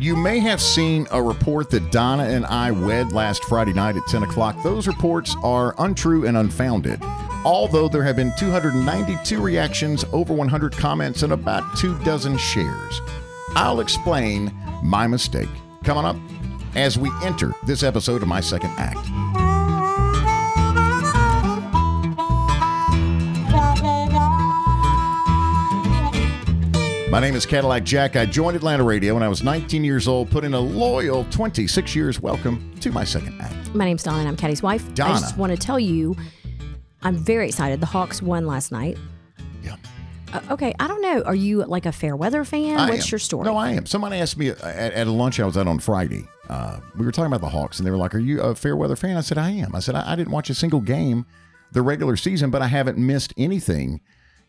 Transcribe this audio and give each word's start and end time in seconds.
You 0.00 0.16
may 0.16 0.38
have 0.38 0.62
seen 0.62 1.06
a 1.10 1.22
report 1.22 1.68
that 1.70 1.92
Donna 1.92 2.22
and 2.22 2.46
I 2.46 2.70
wed 2.70 3.12
last 3.12 3.44
Friday 3.44 3.74
night 3.74 3.96
at 3.96 4.06
10 4.06 4.22
o'clock. 4.22 4.56
Those 4.62 4.86
reports 4.86 5.36
are 5.42 5.74
untrue 5.76 6.26
and 6.26 6.38
unfounded. 6.38 7.02
Although 7.44 7.86
there 7.86 8.02
have 8.02 8.16
been 8.16 8.32
292 8.38 9.38
reactions, 9.42 10.06
over 10.14 10.32
100 10.32 10.74
comments, 10.74 11.22
and 11.22 11.34
about 11.34 11.76
two 11.76 11.98
dozen 11.98 12.38
shares. 12.38 13.02
I'll 13.54 13.80
explain 13.80 14.50
my 14.82 15.06
mistake 15.06 15.50
coming 15.84 16.06
up 16.06 16.16
as 16.74 16.96
we 16.96 17.10
enter 17.22 17.52
this 17.66 17.82
episode 17.82 18.22
of 18.22 18.28
My 18.28 18.40
Second 18.40 18.70
Act. 18.78 19.06
My 27.10 27.18
name 27.18 27.34
is 27.34 27.44
Cadillac 27.44 27.82
Jack. 27.82 28.14
I 28.14 28.24
joined 28.24 28.56
Atlanta 28.56 28.84
Radio 28.84 29.14
when 29.14 29.24
I 29.24 29.28
was 29.28 29.42
19 29.42 29.82
years 29.82 30.06
old, 30.06 30.30
put 30.30 30.44
in 30.44 30.54
a 30.54 30.60
loyal 30.60 31.24
26 31.30 31.96
years. 31.96 32.20
Welcome 32.20 32.72
to 32.78 32.92
my 32.92 33.02
second 33.02 33.40
act. 33.40 33.74
My 33.74 33.84
name's 33.84 34.04
Donna 34.04 34.20
and 34.20 34.28
I'm 34.28 34.36
Caddy's 34.36 34.62
wife. 34.62 34.94
Donna. 34.94 35.14
I 35.14 35.18
just 35.18 35.36
want 35.36 35.50
to 35.50 35.58
tell 35.58 35.80
you, 35.80 36.14
I'm 37.02 37.16
very 37.16 37.48
excited. 37.48 37.80
The 37.80 37.86
Hawks 37.86 38.22
won 38.22 38.46
last 38.46 38.70
night. 38.70 38.96
Yeah. 39.60 39.74
Uh, 40.32 40.40
okay, 40.52 40.72
I 40.78 40.86
don't 40.86 41.02
know. 41.02 41.22
Are 41.22 41.34
you 41.34 41.64
like 41.64 41.84
a 41.84 41.90
fair 41.90 42.14
weather 42.14 42.44
fan? 42.44 42.78
I 42.78 42.88
What's 42.88 43.06
am. 43.06 43.10
your 43.10 43.18
story? 43.18 43.44
No, 43.44 43.56
I 43.56 43.72
am. 43.72 43.86
Somebody 43.86 44.18
asked 44.18 44.38
me 44.38 44.50
at, 44.50 44.62
at 44.62 45.06
a 45.08 45.10
lunch 45.10 45.40
I 45.40 45.46
was 45.46 45.56
at 45.56 45.66
on 45.66 45.80
Friday. 45.80 46.24
Uh, 46.48 46.78
we 46.96 47.04
were 47.04 47.10
talking 47.10 47.26
about 47.26 47.40
the 47.40 47.50
Hawks, 47.50 47.80
and 47.80 47.86
they 47.86 47.90
were 47.90 47.96
like, 47.96 48.14
"Are 48.14 48.20
you 48.20 48.40
a 48.40 48.54
fair 48.54 48.76
weather 48.76 48.94
fan?" 48.94 49.16
I 49.16 49.22
said, 49.22 49.36
"I 49.36 49.50
am." 49.50 49.74
I 49.74 49.80
said, 49.80 49.96
"I, 49.96 50.12
I 50.12 50.14
didn't 50.14 50.30
watch 50.30 50.48
a 50.48 50.54
single 50.54 50.80
game 50.80 51.26
the 51.72 51.82
regular 51.82 52.16
season, 52.16 52.50
but 52.50 52.62
I 52.62 52.68
haven't 52.68 52.98
missed 52.98 53.34
anything 53.36 54.00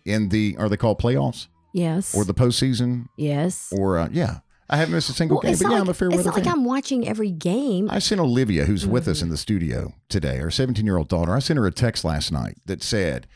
in 0.06 0.30
the 0.30 0.56
are 0.60 0.70
they 0.70 0.78
called 0.78 1.00
playoffs 1.00 1.48
yes. 1.74 2.16
or 2.16 2.24
the 2.26 2.34
postseason 2.34 3.08
yes. 3.18 3.72
or 3.76 3.98
uh, 4.00 4.10
yeah, 4.12 4.40
I 4.70 4.78
haven't 4.78 4.94
missed 4.96 5.10
a 5.10 5.14
single 5.14 5.36
Well, 5.38 5.42
game. 5.52 5.54
But 5.54 5.62
yeah, 5.62 5.70
like, 5.70 5.82
I'm 5.82 5.90
a 5.90 5.94
fair 5.94 6.08
it's 6.10 6.18
weather 6.18 6.30
not 6.30 6.38
like. 6.38 6.48
I'm 6.48 6.64
watching 6.66 7.08
every 7.08 7.32
game. 7.32 7.90
I 7.90 8.00
sent 8.00 8.22
Olivia, 8.22 8.66
who's 8.66 8.86
with 8.88 9.04
Mm-hmm. 9.04 9.12
us 9.12 9.22
in 9.22 9.30
the 9.30 9.38
studio 9.38 9.94
today, 10.10 10.40
our 10.40 10.50
17 10.52 10.86
year 10.86 10.98
old 10.98 11.08
daughter. 11.10 11.34
I 11.36 11.40
sent 11.40 11.58
her 11.58 11.66
a 11.68 11.72
text 11.72 12.04
last 12.06 12.32
night 12.32 12.58
that 12.66 12.82
said, 12.84 13.28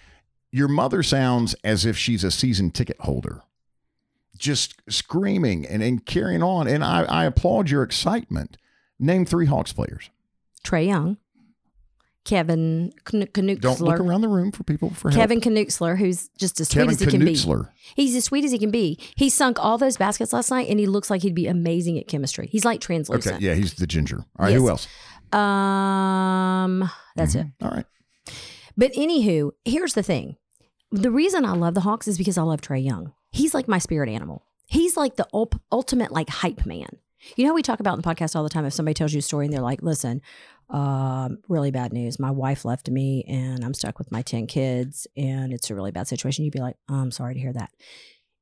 Your 0.51 0.67
mother 0.67 1.03
sounds 1.03 1.53
as 1.63 1.85
if 1.85 1.97
she's 1.97 2.23
a 2.23 2.31
season 2.31 2.71
ticket 2.71 2.97
holder, 3.01 3.41
just 4.37 4.75
screaming 4.89 5.65
and, 5.65 5.81
and 5.83 6.05
carrying 6.05 6.43
on. 6.43 6.67
And 6.67 6.83
I, 6.83 7.03
I 7.03 7.25
applaud 7.25 7.69
your 7.69 7.83
excitement. 7.83 8.57
Name 8.99 9.25
three 9.25 9.45
Hawks 9.45 9.73
players. 9.73 10.09
Trae 10.63 10.87
Young, 10.87 11.17
Kevin 12.25 12.91
Kn- 13.05 13.29
Don't 13.59 13.79
look 13.79 13.99
around 13.99 14.21
the 14.21 14.27
room 14.27 14.51
for 14.51 14.63
people 14.63 14.89
for 14.89 15.09
help. 15.11 15.19
Kevin 15.21 15.39
Knuxler, 15.39 15.97
who's 15.97 16.29
just 16.37 16.59
as 16.59 16.67
sweet 16.69 16.81
Kevin 16.81 16.93
as 16.93 16.99
he 16.99 17.05
can 17.05 17.23
be. 17.23 17.33
Knutzler. 17.33 17.69
He's 17.95 18.15
as 18.15 18.25
sweet 18.25 18.43
as 18.43 18.51
he 18.51 18.57
can 18.57 18.71
be. 18.71 18.99
He 19.15 19.29
sunk 19.29 19.63
all 19.63 19.77
those 19.77 19.95
baskets 19.95 20.33
last 20.33 20.49
night, 20.49 20.67
and 20.67 20.79
he 20.79 20.87
looks 20.87 21.09
like 21.11 21.21
he'd 21.21 21.35
be 21.35 21.45
amazing 21.47 21.99
at 21.99 22.07
chemistry. 22.07 22.47
He's 22.51 22.65
like 22.65 22.81
translucent. 22.81 23.35
Okay, 23.35 23.45
yeah, 23.45 23.53
he's 23.53 23.75
the 23.75 23.85
ginger. 23.87 24.25
All 24.39 24.45
right, 24.45 24.53
who 24.53 24.67
else? 24.69 24.87
Um, 25.31 26.89
that's 27.15 27.35
it. 27.35 27.45
All 27.61 27.69
right. 27.69 27.85
But 28.75 28.91
anywho, 28.93 29.51
here's 29.63 29.93
the 29.93 30.03
thing: 30.03 30.37
the 30.91 31.11
reason 31.11 31.45
I 31.45 31.53
love 31.53 31.75
the 31.75 31.81
Hawks 31.81 32.07
is 32.07 32.17
because 32.17 32.37
I 32.37 32.41
love 32.41 32.61
Trae 32.61 32.83
Young. 32.83 33.13
He's 33.31 33.53
like 33.53 33.67
my 33.67 33.77
spirit 33.77 34.09
animal. 34.09 34.45
He's 34.65 34.97
like 34.97 35.15
the 35.15 35.27
ul- 35.33 35.51
ultimate 35.71 36.11
like 36.11 36.29
hype 36.29 36.65
man. 36.65 36.89
You 37.35 37.45
know, 37.47 37.53
we 37.53 37.61
talk 37.61 37.79
about 37.79 37.95
in 37.95 38.01
the 38.01 38.07
podcast 38.07 38.35
all 38.35 38.43
the 38.43 38.49
time. 38.49 38.65
If 38.65 38.73
somebody 38.73 38.93
tells 38.93 39.13
you 39.13 39.19
a 39.19 39.21
story 39.21 39.45
and 39.45 39.53
they're 39.53 39.61
like, 39.61 39.81
"Listen, 39.81 40.21
um, 40.69 41.37
really 41.47 41.71
bad 41.71 41.93
news. 41.93 42.19
My 42.19 42.31
wife 42.31 42.65
left 42.65 42.89
me, 42.89 43.23
and 43.27 43.63
I'm 43.63 43.73
stuck 43.73 43.97
with 43.99 44.11
my 44.11 44.21
ten 44.21 44.47
kids, 44.47 45.07
and 45.15 45.53
it's 45.53 45.69
a 45.69 45.75
really 45.75 45.91
bad 45.91 46.07
situation." 46.07 46.43
You'd 46.45 46.53
be 46.53 46.59
like, 46.59 46.75
"I'm 46.89 47.11
sorry 47.11 47.33
to 47.35 47.39
hear 47.39 47.53
that." 47.53 47.71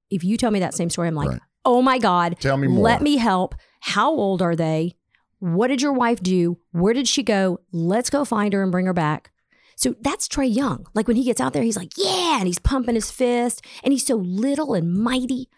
If 0.10 0.24
you 0.24 0.38
tell 0.38 0.52
me 0.52 0.60
that 0.60 0.74
same 0.74 0.90
story, 0.90 1.08
I'm 1.08 1.16
like, 1.16 1.30
Right. 1.30 1.42
"Oh 1.66 1.82
my 1.82 1.98
god, 1.98 2.38
Tell 2.40 2.58
me 2.58 2.68
more. 2.68 2.84
let 2.84 3.02
me 3.02 3.18
help. 3.18 3.56
How 3.82 4.12
old 4.12 4.42
are 4.42 4.56
they? 4.56 4.96
What 5.40 5.68
did 5.68 5.82
your 5.82 5.94
wife 5.94 6.22
do? 6.22 6.58
Where 6.72 6.94
did 6.94 7.08
she 7.08 7.22
go? 7.24 7.60
Let's 7.74 8.10
go 8.10 8.24
find 8.24 8.54
her 8.54 8.64
and 8.64 8.72
bring 8.72 8.86
her 8.86 8.94
back. 8.94 9.32
So 9.76 9.96
that's 10.00 10.28
Trae 10.30 10.54
Young. 10.54 10.86
Like 10.94 11.08
when 11.08 11.18
he 11.18 11.24
gets 11.26 11.42
out 11.42 11.52
there, 11.52 11.64
he's 11.64 11.76
like, 11.76 11.92
yeah, 11.98 12.38
and 12.38 12.48
he's 12.48 12.60
pumping 12.60 12.96
his 12.96 13.12
fist, 13.12 13.62
and 13.84 13.92
he's 13.92 14.06
so 14.06 14.16
little 14.16 14.74
and 14.74 14.94
mighty. 14.94 15.50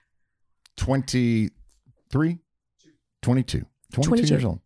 23? 0.77 1.51
22. 3.21 3.65
22, 3.91 4.01
22. 4.09 4.27
years 4.33 4.45
old. 4.45 4.59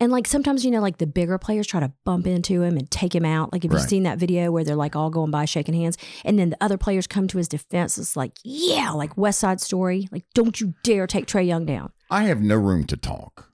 And 0.00 0.10
like 0.10 0.26
sometimes, 0.26 0.64
you 0.64 0.70
know, 0.70 0.80
like 0.80 0.98
the 0.98 1.06
bigger 1.06 1.36
players 1.38 1.66
try 1.66 1.80
to 1.80 1.92
bump 2.04 2.26
into 2.26 2.62
him 2.62 2.76
and 2.76 2.90
take 2.90 3.14
him 3.14 3.24
out. 3.24 3.52
Like 3.52 3.64
if 3.64 3.70
Right. 3.70 3.80
you've 3.80 3.88
seen 3.88 4.04
that 4.04 4.18
video 4.18 4.50
where 4.50 4.64
they're 4.64 4.74
like 4.76 4.96
all 4.96 5.10
going 5.10 5.30
by 5.30 5.44
shaking 5.44 5.74
hands, 5.74 5.98
and 6.24 6.38
then 6.38 6.50
the 6.50 6.56
other 6.64 6.78
players 6.78 7.06
come 7.06 7.28
to 7.28 7.38
his 7.38 7.48
defense. 7.48 7.98
It's 7.98 8.16
like, 8.16 8.38
yeah, 8.42 8.90
like 8.90 9.16
West 9.16 9.38
Side 9.40 9.60
Story. 9.60 10.08
Like, 10.10 10.24
don't 10.34 10.60
you 10.60 10.74
dare 10.82 11.06
take 11.06 11.26
Trae 11.26 11.46
Young 11.46 11.66
down. 11.66 11.92
I 12.10 12.24
have 12.24 12.40
no 12.40 12.56
room 12.56 12.84
to 12.86 12.96
talk, 12.96 13.52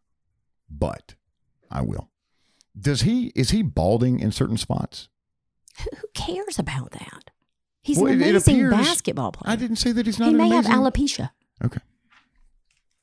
but 0.70 1.14
I 1.70 1.82
will. 1.82 2.10
Does 2.78 3.02
he 3.02 3.32
is 3.34 3.50
he 3.50 3.62
balding 3.62 4.20
in 4.20 4.30
certain 4.32 4.56
spots? 4.58 5.08
Who, 5.82 5.90
who 5.96 6.06
cares 6.14 6.58
about 6.58 6.92
that? 6.92 7.30
He's 7.82 7.98
Well, 7.98 8.12
an 8.12 8.22
amazing 8.22 8.54
appears- 8.56 8.72
basketball 8.74 9.32
player. 9.32 9.52
I 9.52 9.56
didn't 9.56 9.76
say 9.76 9.90
that 9.92 10.06
he's 10.06 10.18
not 10.18 10.28
he 10.28 10.34
may 10.34 10.46
amazing. 10.52 10.70
have 10.70 10.80
alopecia. 10.80 11.30
Okay. 11.64 11.80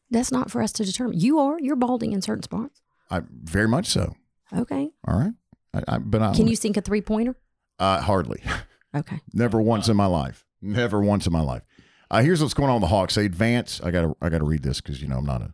That's 0.09 0.31
not 0.31 0.49
for 0.49 0.61
us 0.61 0.71
to 0.73 0.85
determine. 0.85 1.19
You 1.19 1.39
are. 1.39 1.59
You're 1.59 1.75
balding 1.75 2.13
in 2.13 2.21
certain 2.21 2.43
spots. 2.43 2.81
I 3.09 3.21
very 3.29 3.67
much 3.67 3.87
so. 3.87 4.15
Okay. 4.55 4.89
All 5.07 5.17
right. 5.19 5.33
I, 5.73 5.95
I, 5.95 5.97
but 5.99 6.21
I 6.21 6.33
Can 6.33 6.47
you 6.47 6.55
sink 6.55 6.77
a 6.77 6.81
three 6.81 7.01
pointer? 7.01 7.35
uh, 7.79 8.01
hardly. 8.01 8.41
Okay. 8.95 9.19
Never 9.35 9.61
once 9.61 9.87
in 9.87 9.95
my 9.95 10.07
life. 10.07 10.43
Never 10.63 10.99
once 10.99 11.27
in 11.27 11.31
my 11.31 11.41
life. 11.41 11.61
Uh, 12.09 12.23
here's 12.23 12.41
what's 12.41 12.55
going 12.55 12.69
on 12.69 12.77
with 12.77 12.89
the 12.89 12.95
Hawks. 12.95 13.13
They 13.13 13.25
advance. 13.25 13.79
I 13.83 13.91
gotta 13.91 14.15
I 14.19 14.29
gotta 14.29 14.45
read 14.45 14.63
this 14.63 14.81
because 14.81 14.99
you 14.99 15.07
know 15.07 15.17
I'm 15.17 15.27
not 15.27 15.43
a 15.43 15.53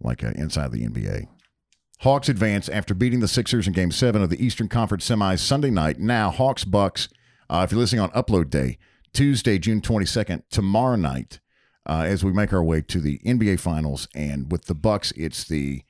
like 0.00 0.22
a 0.22 0.30
inside 0.30 0.70
the 0.70 0.86
NBA. 0.86 1.26
Hawks 2.02 2.28
advance 2.28 2.68
after 2.68 2.94
beating 2.94 3.18
the 3.18 3.26
Sixers 3.26 3.66
in 3.66 3.72
Game 3.72 3.90
Seven 3.90 4.22
of 4.22 4.30
the 4.30 4.40
Eastern 4.40 4.68
Conference 4.68 5.08
Semis 5.10 5.40
Sunday 5.40 5.70
night. 5.70 5.98
Now 5.98 6.30
Hawks 6.30 6.62
Bucks. 6.62 7.08
Uh, 7.50 7.62
if 7.64 7.72
you're 7.72 7.80
listening 7.80 8.00
on 8.02 8.10
Upload 8.10 8.48
Day, 8.48 8.78
Tuesday, 9.12 9.58
June 9.58 9.80
22nd, 9.80 10.44
tomorrow 10.48 10.94
night, 10.94 11.40
uh, 11.84 12.04
as 12.06 12.22
we 12.22 12.32
make 12.32 12.52
our 12.52 12.62
way 12.62 12.80
to 12.82 13.00
the 13.00 13.18
NBA 13.26 13.58
Finals, 13.58 14.06
and 14.14 14.52
with 14.52 14.66
the 14.66 14.74
Bucks, 14.76 15.12
it's 15.16 15.42
the 15.42 15.82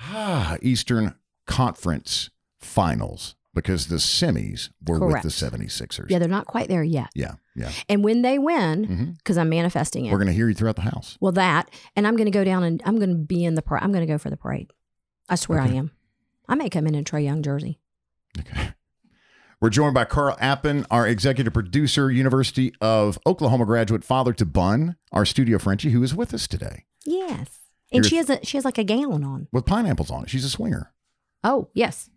Ah, 0.00 0.56
Eastern 0.62 1.14
Conference 1.46 2.30
Finals 2.58 3.34
because 3.54 3.86
the 3.86 3.96
semis 3.96 4.70
were 4.84 4.98
Correct. 4.98 5.24
with 5.24 5.38
the 5.38 5.46
76ers. 5.46 6.10
Yeah, 6.10 6.18
they're 6.18 6.28
not 6.28 6.46
quite 6.46 6.68
there 6.68 6.82
yet. 6.82 7.10
Yeah, 7.14 7.34
yeah. 7.54 7.70
And 7.88 8.02
when 8.02 8.22
they 8.22 8.38
win, 8.38 8.86
mm-hmm. 8.86 9.10
because 9.12 9.38
I'm 9.38 9.48
manifesting 9.48 10.06
it. 10.06 10.12
We're 10.12 10.18
going 10.18 10.26
to 10.26 10.34
hear 10.34 10.48
you 10.48 10.54
throughout 10.54 10.76
the 10.76 10.82
house. 10.82 11.16
well, 11.20 11.32
that, 11.32 11.70
and 11.94 12.06
I'm 12.06 12.16
going 12.16 12.26
to 12.26 12.32
go 12.32 12.42
down 12.44 12.64
and 12.64 12.82
I'm 12.84 12.96
going 12.96 13.10
to 13.10 13.14
be 13.16 13.44
in 13.44 13.54
the 13.54 13.62
parade. 13.62 13.84
I'm 13.84 13.92
going 13.92 14.04
to 14.06 14.12
go 14.12 14.18
for 14.18 14.30
the 14.30 14.36
parade. 14.36 14.70
I 15.28 15.36
swear 15.36 15.60
Okay. 15.60 15.70
I 15.72 15.74
am. 15.74 15.92
I 16.48 16.54
may 16.56 16.68
come 16.68 16.86
in 16.86 16.94
in 16.94 17.04
Trae 17.04 17.24
Young 17.24 17.42
jersey. 17.42 17.78
Okay. 18.38 18.70
We're 19.60 19.70
joined 19.70 19.94
by 19.94 20.04
Carl 20.04 20.36
Appen, 20.40 20.84
our 20.90 21.06
executive 21.06 21.54
producer, 21.54 22.10
University 22.10 22.74
of 22.80 23.18
Oklahoma 23.24 23.64
graduate, 23.64 24.04
father 24.04 24.32
to 24.34 24.44
Bun, 24.44 24.96
our 25.12 25.24
studio 25.24 25.58
Frenchie, 25.58 25.90
who 25.90 26.02
is 26.02 26.14
with 26.14 26.34
us 26.34 26.46
today 26.46 26.84
Yes. 27.06 27.53
And 27.94 28.06
she 28.06 28.16
has 28.16 28.28
a 28.30 28.44
she 28.44 28.56
has 28.56 28.64
like 28.64 28.78
a 28.78 28.84
gown 28.84 29.24
on. 29.24 29.48
with 29.52 29.66
pineapples 29.66 30.10
on 30.10 30.24
it. 30.24 30.30
She's 30.30 30.44
a 30.44 30.50
swinger 30.50 30.92
Oh 31.44 31.68
yes, 31.74 32.08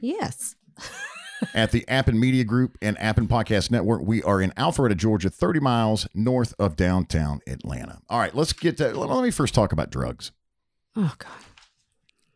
yes. 0.00 0.56
at 1.54 1.70
the 1.70 1.86
Appen 1.88 2.18
Media 2.18 2.44
Group 2.44 2.76
and 2.82 3.00
Appen 3.00 3.28
Podcast 3.28 3.70
Network. 3.70 4.02
We 4.02 4.22
are 4.24 4.40
in 4.40 4.50
Alpharetta, 4.52 4.96
Georgia, 4.96 5.30
30 5.30 5.60
miles 5.60 6.08
north 6.14 6.54
of 6.58 6.76
downtown 6.76 7.40
Atlanta. 7.46 8.00
All 8.08 8.18
right, 8.18 8.34
let's 8.34 8.52
get 8.52 8.76
to, 8.78 8.92
let 8.98 9.22
me 9.22 9.30
first 9.30 9.54
talk 9.54 9.72
about 9.72 9.90
drugs. 9.90 10.32
Oh 10.96 11.14
God. 11.18 11.30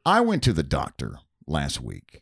I 0.05 0.21
went 0.21 0.43
to 0.45 0.53
the 0.53 0.63
doctor 0.63 1.19
last 1.49 1.81
week, 1.81 2.21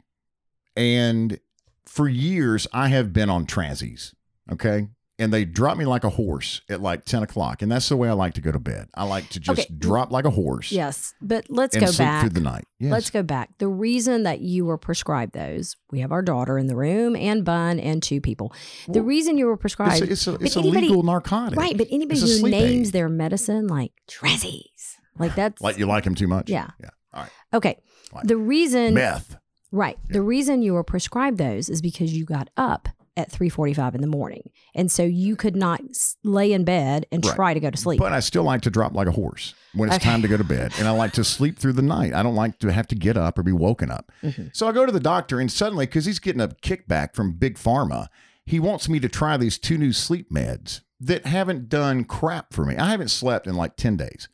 and 0.74 1.38
for 1.84 2.08
years 2.08 2.66
I 2.72 2.88
have 2.88 3.12
been 3.12 3.28
on 3.28 3.46
Transies. 3.46 4.14
Okay. 4.50 4.88
And 5.16 5.32
they 5.32 5.44
drop 5.44 5.78
me 5.78 5.84
like 5.84 6.02
a 6.02 6.10
horse 6.10 6.60
at 6.68 6.80
like 6.80 7.04
10 7.04 7.22
o'clock. 7.22 7.62
And 7.62 7.70
that's 7.70 7.88
the 7.88 7.96
way 7.96 8.08
I 8.08 8.12
like 8.14 8.34
to 8.34 8.40
go 8.40 8.50
to 8.50 8.58
bed. 8.58 8.88
I 8.96 9.04
like 9.04 9.28
to 9.28 9.38
just 9.38 9.60
Okay. 9.60 9.72
drop 9.78 10.10
like 10.10 10.24
a 10.24 10.30
horse 10.30 10.72
Yes, 10.72 11.14
but 11.22 11.46
let's 11.48 11.76
and 11.76 11.84
go 11.84 11.90
sleep 11.92 11.98
back. 12.08 12.20
through 12.22 12.30
the 12.30 12.40
night. 12.40 12.64
Yes. 12.80 12.90
Let's 12.90 13.10
go 13.10 13.22
back. 13.22 13.50
The 13.58 13.68
reason 13.68 14.24
that 14.24 14.40
you 14.40 14.64
were 14.64 14.76
prescribed 14.76 15.32
those, 15.32 15.76
we 15.92 16.00
have 16.00 16.10
our 16.10 16.20
daughter 16.20 16.58
in 16.58 16.66
the 16.66 16.74
room 16.74 17.14
and 17.14 17.44
Bun 17.44 17.78
and 17.78 18.02
two 18.02 18.20
people. 18.20 18.52
The 18.88 18.94
Well, 19.00 19.04
reason 19.04 19.38
you 19.38 19.46
were 19.46 19.52
it's 19.52 19.60
prescribed, 19.60 20.02
a, 20.02 20.10
it's 20.10 20.26
a, 20.26 20.34
it's 20.34 20.56
a 20.56 20.58
anybody- 20.58 20.88
legal 20.88 21.04
narcotic. 21.04 21.60
right? 21.60 21.78
But 21.78 21.86
anybody 21.92 22.18
who 22.20 22.48
names 22.50 22.88
aid. 22.88 22.92
their 22.94 23.08
medicine 23.08 23.68
like 23.68 23.92
Trezzies, 24.08 24.96
like 25.18 25.34
that's 25.36 25.62
Like 25.62 25.78
you 25.78 25.86
like 25.86 26.04
him 26.04 26.16
too 26.16 26.26
much? 26.28 26.50
Yeah. 26.50 26.70
Yeah. 26.80 26.90
All 27.12 27.20
right. 27.22 27.30
okay. 27.54 27.78
The 28.24 28.36
reason, 28.36 28.94
Meth. 28.94 29.36
right? 29.70 29.96
The 30.08 30.22
reason 30.22 30.62
you 30.62 30.72
were 30.74 30.82
prescribed 30.84 31.38
those 31.38 31.68
is 31.68 31.80
because 31.82 32.12
you 32.12 32.24
got 32.24 32.50
up 32.56 32.88
at 33.16 33.30
three 33.30 33.48
forty-five 33.48 33.94
in 33.94 34.00
the 34.00 34.06
morning, 34.06 34.50
and 34.74 34.90
so 34.90 35.02
you 35.04 35.36
could 35.36 35.54
not 35.54 35.80
lay 36.24 36.52
in 36.52 36.64
bed 36.64 37.06
and 37.12 37.24
Right. 37.24 37.34
try 37.36 37.54
to 37.54 37.60
go 37.60 37.70
to 37.70 37.76
sleep. 37.76 38.00
But 38.00 38.12
I 38.12 38.20
still 38.20 38.42
like 38.42 38.62
to 38.62 38.70
drop 38.70 38.94
like 38.94 39.06
a 39.06 39.12
horse 39.12 39.54
when 39.74 39.88
it's 39.88 39.96
Okay. 39.96 40.04
time 40.10 40.22
to 40.22 40.28
go 40.28 40.36
to 40.36 40.44
bed. 40.44 40.72
And 40.78 40.88
I 40.88 40.90
like 40.90 41.12
to 41.12 41.24
sleep 41.24 41.58
through 41.58 41.74
the 41.74 41.82
night. 41.82 42.12
I 42.12 42.22
don't 42.22 42.34
like 42.34 42.58
to 42.60 42.72
have 42.72 42.88
to 42.88 42.94
get 42.94 43.16
up 43.16 43.38
or 43.38 43.42
be 43.42 43.52
woken 43.52 43.90
up. 43.90 44.10
Mhm. 44.22 44.50
So 44.56 44.66
I 44.68 44.72
go 44.72 44.84
to 44.84 44.92
the 44.92 45.00
doctor, 45.00 45.38
and 45.40 45.50
suddenly, 45.50 45.86
because 45.86 46.06
he's 46.06 46.18
getting 46.18 46.40
a 46.40 46.48
kickback 46.48 47.14
from 47.14 47.32
Big 47.32 47.56
Pharma, 47.56 48.08
he 48.44 48.58
wants 48.58 48.88
me 48.88 48.98
to 49.00 49.08
try 49.08 49.36
these 49.36 49.58
two 49.58 49.78
new 49.78 49.92
sleep 49.92 50.30
meds 50.32 50.80
that 51.00 51.26
haven't 51.26 51.68
done 51.68 52.04
crap 52.04 52.52
for 52.52 52.64
me. 52.64 52.76
I 52.76 52.90
haven't 52.90 53.08
slept 53.08 53.46
in 53.46 53.54
like 53.54 53.76
10 53.76 53.96
days. 53.96 54.28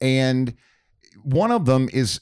And 0.00 0.54
one 1.22 1.50
of 1.50 1.66
them 1.66 1.88
is 1.92 2.20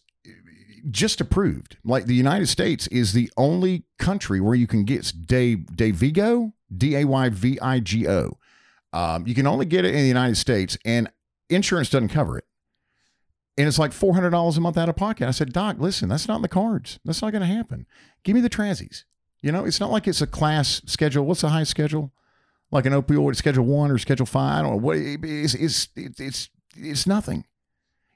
just 0.90 1.20
approved. 1.20 1.76
Like 1.84 2.06
the 2.06 2.14
United 2.14 2.46
States 2.48 2.86
is 2.88 3.12
the 3.12 3.30
only 3.36 3.84
country 3.98 4.40
where 4.40 4.54
you 4.54 4.66
can 4.66 4.84
get 4.84 4.98
it's 4.98 5.12
Day 5.12 5.56
Dayvigo, 5.56 6.52
D 6.74 6.96
A 6.96 7.04
Y 7.04 7.28
V 7.28 7.58
I 7.60 7.80
G 7.80 8.08
O. 8.08 8.38
Um, 8.92 9.26
you 9.26 9.34
can 9.34 9.46
only 9.46 9.66
get 9.66 9.84
it 9.84 9.94
in 9.94 10.00
the 10.00 10.08
United 10.08 10.36
States, 10.36 10.78
and 10.84 11.10
insurance 11.50 11.90
doesn't 11.90 12.08
cover 12.08 12.38
it. 12.38 12.44
And 13.56 13.66
it's 13.66 13.78
like 13.78 13.92
four 13.92 14.14
hundred 14.14 14.30
dollars 14.30 14.56
a 14.56 14.60
month 14.60 14.78
out 14.78 14.88
of 14.88 14.96
pocket. 14.96 15.28
I 15.28 15.32
said, 15.32 15.52
Doc, 15.52 15.76
listen, 15.78 16.08
that's 16.08 16.28
not 16.28 16.36
in 16.36 16.42
the 16.42 16.48
cards. 16.48 16.98
That's 17.04 17.22
not 17.22 17.32
going 17.32 17.42
to 17.42 17.46
happen. 17.46 17.86
Give 18.22 18.34
me 18.34 18.40
the 18.40 18.50
transies. 18.50 19.04
You 19.42 19.52
know, 19.52 19.64
it's 19.64 19.80
not 19.80 19.90
like 19.90 20.08
it's 20.08 20.22
a 20.22 20.26
class 20.26 20.82
schedule. 20.86 21.24
What's 21.24 21.42
the 21.42 21.48
high 21.48 21.64
schedule? 21.64 22.12
Like 22.70 22.86
an 22.86 22.92
opioid 22.92 23.36
schedule 23.36 23.64
one 23.64 23.90
or 23.90 23.98
schedule 23.98 24.26
five? 24.26 24.58
I 24.58 24.62
don't 24.62 24.72
know 24.72 24.78
what. 24.78 24.96
It's 24.98 25.54
it's 25.54 25.88
it's 25.96 26.50
it's 26.76 27.06
nothing. 27.06 27.44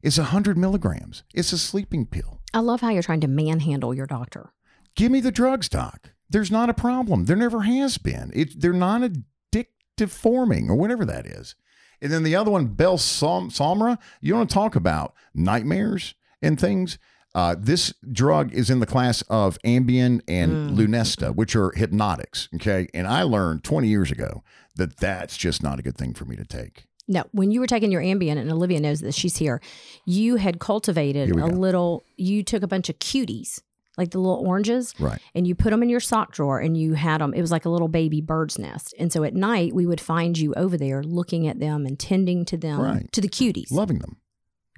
It's 0.02 0.16
hundred 0.16 0.58
milligrams. 0.58 1.22
It's 1.32 1.52
a 1.52 1.58
sleeping 1.58 2.06
pill. 2.06 2.40
I 2.52 2.60
love 2.60 2.80
how 2.80 2.90
you're 2.90 3.02
trying 3.02 3.20
to 3.20 3.28
manhandle 3.28 3.94
your 3.94 4.06
doctor. 4.06 4.52
Give 4.94 5.12
me 5.12 5.20
the 5.20 5.32
drugs, 5.32 5.68
doc. 5.68 6.12
There's 6.28 6.50
not 6.50 6.68
a 6.68 6.74
problem. 6.74 7.26
There 7.26 7.36
never 7.36 7.62
has 7.62 7.98
been. 7.98 8.30
It, 8.34 8.60
they're 8.60 8.72
not 8.72 9.02
addictive 9.02 10.10
forming 10.10 10.70
or 10.70 10.76
whatever 10.76 11.04
that 11.04 11.26
is. 11.26 11.54
And 12.00 12.12
then 12.12 12.24
the 12.24 12.34
other 12.34 12.50
one, 12.50 12.68
Belsomra, 12.68 13.98
you 14.20 14.34
want 14.34 14.50
to 14.50 14.54
talk 14.54 14.74
about 14.74 15.14
nightmares 15.34 16.14
and 16.42 16.58
things. 16.58 16.98
Uh, 17.34 17.54
this 17.58 17.94
drug 18.10 18.52
is 18.52 18.68
in 18.68 18.80
the 18.80 18.86
class 18.86 19.22
of 19.22 19.56
Ambien 19.64 20.20
and 20.26 20.70
mm. 20.70 20.76
Lunesta, 20.76 21.34
which 21.34 21.54
are 21.54 21.70
hypnotics. 21.76 22.48
Okay. 22.56 22.88
And 22.92 23.06
I 23.06 23.22
learned 23.22 23.64
20 23.64 23.88
years 23.88 24.10
ago 24.10 24.42
that 24.76 24.96
that's 24.96 25.36
just 25.36 25.62
not 25.62 25.78
a 25.78 25.82
good 25.82 25.96
thing 25.96 26.12
for 26.12 26.24
me 26.24 26.36
to 26.36 26.44
take. 26.44 26.86
No, 27.08 27.24
when 27.32 27.50
you 27.50 27.60
were 27.60 27.66
taking 27.66 27.90
your 27.90 28.02
Ambien, 28.02 28.38
and 28.38 28.50
Olivia 28.50 28.80
knows 28.80 29.00
that 29.00 29.14
she's 29.14 29.36
here, 29.36 29.60
you 30.06 30.36
had 30.36 30.60
cultivated 30.60 31.30
a 31.30 31.46
little, 31.46 32.04
you 32.16 32.42
took 32.42 32.62
a 32.62 32.68
bunch 32.68 32.88
of 32.88 32.98
cuties, 33.00 33.60
like 33.98 34.12
the 34.12 34.18
little 34.18 34.46
oranges, 34.46 34.94
right? 35.00 35.20
And 35.34 35.46
you 35.46 35.54
put 35.54 35.70
them 35.70 35.82
in 35.82 35.88
your 35.88 36.00
sock 36.00 36.32
drawer 36.32 36.60
and 36.60 36.76
you 36.76 36.94
had 36.94 37.20
them, 37.20 37.34
it 37.34 37.40
was 37.40 37.50
like 37.50 37.64
a 37.64 37.68
little 37.68 37.88
baby 37.88 38.20
bird's 38.20 38.58
nest. 38.58 38.94
And 38.98 39.12
so 39.12 39.24
at 39.24 39.34
night, 39.34 39.74
we 39.74 39.84
would 39.84 40.00
find 40.00 40.38
you 40.38 40.54
over 40.54 40.76
there 40.76 41.02
looking 41.02 41.48
at 41.48 41.58
them 41.58 41.86
and 41.86 41.98
tending 41.98 42.44
to 42.46 42.56
them, 42.56 42.80
right. 42.80 43.12
to 43.12 43.20
the 43.20 43.28
cuties, 43.28 43.72
loving 43.72 43.98
them 43.98 44.18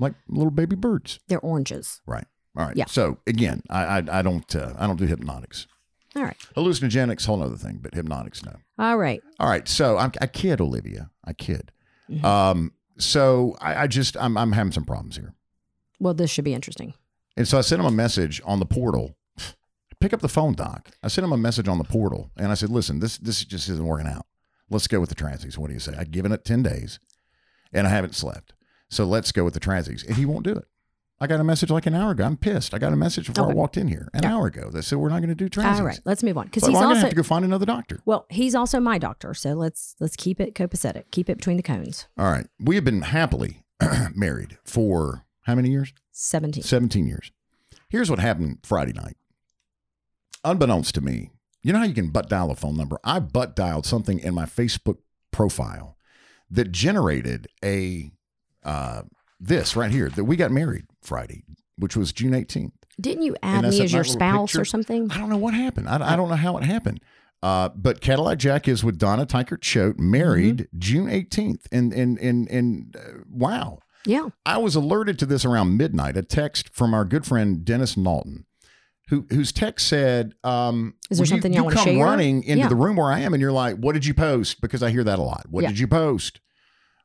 like 0.00 0.14
little 0.28 0.50
baby 0.50 0.76
birds. 0.76 1.20
They're 1.28 1.40
oranges. 1.40 2.00
Right. 2.06 2.26
All 2.56 2.66
right. 2.66 2.76
Yeah. 2.76 2.86
So 2.86 3.18
again, 3.26 3.62
I 3.70 3.98
I, 3.98 4.02
I 4.10 4.22
don't 4.22 4.54
uh, 4.54 4.74
I 4.78 4.86
don't 4.86 4.96
do 4.98 5.06
hypnotics. 5.06 5.66
All 6.16 6.22
right. 6.22 6.36
Hallucinogenics, 6.56 7.26
whole 7.26 7.42
other 7.42 7.56
thing, 7.56 7.80
but 7.82 7.94
hypnotics, 7.94 8.44
no. 8.44 8.54
All 8.78 8.96
right. 8.96 9.20
All 9.40 9.48
right. 9.48 9.66
So 9.66 9.98
I'm, 9.98 10.12
I 10.20 10.28
kid, 10.28 10.60
Olivia. 10.60 11.10
I 11.24 11.32
kid. 11.32 11.72
Mm-hmm. 12.10 12.24
Um, 12.24 12.72
so 12.98 13.56
I, 13.60 13.82
I 13.82 13.86
just 13.86 14.16
I'm 14.16 14.36
I'm 14.36 14.52
having 14.52 14.72
some 14.72 14.84
problems 14.84 15.16
here. 15.16 15.34
Well, 16.00 16.14
this 16.14 16.30
should 16.30 16.44
be 16.44 16.54
interesting. 16.54 16.94
And 17.36 17.48
so 17.48 17.58
I 17.58 17.62
sent 17.62 17.80
him 17.80 17.86
a 17.86 17.90
message 17.92 18.40
on 18.44 18.58
the 18.58 18.66
portal. 18.66 19.16
Pick 20.00 20.12
up 20.12 20.20
the 20.20 20.28
phone, 20.28 20.54
Doc. 20.54 20.90
I 21.02 21.08
sent 21.08 21.24
him 21.24 21.32
a 21.32 21.36
message 21.36 21.66
on 21.66 21.78
the 21.78 21.84
portal, 21.84 22.30
and 22.36 22.52
I 22.52 22.54
said, 22.54 22.70
"Listen, 22.70 23.00
this 23.00 23.16
this 23.18 23.44
just 23.44 23.68
isn't 23.68 23.86
working 23.86 24.06
out. 24.06 24.26
Let's 24.70 24.86
go 24.86 25.00
with 25.00 25.08
the 25.08 25.14
transies. 25.14 25.56
What 25.56 25.68
do 25.68 25.74
you 25.74 25.80
say? 25.80 25.94
I've 25.98 26.10
given 26.10 26.32
it 26.32 26.44
ten 26.44 26.62
days, 26.62 26.98
and 27.72 27.86
I 27.86 27.90
haven't 27.90 28.14
slept. 28.14 28.52
So 28.90 29.04
let's 29.04 29.32
go 29.32 29.44
with 29.44 29.54
the 29.54 29.60
transies." 29.60 30.06
And 30.06 30.16
he 30.16 30.26
won't 30.26 30.44
do 30.44 30.52
it. 30.52 30.66
I 31.20 31.26
got 31.26 31.38
a 31.38 31.44
message 31.44 31.70
like 31.70 31.86
an 31.86 31.94
hour 31.94 32.10
ago. 32.10 32.24
I'm 32.24 32.36
pissed. 32.36 32.74
I 32.74 32.78
got 32.78 32.92
a 32.92 32.96
message 32.96 33.28
before 33.28 33.44
okay. 33.44 33.52
I 33.52 33.54
walked 33.54 33.76
in 33.76 33.86
here 33.86 34.08
an 34.14 34.24
yeah. 34.24 34.34
hour 34.34 34.46
ago 34.48 34.70
that 34.70 34.82
said 34.82 34.98
we're 34.98 35.10
not 35.10 35.20
going 35.20 35.28
to 35.28 35.34
do 35.34 35.48
transies. 35.48 35.78
All 35.78 35.84
right, 35.84 36.00
let's 36.04 36.22
move 36.22 36.36
on 36.36 36.46
because 36.46 36.64
so 36.64 36.70
he's 36.70 36.78
well, 36.78 36.88
also 36.88 37.00
have 37.02 37.10
to 37.10 37.16
go 37.16 37.22
find 37.22 37.44
another 37.44 37.66
doctor. 37.66 38.00
Well, 38.04 38.26
he's 38.30 38.54
also 38.54 38.80
my 38.80 38.98
doctor, 38.98 39.32
so 39.32 39.54
let's 39.54 39.94
let's 40.00 40.16
keep 40.16 40.40
it 40.40 40.54
copacetic. 40.54 41.10
Keep 41.12 41.30
it 41.30 41.38
between 41.38 41.56
the 41.56 41.62
cones. 41.62 42.08
All 42.18 42.26
right, 42.30 42.46
we 42.58 42.74
have 42.74 42.84
been 42.84 43.02
happily 43.02 43.64
married 44.14 44.58
for 44.64 45.24
how 45.42 45.54
many 45.54 45.70
years? 45.70 45.92
Seventeen. 46.10 46.64
Seventeen 46.64 47.06
years. 47.06 47.30
Here's 47.88 48.10
what 48.10 48.18
happened 48.18 48.58
Friday 48.64 48.92
night. 48.92 49.16
Unbeknownst 50.42 50.96
to 50.96 51.00
me, 51.00 51.30
you 51.62 51.72
know 51.72 51.78
how 51.78 51.84
you 51.84 51.94
can 51.94 52.10
butt 52.10 52.28
dial 52.28 52.50
a 52.50 52.56
phone 52.56 52.76
number? 52.76 52.98
I 53.04 53.20
butt 53.20 53.54
dialed 53.54 53.86
something 53.86 54.18
in 54.18 54.34
my 54.34 54.46
Facebook 54.46 54.98
profile 55.30 55.96
that 56.50 56.72
generated 56.72 57.46
a 57.64 58.10
uh, 58.64 59.02
this 59.38 59.76
right 59.76 59.90
here 59.90 60.08
that 60.10 60.24
we 60.24 60.36
got 60.36 60.50
married 60.50 60.86
Friday, 61.04 61.44
which 61.76 61.96
was 61.96 62.12
June 62.12 62.32
18th. 62.32 62.72
Didn't 63.00 63.22
you 63.22 63.36
add 63.42 63.62
me 63.62 63.80
as 63.82 63.92
your 63.92 64.04
spouse 64.04 64.52
picture. 64.52 64.62
or 64.62 64.64
something? 64.64 65.10
I 65.10 65.18
don't 65.18 65.28
know 65.28 65.36
what 65.36 65.54
happened. 65.54 65.88
I, 65.88 66.12
I 66.12 66.16
don't 66.16 66.28
know 66.28 66.36
how 66.36 66.56
it 66.58 66.64
happened. 66.64 67.00
Uh, 67.42 67.68
but 67.74 68.00
Cadillac 68.00 68.38
Jack 68.38 68.68
is 68.68 68.82
with 68.82 68.98
Donna 68.98 69.26
Tykert 69.26 69.60
Choate, 69.60 69.98
married 69.98 70.58
mm-hmm. 70.58 70.78
June 70.78 71.06
18th. 71.08 71.66
And, 71.70 71.92
and, 71.92 72.18
and, 72.18 72.48
and 72.48 72.96
uh, 72.96 73.20
wow. 73.28 73.80
Yeah. 74.06 74.28
I 74.46 74.58
was 74.58 74.74
alerted 74.74 75.18
to 75.18 75.26
this 75.26 75.44
around 75.44 75.76
midnight, 75.76 76.16
a 76.16 76.22
text 76.22 76.70
from 76.70 76.94
our 76.94 77.04
good 77.04 77.26
friend 77.26 77.64
Dennis 77.64 77.96
Naughton. 77.96 78.46
Who, 79.10 79.26
whose 79.28 79.52
text 79.52 79.86
said, 79.86 80.32
um, 80.44 80.94
"Is 81.10 81.18
there 81.18 81.26
something 81.26 81.52
you, 81.52 81.58
you, 81.58 81.64
want 81.64 81.76
to 81.76 81.82
share?" 81.82 82.02
running 82.02 82.42
into 82.42 82.62
yeah. 82.62 82.68
the 82.68 82.74
room 82.74 82.96
where 82.96 83.12
I 83.12 83.20
am, 83.20 83.34
and 83.34 83.40
you're 83.40 83.52
like, 83.52 83.76
"What 83.76 83.92
did 83.92 84.06
you 84.06 84.14
post?" 84.14 84.62
Because 84.62 84.82
I 84.82 84.90
hear 84.90 85.04
that 85.04 85.18
a 85.18 85.22
lot. 85.22 85.44
What 85.50 85.60
yeah. 85.60 85.68
did 85.68 85.78
you 85.78 85.86
post? 85.86 86.40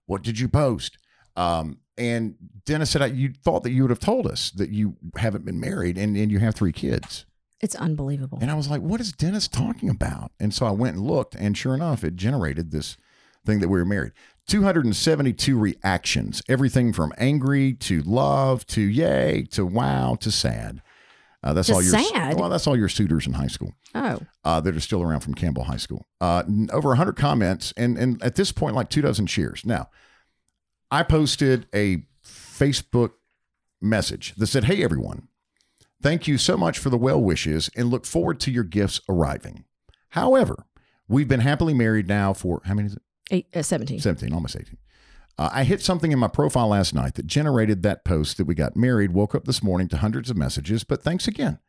What 0.05 0.23
did 0.23 0.39
you 0.39 0.47
post? 0.47 0.97
Um, 1.35 1.79
and 1.99 2.35
Dennis 2.65 2.91
said, 2.91 3.15
You 3.15 3.33
thought 3.43 3.63
that 3.63 3.71
you 3.71 3.83
would 3.83 3.91
have 3.91 3.99
told 3.99 4.25
us 4.25 4.49
that 4.51 4.69
you 4.69 4.95
haven't 5.17 5.45
been 5.45 5.59
married 5.59 5.97
and, 5.97 6.15
and 6.15 6.31
you 6.31 6.39
have 6.39 6.55
three 6.55 6.71
kids. 6.71 7.25
It's 7.61 7.75
unbelievable. 7.75 8.39
And 8.41 8.49
I 8.49 8.55
was 8.55 8.69
like, 8.69 8.81
What 8.81 9.01
is 9.01 9.11
Dennis 9.11 9.47
talking 9.47 9.89
about? 9.89 10.31
And 10.39 10.53
so 10.53 10.65
I 10.65 10.71
went 10.71 10.95
and 10.95 11.05
looked, 11.05 11.35
and 11.35 11.57
sure 11.57 11.75
enough, 11.75 12.03
it 12.03 12.15
generated 12.15 12.71
this 12.71 12.97
thing 13.45 13.59
that 13.59 13.67
we 13.67 13.77
were 13.77 13.85
married. 13.85 14.13
272 14.47 15.57
reactions, 15.57 16.41
everything 16.49 16.91
from 16.91 17.13
angry 17.17 17.73
to 17.73 18.01
love 18.01 18.65
to 18.67 18.81
yay 18.81 19.45
to 19.51 19.65
wow 19.65 20.15
to 20.21 20.31
sad. 20.31 20.81
Uh, 21.43 21.53
that's 21.53 21.67
to 21.67 21.75
all 21.75 21.81
your 21.81 21.91
sad. 21.91 22.39
Well, 22.39 22.49
that's 22.49 22.67
all 22.67 22.75
your 22.75 22.89
suitors 22.89 23.27
in 23.27 23.33
high 23.33 23.47
school. 23.47 23.73
Oh, 23.95 24.19
uh, 24.43 24.59
that 24.61 24.75
are 24.75 24.79
still 24.79 25.01
around 25.01 25.21
from 25.21 25.35
Campbell 25.35 25.65
High 25.65 25.77
School. 25.77 26.05
Uh, 26.19 26.43
over 26.71 26.89
100 26.89 27.15
comments, 27.15 27.73
and 27.77 27.97
and 27.97 28.21
at 28.21 28.35
this 28.35 28.51
point, 28.51 28.75
like 28.75 28.89
two 28.89 29.01
dozen 29.01 29.25
cheers. 29.25 29.65
Now, 29.65 29.89
I 30.91 31.03
posted 31.03 31.67
a 31.73 32.03
Facebook 32.23 33.11
message 33.81 34.35
that 34.35 34.47
said, 34.47 34.65
Hey, 34.65 34.83
everyone, 34.83 35.27
thank 36.01 36.27
you 36.27 36.37
so 36.37 36.57
much 36.57 36.79
for 36.79 36.89
the 36.89 36.97
well 36.97 37.21
wishes 37.21 37.69
and 37.75 37.89
look 37.89 38.05
forward 38.05 38.39
to 38.41 38.51
your 38.51 38.63
gifts 38.63 39.01
arriving. 39.07 39.65
However, 40.09 40.65
we've 41.07 41.27
been 41.27 41.41
happily 41.41 41.73
married 41.73 42.07
now 42.07 42.33
for 42.33 42.61
how 42.65 42.73
many 42.73 42.87
is 42.87 42.93
it? 42.93 43.01
Eight, 43.31 43.47
uh, 43.55 43.61
17. 43.61 43.99
17, 43.99 44.33
almost 44.33 44.55
18. 44.55 44.77
Uh, 45.37 45.49
I 45.53 45.63
hit 45.63 45.81
something 45.81 46.11
in 46.11 46.19
my 46.19 46.27
profile 46.27 46.69
last 46.69 46.93
night 46.93 47.13
that 47.15 47.27
generated 47.27 47.83
that 47.83 48.03
post 48.03 48.37
that 48.37 48.45
we 48.45 48.55
got 48.55 48.75
married. 48.75 49.13
Woke 49.13 49.35
up 49.35 49.45
this 49.45 49.63
morning 49.63 49.87
to 49.89 49.97
hundreds 49.97 50.29
of 50.29 50.35
messages, 50.35 50.83
but 50.83 51.01
thanks 51.01 51.27
again. 51.27 51.59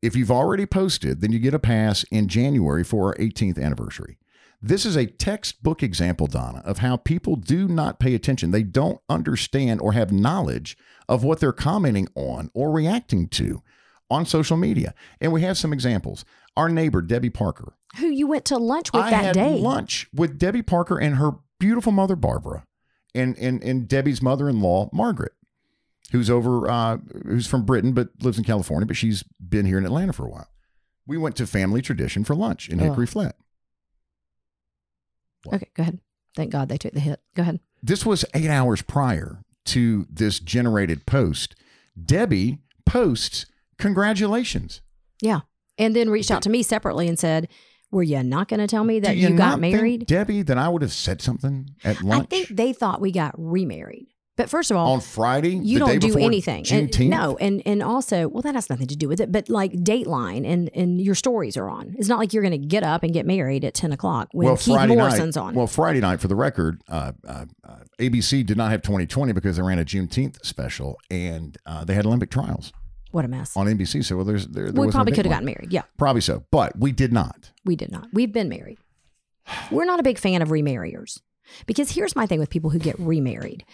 If 0.00 0.14
you've 0.14 0.30
already 0.30 0.66
posted, 0.66 1.20
then 1.20 1.32
you 1.32 1.40
get 1.40 1.54
a 1.54 1.58
pass 1.58 2.04
in 2.12 2.28
January 2.28 2.84
for 2.84 3.08
our 3.08 3.14
18th 3.16 3.60
anniversary. 3.60 4.18
This 4.60 4.84
is 4.84 4.96
a 4.96 5.06
textbook 5.06 5.82
example, 5.82 6.26
Donna, 6.26 6.62
of 6.64 6.78
how 6.78 6.96
people 6.96 7.36
do 7.36 7.68
not 7.68 8.00
pay 8.00 8.14
attention. 8.14 8.50
They 8.50 8.64
don't 8.64 9.00
understand 9.08 9.80
or 9.80 9.92
have 9.92 10.10
knowledge 10.10 10.76
of 11.08 11.22
what 11.22 11.38
they're 11.38 11.52
commenting 11.52 12.08
on 12.16 12.50
or 12.54 12.72
reacting 12.72 13.28
to 13.28 13.62
on 14.10 14.26
social 14.26 14.56
media. 14.56 14.94
And 15.20 15.32
we 15.32 15.42
have 15.42 15.56
some 15.58 15.72
examples. 15.72 16.24
Our 16.56 16.68
neighbor, 16.68 17.02
Debbie 17.02 17.30
Parker, 17.30 17.74
who 17.98 18.08
you 18.08 18.26
went 18.26 18.44
to 18.46 18.58
lunch 18.58 18.92
with 18.92 19.04
I 19.04 19.10
that 19.10 19.24
had 19.26 19.34
day. 19.34 19.58
Lunch 19.58 20.08
with 20.12 20.38
Debbie 20.38 20.62
Parker 20.62 20.98
and 20.98 21.16
her 21.16 21.32
beautiful 21.60 21.92
mother, 21.92 22.16
Barbara, 22.16 22.64
and, 23.14 23.38
and, 23.38 23.62
and 23.62 23.86
Debbie's 23.86 24.20
mother 24.20 24.48
in 24.48 24.60
law, 24.60 24.90
Margaret, 24.92 25.32
who's 26.10 26.28
over, 26.28 26.68
uh, 26.68 26.98
who's 27.26 27.46
from 27.46 27.64
Britain 27.64 27.92
but 27.92 28.08
lives 28.22 28.38
in 28.38 28.44
California, 28.44 28.86
but 28.86 28.96
she's 28.96 29.22
been 29.40 29.66
here 29.66 29.78
in 29.78 29.86
Atlanta 29.86 30.12
for 30.12 30.26
a 30.26 30.30
while. 30.30 30.48
We 31.06 31.16
went 31.16 31.36
to 31.36 31.46
Family 31.46 31.80
Tradition 31.80 32.24
for 32.24 32.34
lunch 32.34 32.68
in 32.68 32.80
Hickory 32.80 33.06
Flat. 33.06 33.36
What? 35.48 35.56
Okay, 35.56 35.70
go 35.74 35.82
ahead. 35.82 35.98
Thank 36.36 36.52
God 36.52 36.68
they 36.68 36.78
took 36.78 36.92
the 36.92 37.00
hit. 37.00 37.20
Go 37.34 37.42
ahead. 37.42 37.60
This 37.82 38.06
was 38.06 38.24
eight 38.34 38.48
hours 38.48 38.82
prior 38.82 39.42
to 39.66 40.06
this 40.10 40.40
generated 40.40 41.06
post. 41.06 41.54
Debbie 42.02 42.58
posts, 42.86 43.46
Congratulations. 43.78 44.80
Yeah. 45.20 45.40
And 45.78 45.94
then 45.94 46.10
reached 46.10 46.30
out 46.30 46.42
to 46.42 46.50
me 46.50 46.62
separately 46.62 47.08
and 47.08 47.18
said, 47.18 47.48
Were 47.90 48.02
you 48.02 48.22
not 48.22 48.48
going 48.48 48.60
to 48.60 48.66
tell 48.66 48.84
me 48.84 49.00
that 49.00 49.16
you, 49.16 49.28
you 49.28 49.36
got 49.36 49.60
married? 49.60 50.06
Debbie, 50.06 50.42
that 50.42 50.58
I 50.58 50.68
would 50.68 50.82
have 50.82 50.92
said 50.92 51.22
something 51.22 51.70
at 51.84 52.02
lunch. 52.02 52.24
I 52.24 52.26
think 52.26 52.48
they 52.48 52.72
thought 52.72 53.00
we 53.00 53.12
got 53.12 53.34
remarried. 53.38 54.08
But 54.38 54.48
first 54.48 54.70
of 54.70 54.76
all, 54.76 54.92
on 54.92 55.00
Friday, 55.00 55.56
you 55.56 55.80
don't 55.80 55.98
do 55.98 56.16
anything. 56.16 56.64
And, 56.70 57.10
no, 57.10 57.36
and 57.38 57.60
and 57.66 57.82
also, 57.82 58.28
well, 58.28 58.40
that 58.42 58.54
has 58.54 58.70
nothing 58.70 58.86
to 58.86 58.94
do 58.94 59.08
with 59.08 59.20
it. 59.20 59.32
But 59.32 59.48
like 59.48 59.72
Dateline 59.72 60.46
and 60.46 60.70
and 60.74 61.00
your 61.00 61.16
stories 61.16 61.56
are 61.56 61.68
on. 61.68 61.96
It's 61.98 62.08
not 62.08 62.20
like 62.20 62.32
you're 62.32 62.44
going 62.44 62.52
to 62.52 62.66
get 62.66 62.84
up 62.84 63.02
and 63.02 63.12
get 63.12 63.26
married 63.26 63.64
at 63.64 63.74
ten 63.74 63.90
o'clock 63.90 64.28
when 64.30 64.46
well, 64.46 64.56
Keith 64.56 64.76
Friday 64.76 64.94
Morrison's 64.94 65.34
night, 65.34 65.42
on. 65.42 65.54
Well, 65.54 65.66
Friday 65.66 65.98
night, 65.98 66.20
for 66.20 66.28
the 66.28 66.36
record, 66.36 66.80
uh, 66.88 67.12
uh, 67.26 67.46
uh, 67.64 67.78
ABC 67.98 68.46
did 68.46 68.56
not 68.56 68.70
have 68.70 68.82
2020 68.82 69.32
because 69.32 69.56
they 69.56 69.62
ran 69.62 69.80
a 69.80 69.84
Juneteenth 69.84 70.46
special 70.46 71.00
and 71.10 71.58
uh, 71.66 71.84
they 71.84 71.94
had 71.94 72.06
Olympic 72.06 72.30
trials. 72.30 72.72
What 73.10 73.24
a 73.24 73.28
mess 73.28 73.56
on 73.56 73.66
NBC. 73.66 74.04
So 74.04 74.14
well, 74.14 74.24
there's 74.24 74.46
there. 74.46 74.70
there 74.70 74.86
we 74.86 74.92
probably 74.92 75.14
could 75.14 75.26
have 75.26 75.32
gotten 75.32 75.46
married. 75.46 75.72
Yeah, 75.72 75.82
probably 75.96 76.20
so, 76.20 76.44
but 76.52 76.78
we 76.78 76.92
did 76.92 77.12
not. 77.12 77.50
We 77.64 77.74
did 77.74 77.90
not. 77.90 78.06
We've 78.12 78.32
been 78.32 78.48
married. 78.48 78.78
We're 79.72 79.84
not 79.84 79.98
a 79.98 80.04
big 80.04 80.16
fan 80.16 80.42
of 80.42 80.50
remarriers 80.50 81.18
because 81.66 81.90
here's 81.90 82.14
my 82.14 82.26
thing 82.26 82.38
with 82.38 82.50
people 82.50 82.70
who 82.70 82.78
get 82.78 82.96
remarried 83.00 83.64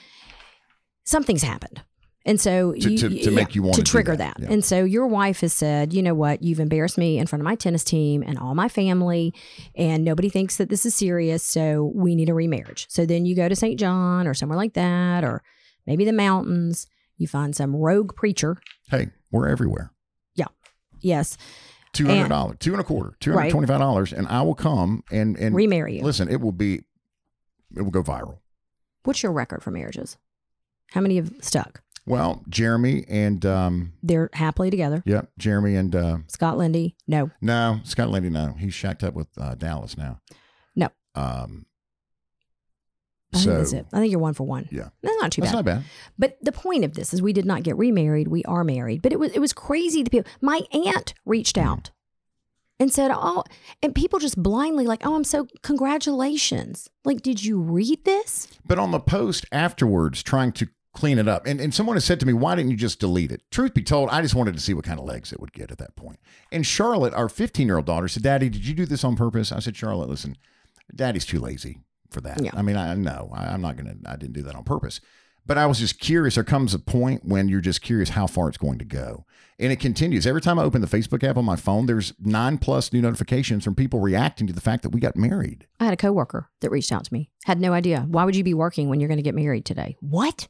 something's 1.05 1.43
happened. 1.43 1.83
And 2.27 2.41
so 2.41 2.73
To- 2.73 2.79
you, 2.91 2.97
to- 2.99 3.09
to 3.11 3.15
yeah, 3.17 3.31
make 3.31 3.55
you 3.55 3.63
wanna 3.63 3.77
to 3.77 3.83
trigger 3.83 4.17
that. 4.17 4.39
that. 4.39 4.43
Yeah. 4.45 4.53
And 4.53 4.65
so 4.65 4.83
your 4.83 5.07
wife 5.07 5.41
has 5.41 5.53
said, 5.53 5.93
you 5.93 6.03
know 6.03 6.15
what, 6.15 6.43
you've 6.43 6.59
embarrassed 6.61 6.97
me 6.97 7.19
in 7.19 7.27
front 7.27 7.43
of 7.43 7.45
my 7.45 7.55
tennis 7.55 7.85
team 7.85 8.23
and 8.27 8.39
all 8.39 8.55
my 8.55 8.69
family, 8.69 9.35
and 9.75 10.05
nobody 10.05 10.31
thinks 10.31 10.57
that 10.57 10.71
this 10.71 10.87
is 10.87 10.95
serious. 10.95 11.43
So 11.43 11.93
we 11.95 12.15
need 12.15 12.31
a 12.31 12.35
remarriage. 12.35 12.87
So 12.89 13.05
then 13.05 13.27
you 13.27 13.37
go 13.37 13.47
to 13.49 13.55
St. 13.55 13.79
John 13.79 14.27
or 14.27 14.33
somewhere 14.33 14.57
like 14.57 14.73
that, 14.73 15.23
or 15.23 15.43
maybe 15.87 16.05
the 16.07 16.13
mountains. 16.15 16.87
You 17.19 17.29
find 17.29 17.55
some 17.55 17.77
rogue 17.77 18.17
preacher. 18.17 18.57
Hey, 18.89 19.09
we're 19.31 19.47
everywhere. 19.49 19.93
Yeah. 20.35 20.47
Yes, 21.01 21.37
Two 21.93 22.07
hundred 22.07 22.29
dollars, 22.31 22.57
two 22.59 22.73
and 22.73 22.81
a 22.81 22.85
quarter, 22.85 23.15
two 23.21 23.33
hundred 23.35 23.51
twenty-five 23.51 23.79
dollars, 23.79 24.13
and 24.13 24.27
I 24.27 24.43
will 24.43 24.57
come 24.57 25.05
and 25.13 25.37
and 25.37 25.55
remarry 25.55 25.99
you. 25.99 26.03
listen. 26.03 26.29
It 26.29 26.41
will 26.41 26.51
be, 26.51 26.81
it 27.77 27.83
will 27.83 27.93
go 27.93 28.03
viral. 28.03 28.39
What's 29.05 29.23
your 29.23 29.31
record 29.31 29.63
for 29.63 29.71
marriages? 29.71 30.17
How 30.95 31.01
many 31.01 31.17
have 31.17 31.33
stuck? 31.41 31.83
Well, 32.07 32.45
Jeremy 32.49 33.05
and 33.09 33.45
um, 33.45 33.93
They're 34.03 34.31
happily 34.33 34.71
together. 34.71 35.03
Yep, 35.07 35.31
Jeremy 35.39 35.75
and 35.75 35.97
uh, 35.97 36.19
Scott 36.29 36.57
Lindy, 36.57 36.97
no. 37.09 37.31
no 37.41 37.81
Scott 37.83 38.11
Lindy. 38.11 38.31
No, 38.31 38.55
he's 38.59 38.75
shacked 38.75 39.03
up 39.03 39.15
with 39.15 39.27
uh, 39.39 39.55
Dallas 39.57 39.97
now. 39.97 40.21
No. 40.77 40.89
Um. 41.15 41.67
I 43.33 43.39
So 43.39 43.45
think 43.47 43.59
that's 43.59 43.73
it. 43.73 43.87
I 43.93 43.99
think 43.99 44.11
you're 44.13 44.21
one 44.21 44.35
for 44.35 44.47
one. 44.47 44.69
Yeah. 44.71 44.91
That's 45.03 45.17
not 45.21 45.33
too 45.33 45.41
that's 45.41 45.51
bad. 45.53 45.57
not 45.57 45.65
bad. 45.65 45.85
But 46.17 46.37
the 46.41 46.53
point 46.53 46.85
of 46.85 46.95
this 46.95 47.13
is 47.13 47.21
we 47.21 47.33
did 47.33 47.45
not 47.47 47.65
get 47.65 47.77
remarried. 47.77 48.29
We 48.29 48.45
are 48.45 48.63
married. 48.63 49.03
But 49.03 49.13
it 49.13 49.19
was 49.19 49.33
it 49.33 49.41
was 49.41 49.53
crazy. 49.53 50.05
The 50.05 50.11
people 50.11 50.31
my 50.41 50.61
aunt 50.73 51.15
reached 51.25 51.59
out 51.59 51.91
and 52.79 52.93
said, 52.93 53.11
Oh, 53.13 53.43
and 53.83 53.93
people 53.95 54.21
just 54.21 54.41
blindly 54.41 54.87
like, 54.87 55.05
Oh, 55.05 55.17
I'm 55.17 55.25
so 55.25 55.49
congratulations. 55.63 56.89
Like, 57.05 57.23
did 57.23 57.43
you 57.45 57.59
read 57.61 58.05
this? 58.05 58.47
But 58.67 58.79
on 58.79 58.91
the 58.93 59.01
post 59.01 59.47
afterwards, 59.51 60.23
trying 60.23 60.53
to 60.53 60.69
clean 60.95 61.19
it 61.19 61.29
up, 61.29 61.47
and, 61.47 61.61
and 61.61 61.75
someone 61.75 61.97
has 61.97 62.05
said 62.05 62.21
to 62.21 62.27
me, 62.27 62.33
Why 62.33 62.55
didn't 62.55 62.71
you 62.71 62.77
just 62.77 63.01
delete 63.01 63.33
it? 63.33 63.43
Truth 63.51 63.75
be 63.75 63.83
told, 63.83 64.09
I 64.11 64.23
just 64.23 64.35
wanted 64.35 64.55
to 64.55 64.61
see 64.61 64.73
what 64.73 64.85
kind 64.85 64.99
of 64.99 65.05
legs 65.05 65.33
it 65.33 65.41
would 65.41 65.53
get 65.53 65.71
at 65.71 65.79
that 65.79 65.97
point. 65.97 66.19
And 66.51 66.67
Charlotte, 66.67 67.13
our 67.15 67.29
15 67.29 67.67
year 67.67 67.77
old 67.77 67.87
daughter, 67.87 68.09
said, 68.09 68.23
Daddy, 68.23 68.49
did 68.49 68.67
you 68.67 68.75
do 68.75 68.87
this 68.87 69.05
on 69.05 69.17
purpose? 69.17 69.53
I 69.53 69.59
said, 69.59 69.77
Charlotte, 69.77 70.09
listen, 70.09 70.37
Daddy's 70.95 71.27
too 71.27 71.41
lazy 71.41 71.81
for 72.11 72.21
that. 72.23 72.43
Yeah. 72.43 72.53
I 72.55 72.63
mean, 72.63 72.77
I 72.77 72.95
know 72.95 73.31
I'm 73.35 73.61
not 73.61 73.77
going 73.77 73.87
to, 73.87 74.11
I 74.11 74.17
didn't 74.17 74.35
do 74.35 74.43
that 74.43 74.55
on 74.55 74.65
purpose. 74.65 75.01
But 75.47 75.59
I 75.59 75.67
was 75.67 75.79
just 75.79 76.01
curious. 76.01 76.37
There 76.37 76.45
comes 76.45 76.73
a 76.73 76.79
point 76.79 77.25
when 77.25 77.49
you're 77.49 77.61
just 77.61 77.83
curious 77.83 78.11
how 78.11 78.27
far 78.27 78.49
it's 78.49 78.57
going 78.57 78.79
to 78.79 78.85
go. 78.85 79.27
And 79.59 79.71
it 79.71 79.79
continues. 79.79 80.27
Every 80.27 80.41
time 80.41 80.59
I 80.59 80.63
open 80.63 80.81
the 80.81 80.87
Facebook 80.87 81.23
app 81.23 81.37
on 81.37 81.45
my 81.45 81.55
phone, 81.55 81.87
there's 81.87 82.15
nine 82.19 82.57
plus 82.57 82.93
new 82.93 83.03
notifications 83.03 83.63
from 83.63 83.75
people 83.75 84.01
reacting 84.01 84.47
to 84.47 84.53
the 84.53 84.61
fact 84.61 84.83
that 84.83 84.89
we 84.91 85.01
got 85.01 85.17
married. 85.17 85.67
I 85.79 85.85
had 85.85 85.95
a 85.95 85.99
coworker 85.99 86.49
that 86.61 86.71
reached 86.71 86.93
out 86.93 87.05
to 87.05 87.13
me. 87.13 87.31
Had 87.45 87.61
no 87.61 87.73
idea. 87.75 88.07
Why 88.09 88.25
would 88.25 88.35
you 88.35 88.43
be 88.43 88.55
working 88.55 88.89
when 88.89 89.01
you're 89.01 89.09
going 89.09 89.19
to 89.19 89.23
get 89.23 89.35
married 89.35 89.67
today? 89.67 89.97
What? 90.01 90.49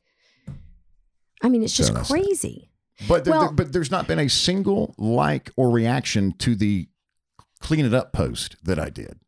I 1.42 1.48
mean, 1.48 1.62
it's 1.62 1.76
just 1.76 1.92
that's- 1.92 2.10
crazy. 2.10 2.70
But 3.08 3.24
there, 3.24 3.32
Well- 3.32 3.40
there- 3.46 3.52
but 3.52 3.72
there's 3.72 3.90
not 3.90 4.06
been 4.06 4.18
a 4.20 4.28
single 4.28 4.94
like 4.98 5.50
or 5.56 5.70
reaction 5.70 6.32
to 6.38 6.54
the 6.54 6.88
clean 7.60 7.84
it 7.84 7.94
up 7.94 8.12
post 8.12 8.56
that 8.64 8.78
I 8.78 8.88
did 8.90 9.18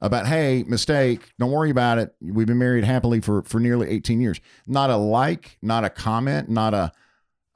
about 0.00 0.26
hey 0.26 0.64
mistake. 0.66 1.30
Don't 1.38 1.50
worry 1.50 1.70
about 1.70 1.98
it. 1.98 2.14
We've 2.22 2.46
been 2.46 2.58
married 2.58 2.84
happily 2.84 3.20
for 3.20 3.42
for 3.42 3.60
nearly 3.60 3.88
18 3.90 4.20
years. 4.20 4.40
Not 4.66 4.88
a 4.90 4.96
like 4.96 5.58
not 5.60 5.84
a 5.84 5.90
comment 5.90 6.48
not 6.48 6.72
a 6.72 6.92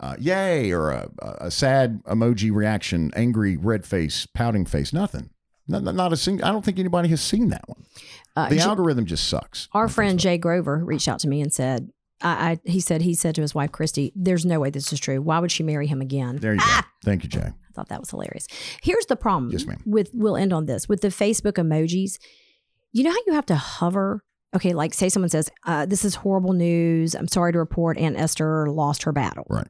uh, 0.01 0.17
yay 0.19 0.71
or 0.73 0.91
a, 0.91 1.09
a 1.39 1.51
sad 1.51 2.03
emoji 2.05 2.53
reaction 2.53 3.11
angry 3.17 3.57
red 3.57 3.87
face 3.87 4.27
pouting 4.27 4.67
face 4.67 4.93
nothing. 4.93 5.31
Not, 5.67 5.83
not 5.95 6.13
a 6.13 6.17
single 6.19 6.47
i 6.47 6.51
don't 6.53 6.63
think 6.63 6.79
anybody 6.79 7.09
has 7.09 7.23
seen 7.23 7.49
that 7.49 7.67
one. 7.67 7.87
Uh, 8.37 8.51
the 8.51 8.57
J- 8.57 8.63
algorithm 8.63 9.07
just 9.07 9.29
sucks. 9.29 9.69
Our 9.73 9.89
friend. 9.89 10.19
Jay 10.19 10.37
Grover 10.37 10.85
reached 10.85 11.09
out 11.09 11.21
to 11.21 11.29
me 11.29 11.41
and 11.41 11.51
said, 11.55 11.91
I, 12.21 12.51
I 12.51 12.61
he 12.65 12.81
said 12.81 13.03
he 13.03 13.15
said 13.15 13.35
to 13.35 13.43
his 13.43 13.55
wife 13.55 13.73
Christy, 13.73 14.13
"There's 14.15 14.45
no 14.47 14.61
way 14.61 14.71
this 14.71 14.93
is 14.93 15.01
true. 15.01 15.21
Why 15.21 15.39
would 15.39 15.51
she 15.53 15.63
marry 15.63 15.87
him 15.87 16.01
again?" 16.01 16.37
there 16.37 16.55
you 16.55 16.61
go 16.61 16.81
thank 17.05 17.23
you 17.23 17.29
jay 17.29 17.41
I 17.41 17.73
thought 17.75 17.89
that 17.89 18.01
was 18.01 18.11
hilarious. 18.11 18.47
Here's 18.83 19.07
the 19.07 19.17
problem. 19.17 19.51
Yes, 19.51 19.67
ma'am. 19.67 19.83
With 19.85 20.11
we'll 20.15 20.37
end 20.37 20.53
on 20.53 20.67
this 20.67 20.89
with 20.89 21.01
the 21.01 21.09
Facebook 21.09 21.55
emojis. 21.55 22.19
You 22.93 23.03
know 23.03 23.11
how 23.11 23.19
you 23.27 23.33
have 23.33 23.47
to 23.47 23.57
hover. 23.57 24.23
Okay, 24.55 24.73
like 24.73 24.95
say 24.95 25.09
someone 25.09 25.29
says, 25.31 25.51
uh, 25.67 25.85
"This 25.85 26.05
is 26.05 26.15
horrible 26.15 26.53
news. 26.53 27.15
I'm 27.17 27.27
sorry 27.27 27.53
to 27.53 27.59
report 27.59 27.99
Aunt 27.99 28.17
Esther 28.17 28.71
lost 28.71 29.03
her 29.03 29.13
battle." 29.13 29.45
Right. 29.51 29.67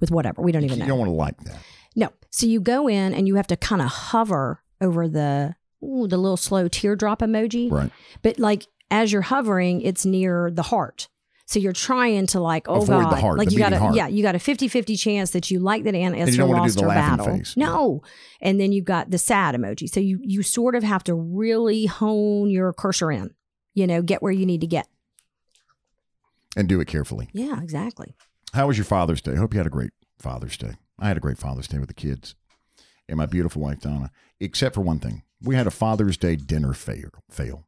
With 0.00 0.10
whatever 0.10 0.42
we 0.42 0.52
don't 0.52 0.64
even 0.64 0.78
know. 0.78 0.84
you 0.84 0.88
know. 0.88 0.96
don't 0.96 0.98
want 0.98 1.10
to 1.10 1.14
like 1.14 1.38
that 1.44 1.58
No. 1.96 2.10
So 2.30 2.46
you 2.46 2.60
go 2.60 2.88
in 2.88 3.14
and 3.14 3.28
you 3.28 3.36
have 3.36 3.46
to 3.48 3.56
kind 3.56 3.80
of 3.82 3.88
hover 3.88 4.62
over 4.80 5.08
the 5.08 5.54
ooh, 5.84 6.06
the 6.06 6.16
little 6.16 6.36
slow 6.36 6.68
teardrop 6.68 7.20
emoji. 7.20 7.70
right 7.70 7.90
But 8.22 8.38
like 8.38 8.66
as 8.90 9.12
you're 9.12 9.22
hovering, 9.22 9.80
it's 9.82 10.04
near 10.04 10.50
the 10.50 10.62
heart. 10.62 11.08
So 11.46 11.58
you're 11.58 11.72
trying 11.72 12.26
to 12.28 12.40
like, 12.40 12.68
oh 12.68 12.76
Avoid 12.82 12.88
the 12.88 13.10
God. 13.10 13.18
heart, 13.20 13.38
like 13.38 13.48
the 13.48 13.54
you 13.54 13.58
got 13.60 13.72
a 13.72 13.78
heart. 13.78 13.94
yeah, 13.94 14.06
you 14.06 14.22
got 14.22 14.34
a 14.34 14.38
50-50 14.38 14.98
chance 14.98 15.30
that 15.32 15.50
you 15.50 15.58
like 15.58 15.84
that 15.84 15.94
Aunt 15.94 16.16
Esther 16.16 16.36
don't 16.38 16.48
wanna 16.48 16.60
do 16.60 16.62
lost 16.62 16.76
the 16.76 16.82
her 16.82 16.88
battle. 16.88 17.26
face. 17.26 17.56
No. 17.56 18.02
And 18.40 18.58
then 18.60 18.72
you've 18.72 18.84
got 18.84 19.10
the 19.10 19.18
sad 19.18 19.54
emoji. 19.54 19.88
So 19.88 20.00
you 20.00 20.18
you 20.22 20.42
sort 20.42 20.74
of 20.74 20.82
have 20.82 21.04
to 21.04 21.14
really 21.14 21.86
hone 21.86 22.48
your 22.48 22.72
cursor 22.72 23.10
in, 23.12 23.34
you 23.74 23.86
know, 23.86 24.02
get 24.02 24.22
where 24.22 24.32
you 24.32 24.46
need 24.46 24.60
to 24.62 24.66
get. 24.66 24.86
and 26.56 26.68
do 26.68 26.80
it 26.80 26.86
carefully 26.88 27.28
Yeah, 27.32 27.60
exactly. 27.62 28.14
How 28.52 28.66
was 28.68 28.76
your 28.78 28.84
Father's 28.84 29.20
Day? 29.22 29.34
Hope 29.36 29.52
you 29.54 29.58
had 29.58 29.66
a 29.66 29.70
great 29.70 29.92
Father's 30.18 30.56
Day. 30.56 30.74
I 30.98 31.08
had 31.08 31.16
a 31.16 31.20
great 31.20 31.38
Father's 31.38 31.66
Day 31.68 31.78
with 31.78 31.88
the 31.88 31.94
kids 31.94 32.34
and 33.08 33.16
my 33.18 33.26
beautiful 33.26 33.60
wife 33.62 33.80
Donna, 33.80 34.10
except 34.40 34.74
for 34.74 34.82
one 34.82 34.98
thing. 35.00 35.22
We 35.42 35.54
had 35.56 35.66
a 35.66 35.70
Father's 35.72 36.16
Day 36.16 36.36
dinner 36.36 36.72
fail. 36.72 37.10
fail. 37.30 37.66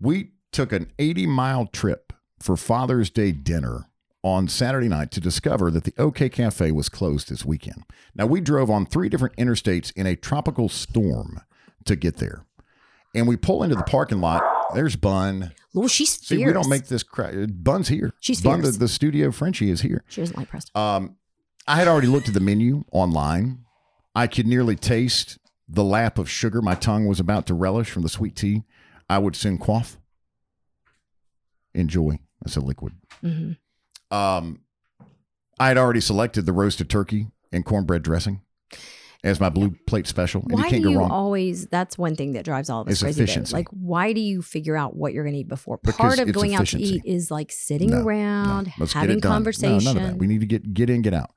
We 0.00 0.32
took 0.52 0.72
an 0.72 0.92
80 0.98 1.26
mile 1.26 1.66
trip 1.66 2.12
for 2.40 2.56
Father's 2.56 3.10
Day 3.10 3.32
dinner 3.32 3.88
on 4.22 4.48
Saturday 4.48 4.88
night 4.88 5.10
to 5.12 5.20
discover 5.20 5.70
that 5.70 5.84
the 5.84 5.94
OK 5.98 6.28
Cafe 6.28 6.72
was 6.72 6.88
closed 6.88 7.28
this 7.28 7.44
weekend. 7.44 7.84
Now, 8.14 8.26
we 8.26 8.40
drove 8.40 8.70
on 8.70 8.86
three 8.86 9.08
different 9.08 9.36
interstates 9.36 9.92
in 9.94 10.06
a 10.06 10.16
tropical 10.16 10.68
storm 10.68 11.40
to 11.84 11.94
get 11.96 12.16
there. 12.16 12.44
And 13.14 13.26
we 13.28 13.36
pull 13.36 13.62
into 13.62 13.76
the 13.76 13.84
parking 13.84 14.20
lot. 14.20 14.42
There's 14.74 14.96
Bun. 14.96 15.52
Well, 15.72 15.88
she's 15.88 16.10
See, 16.20 16.36
fierce. 16.36 16.46
we 16.48 16.52
don't 16.52 16.68
make 16.68 16.86
this 16.86 17.02
cra- 17.02 17.46
Bun's 17.46 17.88
here. 17.88 18.12
She's 18.20 18.40
Bun, 18.40 18.62
the, 18.62 18.72
the 18.72 18.88
studio 18.88 19.30
Frenchie 19.30 19.70
is 19.70 19.80
here. 19.82 20.04
She 20.08 20.20
doesn't 20.22 20.36
like 20.36 20.48
Preston. 20.50 20.72
Um, 20.80 21.16
I 21.68 21.76
had 21.76 21.88
already 21.88 22.08
looked 22.08 22.28
at 22.28 22.34
the 22.34 22.40
menu 22.40 22.84
online. 22.92 23.64
I 24.14 24.26
could 24.26 24.46
nearly 24.46 24.76
taste 24.76 25.38
the 25.68 25.84
lap 25.84 26.18
of 26.18 26.28
sugar 26.28 26.60
my 26.62 26.74
tongue 26.74 27.06
was 27.06 27.20
about 27.20 27.46
to 27.46 27.54
relish 27.54 27.90
from 27.90 28.02
the 28.02 28.08
sweet 28.08 28.36
tea. 28.36 28.64
I 29.08 29.18
would 29.18 29.36
soon 29.36 29.58
quaff. 29.58 29.98
Enjoy. 31.74 32.18
That's 32.46 32.56
a 32.56 32.60
liquid. 32.60 32.92
hmm 33.20 33.52
Um, 34.10 34.60
I 35.58 35.68
had 35.68 35.78
already 35.78 36.00
selected 36.00 36.46
the 36.46 36.52
roasted 36.52 36.88
turkey 36.88 37.28
and 37.52 37.64
cornbread 37.64 38.02
dressing 38.02 38.42
as 39.24 39.40
my 39.40 39.48
blue 39.48 39.74
plate 39.86 40.06
special, 40.06 40.42
and 40.42 40.52
Why 40.52 40.64
you 40.66 40.70
can't 40.70 40.82
do 40.82 40.88
go 40.88 40.90
you 40.92 40.98
wrong. 40.98 41.10
always? 41.10 41.66
That's 41.66 41.96
one 41.98 42.14
thing 42.14 42.34
that 42.34 42.44
drives 42.44 42.70
all 42.70 42.82
of 42.82 42.86
us 42.88 42.92
It's 42.92 43.02
crazy. 43.02 43.22
efficiency. 43.24 43.54
Like, 43.54 43.66
why 43.70 44.12
do 44.12 44.20
you 44.20 44.42
figure 44.42 44.76
out 44.76 44.94
what 44.94 45.12
you're 45.14 45.24
going 45.24 45.34
to 45.34 45.40
eat 45.40 45.48
before? 45.48 45.78
Because 45.82 45.96
Part 45.96 46.18
of 46.20 46.32
going 46.32 46.54
out 46.54 46.66
to 46.68 46.78
eat 46.80 47.02
is 47.04 47.30
like 47.30 47.50
sitting 47.50 47.90
No, 47.90 48.02
around, 48.04 48.72
No, 48.78 48.86
having 48.86 49.20
conversation. 49.20 49.78
No, 49.78 49.92
none 49.92 49.96
of 49.96 50.02
that. 50.02 50.18
We 50.18 50.26
need 50.26 50.40
to 50.40 50.46
get 50.46 50.72
get 50.74 50.90
in, 50.90 51.02
get 51.02 51.14
out. 51.14 51.30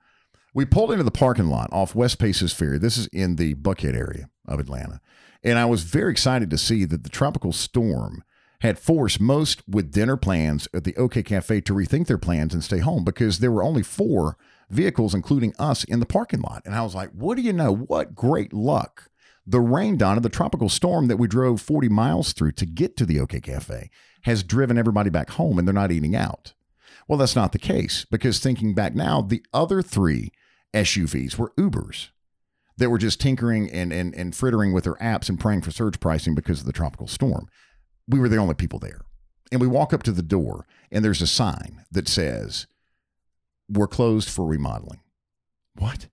We 0.53 0.65
pulled 0.65 0.91
into 0.91 1.03
the 1.03 1.11
parking 1.11 1.47
lot 1.47 1.69
off 1.71 1.95
West 1.95 2.19
Paces 2.19 2.51
Ferry. 2.53 2.77
This 2.77 2.97
is 2.97 3.07
in 3.07 3.37
the 3.37 3.55
Buckhead 3.55 3.95
area 3.95 4.29
of 4.47 4.59
Atlanta. 4.59 4.99
And 5.43 5.57
I 5.57 5.65
was 5.65 5.83
very 5.83 6.11
excited 6.11 6.49
to 6.49 6.57
see 6.57 6.85
that 6.85 7.03
the 7.03 7.09
tropical 7.09 7.53
storm 7.53 8.23
had 8.61 8.77
forced 8.77 9.21
most 9.21 9.63
with 9.67 9.91
dinner 9.91 10.17
plans 10.17 10.67
at 10.73 10.83
the 10.83 10.95
OK 10.97 11.23
Cafe 11.23 11.61
to 11.61 11.73
rethink 11.73 12.07
their 12.07 12.17
plans 12.17 12.53
and 12.53 12.63
stay 12.63 12.79
home 12.79 13.03
because 13.03 13.39
there 13.39 13.51
were 13.51 13.63
only 13.63 13.83
four 13.83 14.37
vehicles, 14.69 15.15
including 15.15 15.53
us, 15.57 15.83
in 15.85 15.99
the 15.99 16.05
parking 16.05 16.41
lot. 16.41 16.61
And 16.65 16.75
I 16.75 16.81
was 16.81 16.93
like, 16.93 17.09
what 17.11 17.35
do 17.35 17.41
you 17.41 17.53
know? 17.53 17.73
What 17.73 18.15
great 18.15 18.53
luck. 18.53 19.09
The 19.47 19.61
rain 19.61 19.97
down 19.97 20.17
of 20.17 20.23
the 20.23 20.29
tropical 20.29 20.69
storm 20.69 21.07
that 21.07 21.17
we 21.17 21.27
drove 21.27 21.61
40 21.61 21.89
miles 21.89 22.33
through 22.33 22.51
to 22.53 22.65
get 22.65 22.95
to 22.97 23.05
the 23.05 23.19
OK 23.19 23.39
Cafe 23.39 23.89
has 24.23 24.43
driven 24.43 24.77
everybody 24.77 25.09
back 25.09 25.31
home 25.31 25.57
and 25.57 25.67
they're 25.67 25.73
not 25.73 25.91
eating 25.91 26.15
out. 26.15 26.53
Well, 27.07 27.17
that's 27.17 27.35
not 27.35 27.53
the 27.53 27.59
case 27.59 28.05
because 28.11 28.39
thinking 28.39 28.75
back 28.75 28.93
now, 28.93 29.21
the 29.21 29.43
other 29.53 29.81
three 29.81 30.31
SUVs 30.73 31.37
were 31.37 31.53
Ubers 31.57 32.09
that 32.77 32.89
were 32.89 32.97
just 32.97 33.19
tinkering 33.19 33.69
and, 33.71 33.91
and, 33.91 34.13
and 34.13 34.35
frittering 34.35 34.73
with 34.73 34.83
their 34.83 34.95
apps 34.95 35.29
and 35.29 35.39
praying 35.39 35.61
for 35.61 35.71
surge 35.71 35.99
pricing 35.99 36.35
because 36.35 36.59
of 36.59 36.65
the 36.65 36.73
tropical 36.73 37.07
storm. 37.07 37.47
We 38.09 38.19
were 38.19 38.27
the 38.29 38.37
only 38.37 38.55
people 38.55 38.79
there. 38.79 39.01
And 39.51 39.61
we 39.61 39.67
walk 39.67 39.93
up 39.93 40.03
to 40.03 40.11
the 40.11 40.21
door 40.21 40.65
and 40.91 41.03
there's 41.05 41.21
a 41.21 41.27
sign 41.27 41.85
that 41.91 42.07
says, 42.07 42.67
We're 43.69 43.87
closed 43.87 44.29
for 44.29 44.45
remodeling. 44.45 44.99
What? 45.75 46.07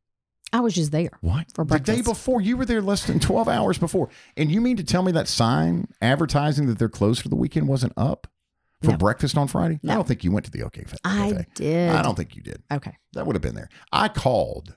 I 0.53 0.61
was 0.61 0.75
just 0.75 0.93
there. 0.93 1.11
What? 1.23 1.47
For 1.55 1.65
the 1.65 1.79
day 1.81 2.03
before, 2.03 2.41
you 2.41 2.57
were 2.57 2.65
there 2.65 2.81
less 2.81 3.05
than 3.05 3.19
12 3.19 3.49
hours 3.49 3.79
before. 3.79 4.09
And 4.37 4.51
you 4.51 4.61
mean 4.61 4.77
to 4.77 4.85
tell 4.85 5.03
me 5.03 5.11
that 5.13 5.27
sign 5.29 5.89
advertising 6.01 6.67
that 6.67 6.79
they're 6.79 6.89
closed 6.89 7.21
for 7.21 7.29
the 7.29 7.37
weekend 7.37 7.67
wasn't 7.69 7.93
up 7.97 8.27
for 8.83 8.93
No. 8.93 8.97
breakfast 8.97 9.37
on 9.37 9.49
Friday? 9.49 9.81
I 9.89 9.95
don't 9.95 10.07
think 10.07 10.23
you 10.23 10.31
went 10.31 10.47
to 10.47 10.53
the 10.53 10.63
OK 10.63 10.83
Cafe. 10.83 10.97
I 11.05 11.47
did. 11.55 11.91
I 11.91 12.01
don't 12.03 12.15
think 12.15 12.37
you 12.37 12.43
did. 12.43 12.63
Okay. 12.73 12.97
That 13.15 13.27
would 13.27 13.35
have 13.35 13.43
been 13.43 13.55
there. 13.57 13.69
I 13.93 14.09
called 14.09 14.77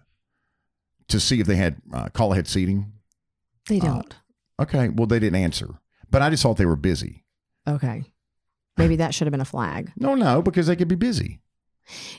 to 1.09 1.19
see 1.19 1.39
if 1.39 1.47
they 1.47 1.55
had 1.55 1.77
uh, 1.93 2.09
call 2.09 2.33
ahead 2.33 2.47
seating. 2.47 2.91
They 3.67 3.79
Uh, 3.79 3.85
don't. 3.85 4.15
Okay, 4.59 4.89
well 4.89 5.07
they 5.07 5.19
didn't 5.19 5.41
answer, 5.41 5.79
but 6.11 6.21
I 6.21 6.29
just 6.29 6.43
thought 6.43 6.57
they 6.57 6.65
were 6.65 6.75
busy. 6.75 7.23
okay. 7.67 8.03
Maybe 8.77 8.95
that 8.95 9.13
should 9.13 9.27
have 9.27 9.31
been 9.33 9.41
a 9.41 9.45
flag. 9.45 9.91
No, 9.97 10.15
no, 10.15 10.41
because 10.41 10.67
they 10.67 10.75
could 10.77 10.87
be 10.87 10.95
busy. 10.95 11.41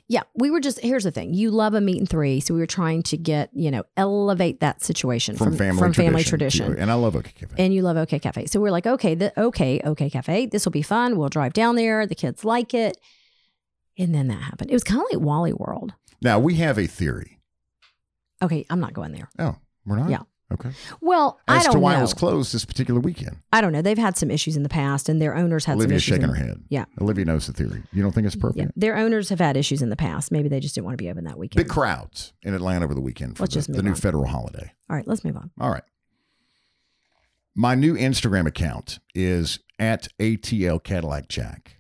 Yeah, 0.09 0.25
we 0.35 0.51
were 0.51 0.61
just 0.61 0.79
here's 0.81 1.05
the 1.05 1.11
thing. 1.11 1.33
You 1.33 1.51
love 1.53 1.73
a 1.75 1.81
meet 1.81 1.99
and 1.99 2.09
three, 2.09 2.41
so 2.41 2.53
we 2.53 2.61
were 2.61 2.67
trying 2.67 3.03
to 3.05 3.17
get 3.17 3.49
you 3.55 3.71
know 3.71 3.85
elevate 3.97 4.61
that 4.61 4.83
situation 4.83 5.37
From, 5.37 5.49
from, 5.51 5.57
family 5.57 5.79
from 5.79 5.93
tradition. 5.93 6.13
family 6.13 6.25
tradition. 6.25 6.77
and 6.79 6.91
I 6.91 6.95
love 6.95 7.15
OK 7.17 7.31
Cafe. 7.35 7.55
And 7.57 7.73
you 7.73 7.81
love 7.83 7.97
OK 7.97 8.19
Cafe, 8.19 8.47
so 8.47 8.61
we're 8.61 8.73
like, 8.73 8.87
okay, 8.87 9.15
the 9.15 9.33
okay 9.41 9.81
OK 9.85 10.11
Cafe, 10.11 10.47
this 10.47 10.65
will 10.67 10.73
be 10.73 10.83
fun. 10.83 11.17
We'll 11.17 11.29
drive 11.31 11.53
down 11.55 11.77
there. 11.77 12.07
The 12.07 12.15
kids 12.17 12.45
like 12.45 12.75
it, 12.75 12.99
and 13.97 14.15
then 14.15 14.27
that 14.29 14.43
happened. 14.43 14.71
It 14.71 14.75
was 14.75 14.85
kind 14.85 15.01
of 15.01 15.07
like 15.13 15.25
Wally 15.25 15.53
World. 15.55 15.95
now 16.21 16.39
we 16.41 16.57
have 16.57 16.77
a 16.79 16.87
theory. 16.87 17.39
Okay, 18.43 18.67
I'm 18.69 18.81
not 18.81 18.93
going 18.93 19.13
there. 19.13 19.31
Oh, 19.39 19.57
we're 19.87 19.97
not. 19.97 20.11
Yeah. 20.11 20.23
Okay. 20.53 20.71
Well, 21.01 21.39
I 21.47 21.59
As 21.59 21.65
don't 21.65 21.75
to 21.75 21.79
why 21.79 21.93
know. 21.93 21.99
it 22.01 22.03
was 22.03 22.13
closed 22.15 22.53
this 22.53 22.65
particular 22.65 22.99
weekend. 22.99 23.37
I 23.53 23.61
don't 23.61 23.73
know. 23.73 23.83
They've 23.83 23.97
had 23.97 24.17
some 24.17 24.31
issues 24.33 24.57
in 24.57 24.65
the 24.65 24.69
past, 24.69 25.09
and 25.09 25.23
their 25.23 25.37
owners 25.37 25.65
had 25.65 25.77
Olivia's 25.77 26.05
some 26.05 26.15
issues. 26.15 26.23
shaking 26.25 26.31
in- 26.31 26.35
her 26.43 26.47
head. 26.55 26.65
Yeah. 26.69 26.85
Olivia 27.01 27.25
knows 27.25 27.47
the 27.47 27.53
theory. 27.53 27.83
You 27.93 28.03
don't 28.03 28.11
think 28.13 28.27
it's 28.27 28.35
perfect? 28.35 28.59
Yeah, 28.59 28.67
their 28.75 28.97
owners 28.97 29.29
have 29.29 29.39
had 29.39 29.57
issues 29.57 29.81
in 29.81 29.91
the 29.91 29.97
past. 29.97 30.33
Maybe 30.33 30.49
they 30.49 30.59
just 30.59 30.75
didn't 30.75 30.87
want 30.87 30.99
to 30.99 31.03
be 31.05 31.09
open 31.09 31.25
that 31.25 31.39
weekend. 31.39 31.65
Big 31.65 31.73
crowds 31.73 32.33
in 32.43 32.53
Atlanta 32.55 32.85
over 32.85 32.95
the 32.95 33.01
weekend 33.01 33.37
for 33.37 33.45
Let's 33.45 33.55
the, 33.55 33.59
just 33.61 33.73
the 33.73 33.83
new 33.83 33.95
federal 33.95 34.27
holiday. 34.27 34.73
All 34.91 34.97
right, 34.97 35.07
let's 35.07 35.25
move 35.25 35.37
on. 35.37 35.51
All 35.61 35.71
right. 35.71 35.85
My 37.55 37.75
new 37.75 37.95
Instagram 37.95 38.47
account 38.47 38.99
is 39.15 39.59
at 39.79 40.09
ATL 40.19 40.83
Cadillac 40.83 41.29
Jack. 41.29 41.77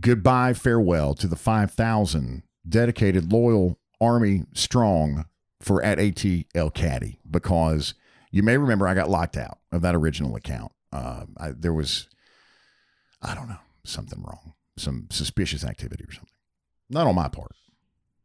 Goodbye, 0.00 0.54
farewell 0.54 1.14
to 1.14 1.26
the 1.26 1.36
5,000 1.36 2.42
dedicated, 2.68 3.32
loyal 3.32 3.78
Army 4.00 4.44
strong 4.54 5.24
for 5.60 5.82
at 5.82 5.98
ATL 5.98 6.72
Caddy 6.72 7.18
because 7.28 7.94
you 8.30 8.42
may 8.42 8.56
remember 8.56 8.86
I 8.86 8.94
got 8.94 9.10
locked 9.10 9.36
out 9.36 9.58
of 9.72 9.82
that 9.82 9.94
original 9.94 10.36
account. 10.36 10.72
Uh, 10.92 11.24
I, 11.36 11.52
there 11.52 11.72
was, 11.72 12.08
I 13.22 13.34
don't 13.34 13.48
know, 13.48 13.58
something 13.84 14.22
wrong, 14.22 14.54
some 14.76 15.08
suspicious 15.10 15.64
activity 15.64 16.04
or 16.04 16.12
something. 16.12 16.34
Not 16.90 17.06
on 17.06 17.14
my 17.14 17.28
part, 17.28 17.52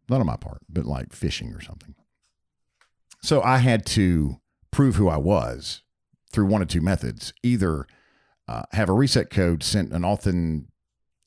not 0.10 0.20
on 0.20 0.28
my 0.28 0.38
part, 0.38 0.62
but 0.70 0.86
like 0.86 1.10
phishing 1.10 1.56
or 1.56 1.62
something. 1.62 1.96
So 3.22 3.42
I 3.42 3.58
had 3.58 3.86
to 3.88 4.40
prove 4.72 4.96
who 4.96 5.10
I 5.10 5.18
was 5.18 5.82
through 6.32 6.46
one 6.46 6.62
of 6.62 6.68
two 6.68 6.82
methods 6.82 7.34
either 7.44 7.88
uh, 8.48 8.64
have 8.72 8.90
a 8.90 8.94
reset 8.94 9.30
code 9.30 9.64
sent 9.64 9.94
an 9.94 10.04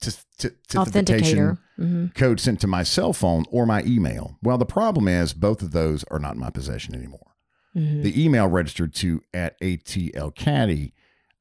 authentic 0.02 1.16
Authenticator. 1.16 1.58
hmm 1.76 2.06
code 2.14 2.40
sent 2.40 2.60
to 2.60 2.66
my 2.66 2.82
cell 2.82 3.12
phone 3.12 3.44
or 3.50 3.66
my 3.66 3.82
email. 3.84 4.38
Well, 4.42 4.58
the 4.58 4.66
problem 4.66 5.08
is 5.08 5.32
both 5.32 5.62
of 5.62 5.72
those 5.72 6.04
are 6.04 6.18
not 6.18 6.34
in 6.34 6.40
my 6.40 6.50
possession 6.50 6.94
anymore. 6.94 7.34
hmm 7.74 8.02
The 8.02 8.22
email 8.24 8.46
registered 8.46 8.94
to 8.96 9.22
at 9.34 9.58
ATL 9.60 10.34
Caddy 10.34 10.92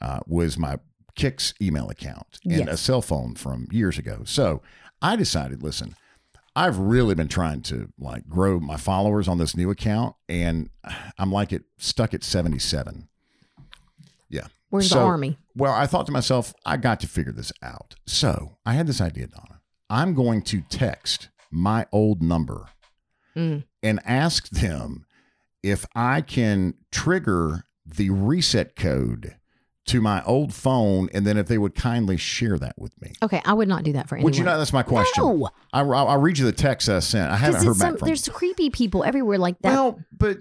uh, 0.02 0.20
was 0.28 0.58
my 0.58 0.78
Kix 1.18 1.54
email 1.62 1.90
account 1.90 2.40
and 2.44 2.68
a 2.68 2.78
cell 2.78 3.02
phone 3.02 3.36
from 3.36 3.68
years 3.72 3.98
ago. 3.98 4.24
So 4.26 4.62
I 5.02 5.16
decided, 5.16 5.64
listen, 5.64 5.96
I've 6.58 6.78
really 6.78 7.16
been 7.16 7.28
trying 7.30 7.62
to 7.64 7.92
like 7.98 8.28
grow 8.28 8.60
my 8.60 8.78
followers 8.78 9.28
on 9.28 9.38
this 9.38 9.56
new 9.56 9.70
account, 9.70 10.16
and 10.28 10.70
I'm 11.18 11.32
like 11.32 11.54
it 11.54 11.64
stuck 11.78 12.14
at 12.14 12.24
77. 12.24 13.08
Yeah. 14.30 14.48
Where's 14.76 14.90
the 14.90 14.96
So- 14.96 15.06
army? 15.06 15.38
Well, 15.56 15.74
I 15.74 15.88
thought 15.88 16.06
to 16.08 16.12
myself, 16.12 16.54
I 16.66 16.78
got 16.78 17.00
to 17.02 17.08
figure 17.08 17.32
this 17.32 17.52
out. 17.64 17.96
So 18.06 18.58
I 18.66 18.74
had 18.74 18.88
this 18.88 19.00
idea, 19.02 19.28
Donna. 19.28 19.62
I'm 19.90 20.14
going 20.14 20.42
to 20.44 20.62
text 20.70 21.30
my 21.52 21.86
old 21.92 22.22
number 22.22 22.68
Mm. 23.36 23.64
and 23.84 24.00
ask 24.06 24.50
them 24.50 25.06
if 25.64 25.86
I 25.96 26.22
can 26.22 26.76
trigger 26.92 27.64
the 27.86 28.10
reset 28.10 28.76
code 28.76 29.36
to 29.88 30.02
my 30.02 30.24
old 30.24 30.52
phone, 30.54 31.10
and 31.14 31.28
then 31.28 31.38
if 31.38 31.46
they 31.48 31.58
would 31.60 31.76
kindly 31.76 32.18
share 32.18 32.58
that 32.58 32.74
with 32.78 33.00
me. 33.02 33.14
Okay, 33.22 33.40
I 33.46 33.54
would 33.54 33.68
not 33.68 33.84
do 33.84 33.94
that 33.94 34.10
for 34.10 34.16
anyone. 34.16 34.26
Would 34.32 34.38
you 34.38 34.44
not? 34.44 34.58
That's 34.58 34.74
my 34.74 34.82
question. 34.84 35.24
No, 35.24 35.50
I, 35.72 35.82
I'll, 35.82 35.94
I'll 36.08 36.18
read 36.20 36.38
you 36.40 36.46
the 36.46 36.52
text 36.52 36.90
I 36.90 37.00
sent. 37.00 37.30
I 37.32 37.36
haven't 37.36 37.64
heard 37.64 37.78
back 37.78 37.90
some, 37.90 37.98
from. 37.98 38.06
there's 38.08 38.28
creepy 38.30 38.72
people 38.72 39.04
everywhere 39.04 39.38
like 39.38 39.60
that. 39.60 39.70
Well, 39.72 39.92
well, 39.92 40.00
but 40.18 40.38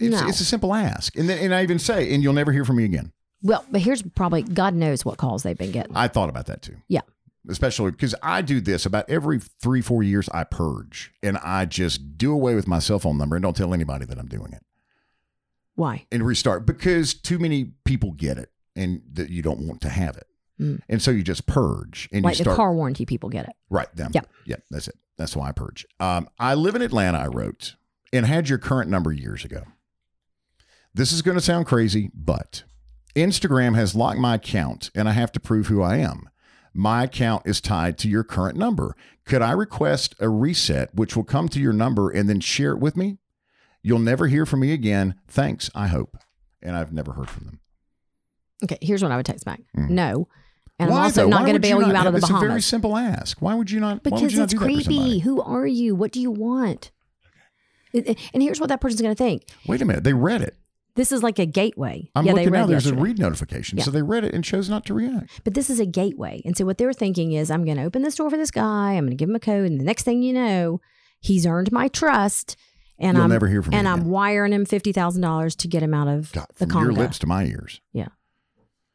it's, 0.00 0.20
No. 0.20 0.26
it's 0.28 0.40
a 0.40 0.44
simple 0.44 0.74
ask, 0.74 1.16
and 1.16 1.28
then, 1.28 1.38
and 1.38 1.54
I 1.54 1.62
even 1.62 1.78
say, 1.78 2.12
and 2.12 2.22
you'll 2.24 2.32
never 2.32 2.50
hear 2.50 2.64
from 2.64 2.76
me 2.76 2.84
again. 2.84 3.12
But 3.42 3.64
here's 3.74 4.02
probably 4.02 4.42
God 4.42 4.74
knows 4.74 5.04
what 5.04 5.18
calls 5.18 5.42
they've 5.42 5.56
been 5.58 5.72
getting. 5.72 5.96
I 5.96 6.08
thought 6.08 6.28
about 6.28 6.46
that 6.46 6.62
too. 6.62 6.76
Yeah. 6.88 7.00
Especially 7.48 7.90
because 7.92 8.14
I 8.22 8.42
do 8.42 8.60
this 8.60 8.84
about 8.84 9.08
every 9.08 9.38
three, 9.38 9.80
four 9.80 10.02
years, 10.02 10.28
I 10.30 10.44
purge 10.44 11.12
and 11.22 11.38
I 11.38 11.64
just 11.64 12.18
do 12.18 12.32
away 12.32 12.54
with 12.54 12.66
my 12.66 12.78
cell 12.78 12.98
phone 12.98 13.16
number 13.16 13.36
and 13.36 13.42
don't 13.42 13.56
tell 13.56 13.72
anybody 13.72 14.04
that 14.04 14.18
I'm 14.18 14.26
doing 14.26 14.52
it 14.52 14.62
Why? 15.76 16.04
and 16.12 16.26
restart 16.26 16.66
because 16.66 17.14
too 17.14 17.38
many 17.38 17.72
people 17.84 18.12
get 18.12 18.36
it 18.38 18.50
and 18.76 19.00
that 19.12 19.30
you 19.30 19.40
don't 19.42 19.66
want 19.66 19.80
to 19.82 19.88
have 19.88 20.16
it. 20.16 20.26
Mm. 20.60 20.80
And 20.88 21.00
so 21.00 21.10
you 21.10 21.22
just 21.22 21.46
purge 21.46 22.08
and 22.12 22.24
Like 22.24 22.34
you 22.34 22.38
the 22.38 22.50
start. 22.50 22.56
car 22.56 22.74
warranty 22.74 23.06
people 23.06 23.28
get 23.30 23.48
it. 23.48 23.54
Right. 23.70 23.94
Them. 23.96 24.10
Yeah. 24.12 24.22
Yep. 24.44 24.64
That's 24.70 24.88
it. 24.88 24.96
That's 25.16 25.34
why 25.36 25.48
I 25.48 25.52
purge. 25.52 25.86
Um, 26.00 26.28
I 26.38 26.54
live 26.54 26.74
in 26.74 26.82
Atlanta, 26.82 27.18
I 27.18 27.26
wrote, 27.28 27.76
and 28.12 28.26
had 28.26 28.48
your 28.48 28.58
current 28.58 28.90
number 28.90 29.12
years 29.12 29.44
ago. 29.44 29.62
This 30.94 31.12
is 31.12 31.22
going 31.22 31.36
to 31.36 31.40
sound 31.42 31.66
crazy, 31.66 32.10
but 32.14 32.64
Instagram 33.18 33.74
has 33.74 33.94
locked 33.94 34.18
my 34.18 34.34
account 34.34 34.90
and 34.94 35.08
I 35.08 35.12
have 35.12 35.32
to 35.32 35.40
prove 35.40 35.66
who 35.66 35.82
I 35.82 35.96
am. 35.96 36.28
My 36.74 37.04
account 37.04 37.42
is 37.46 37.60
tied 37.60 37.98
to 37.98 38.08
your 38.08 38.24
current 38.24 38.56
number. 38.56 38.94
Could 39.24 39.42
I 39.42 39.52
request 39.52 40.14
a 40.20 40.28
reset, 40.28 40.94
which 40.94 41.16
will 41.16 41.24
come 41.24 41.48
to 41.50 41.60
your 41.60 41.72
number 41.72 42.10
and 42.10 42.28
then 42.28 42.40
share 42.40 42.72
it 42.72 42.78
with 42.78 42.96
me? 42.96 43.18
You'll 43.82 43.98
never 43.98 44.26
hear 44.26 44.46
from 44.46 44.60
me 44.60 44.72
again. 44.72 45.14
Thanks, 45.28 45.70
I 45.74 45.88
hope. 45.88 46.16
And 46.62 46.76
I've 46.76 46.92
never 46.92 47.12
heard 47.12 47.30
from 47.30 47.46
them. 47.46 47.60
Okay, 48.64 48.78
here's 48.80 49.02
what 49.02 49.12
I 49.12 49.16
would 49.16 49.26
text 49.26 49.44
back. 49.44 49.60
Mm. 49.76 49.90
No. 49.90 50.28
And 50.78 50.90
Why, 50.90 50.96
I'm 50.96 51.02
also 51.04 51.22
though? 51.22 51.28
not 51.28 51.40
going 51.42 51.54
to 51.54 51.60
bail 51.60 51.80
you, 51.80 51.92
not 51.92 52.06
out 52.06 52.14
of 52.14 52.20
the 52.20 52.26
have- 52.26 52.36
It's 52.36 52.44
a 52.44 52.46
very 52.46 52.62
simple 52.62 52.96
ask. 52.96 53.40
Why 53.40 53.54
would 53.54 53.70
you 53.70 53.80
not? 53.80 54.02
Because 54.02 54.32
you 54.32 54.38
not 54.38 54.44
it's 54.44 54.52
that 54.54 54.58
creepy. 54.58 55.20
Who 55.20 55.40
are 55.40 55.66
you? 55.66 55.94
What 55.94 56.12
do 56.12 56.20
you 56.20 56.30
want? 56.30 56.90
And 57.94 58.42
here's 58.42 58.60
what 58.60 58.68
that 58.68 58.80
person's 58.80 59.00
going 59.00 59.14
to 59.14 59.22
think. 59.22 59.44
Wait 59.66 59.80
a 59.80 59.84
minute. 59.84 60.04
They 60.04 60.12
read 60.12 60.42
it. 60.42 60.56
This 60.98 61.12
is 61.12 61.22
like 61.22 61.38
a 61.38 61.46
gateway. 61.46 62.10
I'm 62.16 62.26
yeah, 62.26 62.32
looking 62.32 62.50
now. 62.50 62.66
There's 62.66 62.84
yesterday. 62.84 63.00
a 63.00 63.04
read 63.04 63.18
notification. 63.20 63.78
Yeah. 63.78 63.84
So 63.84 63.92
they 63.92 64.02
read 64.02 64.24
it 64.24 64.34
and 64.34 64.42
chose 64.42 64.68
not 64.68 64.84
to 64.86 64.94
react. 64.94 65.30
But 65.44 65.54
this 65.54 65.70
is 65.70 65.78
a 65.78 65.86
gateway. 65.86 66.42
And 66.44 66.56
so 66.56 66.64
what 66.64 66.76
they're 66.76 66.92
thinking 66.92 67.34
is 67.34 67.52
I'm 67.52 67.64
going 67.64 67.76
to 67.76 67.84
open 67.84 68.02
this 68.02 68.16
door 68.16 68.28
for 68.30 68.36
this 68.36 68.50
guy. 68.50 68.94
I'm 68.94 69.04
going 69.04 69.10
to 69.10 69.16
give 69.16 69.28
him 69.28 69.36
a 69.36 69.40
code. 69.40 69.70
And 69.70 69.78
the 69.80 69.84
next 69.84 70.02
thing 70.02 70.24
you 70.24 70.32
know, 70.32 70.80
he's 71.20 71.46
earned 71.46 71.70
my 71.70 71.86
trust. 71.86 72.56
And 72.98 73.16
You'll 73.16 73.26
I'm 73.26 73.30
never 73.30 73.46
hear 73.46 73.62
from 73.62 73.74
and 73.74 73.86
I'm 73.86 74.06
wiring 74.06 74.52
him 74.52 74.66
fifty 74.66 74.90
thousand 74.90 75.22
dollars 75.22 75.54
to 75.54 75.68
get 75.68 75.84
him 75.84 75.94
out 75.94 76.08
of 76.08 76.32
God, 76.32 76.48
the 76.56 76.66
from 76.66 76.82
your 76.82 76.92
lips 76.92 77.20
to 77.20 77.28
my 77.28 77.44
ears. 77.44 77.80
Yeah. 77.92 78.08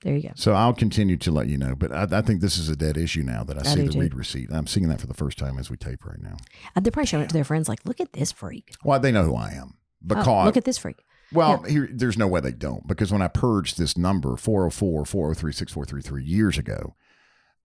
There 0.01 0.13
you 0.13 0.23
go. 0.23 0.33
So 0.35 0.51
I'll 0.51 0.73
continue 0.73 1.15
to 1.15 1.31
let 1.31 1.47
you 1.47 1.57
know. 1.57 1.73
But 1.73 1.93
I, 1.93 2.17
I 2.17 2.21
think 2.21 2.41
this 2.41 2.57
is 2.57 2.67
a 2.67 2.75
dead 2.75 2.97
issue 2.97 3.23
now 3.23 3.45
that 3.45 3.57
I, 3.57 3.61
I 3.61 3.75
see 3.75 3.87
the 3.87 3.93
too. 3.93 4.01
read 4.01 4.13
receipt. 4.13 4.49
I'm 4.51 4.67
seeing 4.67 4.89
that 4.89 4.99
for 4.99 5.07
the 5.07 5.13
first 5.13 5.37
time 5.37 5.57
as 5.57 5.69
we 5.69 5.77
tape 5.77 6.03
right 6.03 6.21
now. 6.21 6.35
Uh, 6.75 6.81
They're 6.81 6.91
probably 6.91 7.07
showing 7.07 7.23
it 7.23 7.29
to 7.29 7.33
their 7.33 7.45
friends, 7.45 7.69
like, 7.69 7.79
look 7.85 8.01
at 8.01 8.11
this 8.11 8.29
freak. 8.29 8.73
Well, 8.83 8.99
they 8.99 9.13
know 9.13 9.23
who 9.23 9.35
I 9.37 9.51
am 9.51 9.75
because 10.05 10.27
Oh, 10.27 10.43
look 10.43 10.57
at 10.57 10.65
this 10.65 10.77
freak. 10.77 10.97
Well, 11.33 11.63
here, 11.63 11.89
there's 11.91 12.17
no 12.17 12.27
way 12.27 12.39
they 12.41 12.51
don't 12.51 12.87
because 12.87 13.11
when 13.11 13.21
I 13.21 13.27
purged 13.27 13.77
this 13.77 13.97
number 13.97 14.35
404 14.37 15.05
403 15.05 15.51
6433 15.51 16.23
years 16.23 16.57
ago, 16.57 16.95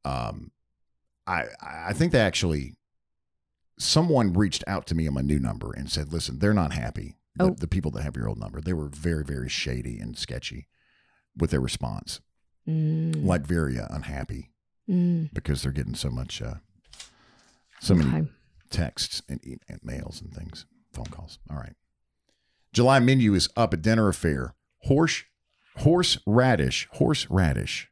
um, 0.04 0.50
I 1.26 1.44
I 1.62 1.92
think 1.92 2.12
they 2.12 2.20
actually 2.20 2.76
someone 3.78 4.32
reached 4.32 4.64
out 4.66 4.86
to 4.88 4.94
me 4.94 5.06
on 5.06 5.14
my 5.14 5.20
new 5.20 5.38
number 5.38 5.72
and 5.72 5.90
said, 5.90 6.12
"Listen, 6.12 6.38
they're 6.38 6.54
not 6.54 6.72
happy. 6.72 7.16
The, 7.36 7.44
Oh. 7.44 7.50
the 7.50 7.68
people 7.68 7.90
that 7.92 8.02
have 8.02 8.16
your 8.16 8.28
old 8.28 8.38
number, 8.38 8.60
they 8.60 8.72
were 8.72 8.88
very 8.88 9.22
very 9.24 9.48
shady 9.48 9.98
and 9.98 10.16
sketchy 10.18 10.68
with 11.36 11.50
their 11.50 11.60
response, 11.60 12.20
Mm, 12.66 13.24
like 13.24 13.46
very 13.46 13.78
uh, 13.78 13.86
unhappy 13.90 14.50
mm, 14.88 15.32
because 15.32 15.62
they're 15.62 15.70
getting 15.72 15.94
so 15.94 16.10
much, 16.10 16.42
uh, 16.42 16.54
so 17.80 17.94
many 17.94 18.28
texts 18.70 19.22
and, 19.28 19.40
e- 19.46 19.56
and 19.68 19.78
mails 19.84 20.20
and 20.20 20.34
things, 20.34 20.66
phone 20.92 21.06
calls. 21.06 21.38
All 21.48 21.56
right. 21.56 21.74
July 22.72 22.98
menu 22.98 23.34
is 23.34 23.48
up 23.56 23.72
at 23.74 23.82
dinner 23.82 24.08
affair. 24.08 24.54
Horse 24.84 25.24
horse 25.78 26.18
radish, 26.26 26.88
horse 26.92 27.26
radish, 27.30 27.88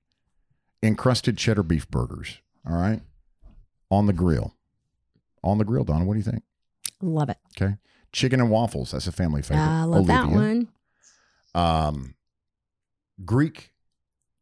encrusted 0.83 1.37
cheddar 1.39 1.63
beef 1.63 1.89
burgers. 1.91 2.41
All 2.69 2.77
right. 2.77 3.01
On 3.91 4.07
the 4.07 4.13
grill. 4.13 4.55
On 5.43 5.59
the 5.59 5.65
grill, 5.65 5.85
Donna. 5.85 6.05
What 6.05 6.15
do 6.15 6.19
you 6.19 6.25
think? 6.25 6.43
Love 7.01 7.29
it. 7.29 7.39
Okay. 7.57 7.77
Chicken 8.13 8.41
and 8.41 8.51
waffles. 8.51 8.93
That's 8.93 9.07
a 9.07 9.13
family 9.13 9.43
favorite. 9.43 9.63
I 9.63 9.85
love 9.85 10.07
that 10.07 10.29
one. 10.29 10.69
Um 11.55 12.15
Greek 13.25 13.73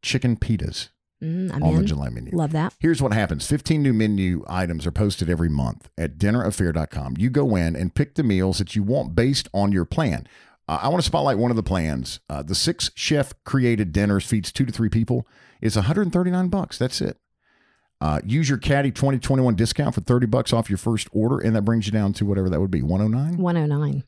chicken 0.03 0.37
pitas 0.37 0.88
Mm, 1.25 1.55
I'm 1.55 1.63
on 1.63 1.77
the. 1.77 1.85
July 1.85 2.11
menu. 2.11 2.37
Love 2.37 2.53
that. 2.53 2.75
Here's 2.79 3.01
what 3.01 3.13
happens 3.13 3.47
15 3.47 3.83
new 3.83 3.93
menu 3.93 4.45
items 4.47 4.87
are 4.87 4.91
posted 4.91 5.31
every 5.31 5.49
month 5.49 5.89
at 5.97 6.19
dinneraffair.com. 6.19 7.17
You 7.19 7.31
go 7.31 7.57
in 7.57 7.75
and 7.75 7.95
pick 7.95 8.15
the 8.15 8.23
meals 8.23 8.59
that 8.59 8.77
you 8.77 8.83
want 8.83 9.15
based 9.15 9.49
on 9.55 9.73
your 9.73 9.85
plan. 9.85 10.29
Uh, 10.69 10.81
I 10.83 10.89
want 10.89 11.03
to 11.03 11.07
spotlight 11.07 11.39
one 11.39 11.51
of 11.51 11.57
the 11.57 11.63
plans. 11.63 12.21
Uh, 12.29 12.43
the 12.43 12.55
six 12.55 12.91
chef 12.95 13.33
created 13.45 13.93
dinners 13.93 14.25
feeds 14.25 14.53
two 14.53 14.65
to 14.65 14.73
three 14.73 14.89
people. 14.89 15.27
It's 15.61 15.77
139 15.77 16.49
bucks. 16.49 16.79
That's 16.79 17.01
it. 17.01 17.19
Uh, 18.01 18.21
use 18.25 18.49
your 18.49 18.59
Caddy 18.59 18.91
2021 18.91 19.55
discount 19.55 19.95
for 19.95 20.01
30 20.01 20.27
bucks 20.27 20.53
off 20.53 20.69
your 20.69 20.77
first 20.77 21.09
order, 21.13 21.39
and 21.39 21.57
that 21.57 21.63
brings 21.63 21.87
you 21.87 21.93
down 21.93 22.13
to 22.15 22.27
whatever 22.27 22.51
that 22.51 22.61
would 22.61 22.71
be 22.71 22.83
109. 22.83 23.39
109. 23.39 24.05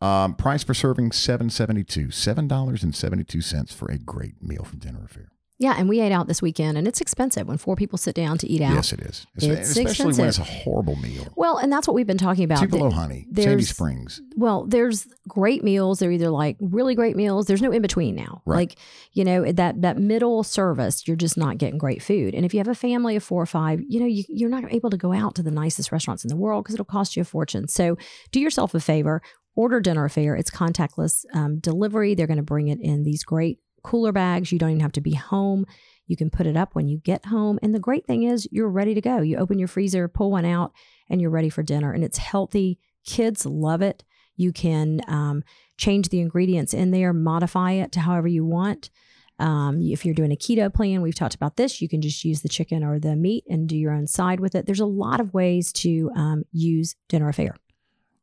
Um, 0.00 0.34
price 0.34 0.62
per 0.62 0.74
serving 0.74 1.12
772 1.12 2.08
$7.72 2.08 3.72
for 3.72 3.90
a 3.90 3.98
great 3.98 4.42
meal 4.42 4.62
from 4.62 4.78
Dinner 4.78 5.04
Affair. 5.04 5.30
Yeah, 5.58 5.74
and 5.78 5.88
we 5.88 6.00
ate 6.00 6.12
out 6.12 6.28
this 6.28 6.42
weekend, 6.42 6.76
and 6.76 6.86
it's 6.86 7.00
expensive 7.00 7.48
when 7.48 7.56
four 7.56 7.76
people 7.76 7.96
sit 7.96 8.14
down 8.14 8.36
to 8.38 8.46
eat 8.46 8.60
out. 8.60 8.74
Yes, 8.74 8.92
it 8.92 9.00
is. 9.00 9.26
Es- 9.38 9.42
It's 9.44 9.70
Especially 9.70 10.12
when 10.12 10.28
it's 10.28 10.38
a 10.38 10.44
horrible 10.44 10.96
meal. 10.96 11.32
Well, 11.34 11.56
and 11.56 11.72
that's 11.72 11.88
what 11.88 11.94
we've 11.94 12.06
been 12.06 12.18
talking 12.18 12.44
about. 12.44 12.60
Tupelo 12.60 12.90
Honey, 12.90 13.26
Sandy 13.34 13.64
Springs. 13.64 14.20
Well, 14.36 14.66
there's 14.66 15.06
great 15.26 15.64
meals. 15.64 15.98
They're 15.98 16.12
either 16.12 16.28
like 16.28 16.58
really 16.60 16.94
great 16.94 17.16
meals. 17.16 17.46
There's 17.46 17.62
no 17.62 17.72
in 17.72 17.80
between 17.80 18.14
now. 18.14 18.42
Right. 18.44 18.56
Like, 18.56 18.76
you 19.12 19.24
know, 19.24 19.50
that 19.50 19.80
that 19.80 19.96
middle 19.98 20.42
service, 20.42 21.08
you're 21.08 21.16
just 21.16 21.38
not 21.38 21.56
getting 21.56 21.78
great 21.78 22.02
food. 22.02 22.34
And 22.34 22.44
if 22.44 22.52
you 22.52 22.60
have 22.60 22.68
a 22.68 22.74
family 22.74 23.16
of 23.16 23.22
four 23.24 23.40
or 23.42 23.46
five, 23.46 23.80
you 23.88 23.98
know, 23.98 24.06
you, 24.06 24.24
you're 24.28 24.50
not 24.50 24.70
able 24.72 24.90
to 24.90 24.98
go 24.98 25.12
out 25.14 25.34
to 25.36 25.42
the 25.42 25.50
nicest 25.50 25.90
restaurants 25.90 26.22
in 26.22 26.28
the 26.28 26.36
world 26.36 26.64
because 26.64 26.74
it'll 26.74 26.84
cost 26.84 27.16
you 27.16 27.22
a 27.22 27.24
fortune. 27.24 27.66
So 27.66 27.96
do 28.30 28.40
yourself 28.40 28.74
a 28.74 28.80
favor. 28.80 29.22
Order 29.54 29.80
dinner 29.80 30.04
affair. 30.04 30.36
It's 30.36 30.50
contactless 30.50 31.24
um, 31.32 31.60
delivery. 31.60 32.14
They're 32.14 32.26
going 32.26 32.36
to 32.36 32.42
bring 32.42 32.68
it 32.68 32.78
in 32.78 33.04
these 33.04 33.24
great 33.24 33.58
cooler 33.86 34.12
bags. 34.12 34.50
You 34.52 34.58
don't 34.58 34.70
even 34.70 34.80
have 34.80 34.92
to 34.92 35.00
be 35.00 35.14
home. 35.14 35.64
You 36.06 36.16
can 36.16 36.28
put 36.28 36.46
it 36.46 36.56
up 36.56 36.74
when 36.74 36.88
you 36.88 36.98
get 36.98 37.26
home. 37.26 37.58
And 37.62 37.74
the 37.74 37.80
great 37.80 38.06
thing 38.06 38.24
is, 38.24 38.46
you're 38.50 38.68
ready 38.68 38.94
to 38.94 39.00
go. 39.00 39.20
You 39.20 39.38
open 39.38 39.58
your 39.58 39.68
freezer, 39.68 40.08
pull 40.08 40.30
one 40.30 40.44
out, 40.44 40.72
and 41.08 41.20
you're 41.20 41.30
ready 41.30 41.48
for 41.48 41.62
dinner. 41.62 41.92
And 41.92 42.04
it's 42.04 42.18
healthy. 42.18 42.78
Kids 43.04 43.46
love 43.46 43.82
it. 43.82 44.04
You 44.36 44.52
can 44.52 45.00
um, 45.08 45.42
change 45.78 46.08
the 46.08 46.20
ingredients 46.20 46.74
in 46.74 46.90
there, 46.90 47.12
modify 47.12 47.72
it 47.72 47.92
to 47.92 48.00
however 48.00 48.28
you 48.28 48.44
want. 48.44 48.90
Um, 49.38 49.80
if 49.82 50.04
you're 50.04 50.14
doing 50.14 50.32
a 50.32 50.36
keto 50.36 50.72
plan, 50.72 51.02
we've 51.02 51.14
talked 51.14 51.34
about 51.34 51.56
this. 51.56 51.80
You 51.80 51.88
can 51.88 52.00
just 52.00 52.24
use 52.24 52.42
the 52.42 52.48
chicken 52.48 52.82
or 52.82 52.98
the 52.98 53.16
meat 53.16 53.44
and 53.48 53.68
do 53.68 53.76
your 53.76 53.92
own 53.92 54.06
side 54.06 54.40
with 54.40 54.54
it. 54.54 54.66
There's 54.66 54.80
a 54.80 54.86
lot 54.86 55.20
of 55.20 55.34
ways 55.34 55.72
to 55.74 56.10
um, 56.16 56.44
use 56.52 56.96
dinner 57.08 57.28
affair. 57.28 57.54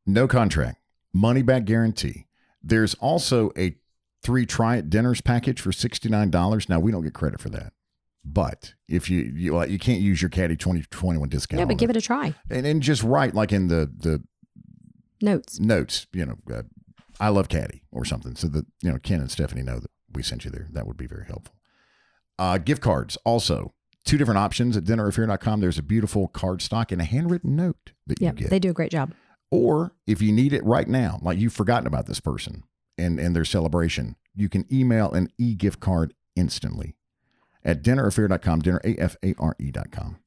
No 0.05 0.27
contract, 0.27 0.79
money 1.13 1.41
back 1.41 1.65
guarantee. 1.65 2.25
There's 2.63 2.95
also 2.95 3.51
a 3.57 3.75
three 4.23 4.45
try 4.45 4.77
it 4.77 4.89
dinners 4.89 5.21
package 5.21 5.59
for 5.61 5.71
$69. 5.71 6.69
Now, 6.69 6.79
we 6.79 6.91
don't 6.91 7.03
get 7.03 7.13
credit 7.13 7.39
for 7.41 7.49
that. 7.49 7.73
But 8.25 8.73
if 8.87 9.09
you 9.09 9.21
you, 9.35 9.61
you 9.65 9.77
can't 9.77 9.99
use 9.99 10.21
your 10.21 10.29
caddy 10.29 10.55
2021 10.55 11.27
discount. 11.27 11.59
Yeah, 11.59 11.65
but 11.65 11.77
give 11.77 11.89
it 11.89 11.97
a 11.97 12.01
try. 12.01 12.33
and, 12.49 12.65
and 12.65 12.81
just 12.81 13.03
write 13.03 13.35
like 13.35 13.51
in 13.51 13.67
the 13.67 13.91
the 13.97 14.23
Notes. 15.21 15.59
notes, 15.59 16.07
you 16.13 16.25
know, 16.25 16.35
uh, 16.53 16.63
I 17.19 17.29
love 17.29 17.47
caddy 17.49 17.83
or 17.91 18.03
something. 18.03 18.35
So 18.35 18.47
that, 18.49 18.65
you 18.81 18.91
know, 18.91 18.97
Ken 18.97 19.19
and 19.21 19.31
Stephanie 19.31 19.61
know 19.63 19.79
that 19.79 19.91
we 20.13 20.21
sent 20.23 20.43
you 20.45 20.51
there. 20.51 20.67
That 20.71 20.85
would 20.87 20.97
be 20.97 21.07
very 21.07 21.25
helpful. 21.25 21.55
Uh, 22.39 22.57
gift 22.57 22.81
cards 22.81 23.17
also. 23.25 23.73
Two 24.05 24.17
different 24.17 24.37
options 24.39 24.75
at 24.75 24.83
dinneraffair.com. 24.83 25.61
There's 25.61 25.77
a 25.77 25.83
beautiful 25.83 26.27
card 26.27 26.61
stock 26.61 26.91
and 26.91 26.99
a 27.01 27.05
handwritten 27.05 27.55
note 27.55 27.93
that 28.07 28.19
Yeah, 28.21 28.31
you 28.31 28.35
get. 28.35 28.49
they 28.49 28.59
do 28.59 28.69
a 28.71 28.73
great 28.73 28.91
job. 28.91 29.13
Or 29.49 29.93
if 30.07 30.21
you 30.21 30.33
need 30.33 30.51
it 30.51 30.63
right 30.65 30.87
now, 30.89 31.19
like 31.21 31.37
you've 31.37 31.53
forgotten 31.53 31.87
about 31.87 32.05
this 32.07 32.19
person 32.19 32.63
and, 32.97 33.19
and 33.19 33.35
their 33.35 33.45
celebration, 33.45 34.15
you 34.35 34.49
can 34.49 34.65
email 34.71 35.11
an 35.11 35.29
e 35.37 35.55
gift 35.55 35.79
card 35.79 36.13
instantly 36.35 36.95
at 37.63 37.81
dinneraffair.com, 37.83 38.59
dinner, 38.61 38.81
A-F-A-R-E.com. 38.83 40.17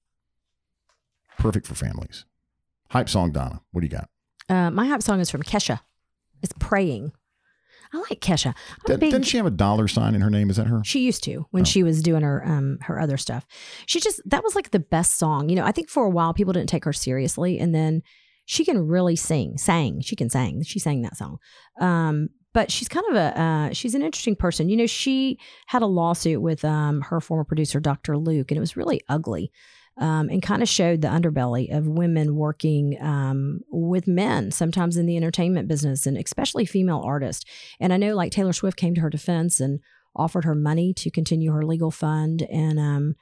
Perfect 1.39 1.67
for 1.67 1.75
families. 1.75 2.25
Hype 2.91 3.09
song, 3.09 3.33
Donna. 3.33 3.61
What 3.73 3.81
do 3.83 3.87
you 3.87 3.91
got? 3.93 4.09
Uh, 4.49 4.71
my 4.71 4.87
hype 4.87 5.03
song 5.03 5.21
is 5.21 5.31
from 5.31 5.43
Kesha. 5.43 5.81
It's 6.43 6.53
praying. 6.59 7.13
I 7.93 7.99
like 7.99 8.21
Kesha. 8.21 8.55
Did, 8.87 9.01
big, 9.01 9.11
Doesn't 9.11 9.25
she 9.25 9.37
have 9.37 9.47
a 9.47 9.51
dollar 9.51 9.87
sign 9.89 10.15
in 10.15 10.21
her 10.21 10.31
name? 10.31 10.51
Is 10.51 10.57
that 10.57 10.67
her? 10.67 10.83
She 10.85 11.01
used 11.01 11.23
to 11.25 11.47
when 11.51 11.63
Oh. 11.63 11.65
she 11.65 11.83
was 11.83 12.03
doing 12.03 12.23
her 12.23 12.43
um 12.47 12.79
her 12.83 12.99
other 13.01 13.17
stuff. 13.17 13.47
She 13.87 14.01
just 14.01 14.21
that 14.27 14.43
was 14.43 14.55
like 14.55 14.71
the 14.71 14.79
best 14.81 15.17
song. 15.19 15.49
You 15.49 15.57
know, 15.57 15.65
I 15.65 15.73
think 15.73 15.89
for 15.89 16.05
a 16.05 16.11
while 16.11 16.35
people 16.35 16.53
didn't 16.53 16.69
take 16.69 16.85
her 16.85 16.93
seriously, 16.93 17.59
and 17.59 17.75
then 17.75 18.03
she 18.45 18.65
can 18.65 18.87
really 18.87 19.15
sing. 19.17 19.57
Sang, 19.57 20.01
she 20.01 20.17
can 20.17 20.29
sing. 20.31 20.63
She 20.63 20.79
sang 20.79 21.03
that 21.03 21.17
song. 21.17 21.39
Um, 21.81 22.29
but 22.57 22.73
she's 22.73 22.89
kind 22.89 23.05
of 23.11 23.17
a 23.17 23.39
uh, 23.39 23.73
she's 23.75 23.95
an 23.95 24.01
interesting 24.01 24.35
person. 24.35 24.71
You 24.71 24.79
know, 24.79 24.87
she 24.87 25.39
had 25.67 25.83
a 25.83 25.87
lawsuit 25.87 26.41
with 26.41 26.65
um 26.65 27.03
her 27.03 27.21
former 27.21 27.45
producer 27.45 27.81
Dr. 27.81 28.17
Luke, 28.17 28.51
and 28.51 28.57
it 28.57 28.61
was 28.61 28.79
really 28.79 29.03
ugly. 29.11 29.53
Um, 29.99 30.29
and 30.29 30.43
kind 30.43 30.63
of 30.63 30.69
showed 30.69 31.01
the 31.01 31.09
underbelly 31.09 31.75
of 31.75 31.87
women 31.87 32.37
working 32.37 32.99
um, 33.01 33.61
with 33.71 34.07
men, 34.07 34.51
sometimes 34.51 34.99
in 34.99 35.07
the 35.07 35.17
entertainment 35.17 35.69
business, 35.69 36.07
and 36.07 36.19
especially 36.19 36.67
female 36.67 37.03
artists. 37.03 37.47
And 37.81 37.95
I 37.95 37.97
know, 37.97 38.15
like 38.15 38.31
Taylor 38.31 38.53
Swift 38.53 38.77
came 38.77 38.95
to 38.95 39.01
her 39.01 39.09
defense 39.09 39.59
and 39.59 39.81
offered 40.15 40.45
her 40.45 40.55
money 40.55 40.93
to 40.95 41.11
continue 41.11 41.51
her 41.51 41.65
legal 41.65 41.91
fund. 41.91 42.43
And 42.43 42.79
um, 42.79 43.17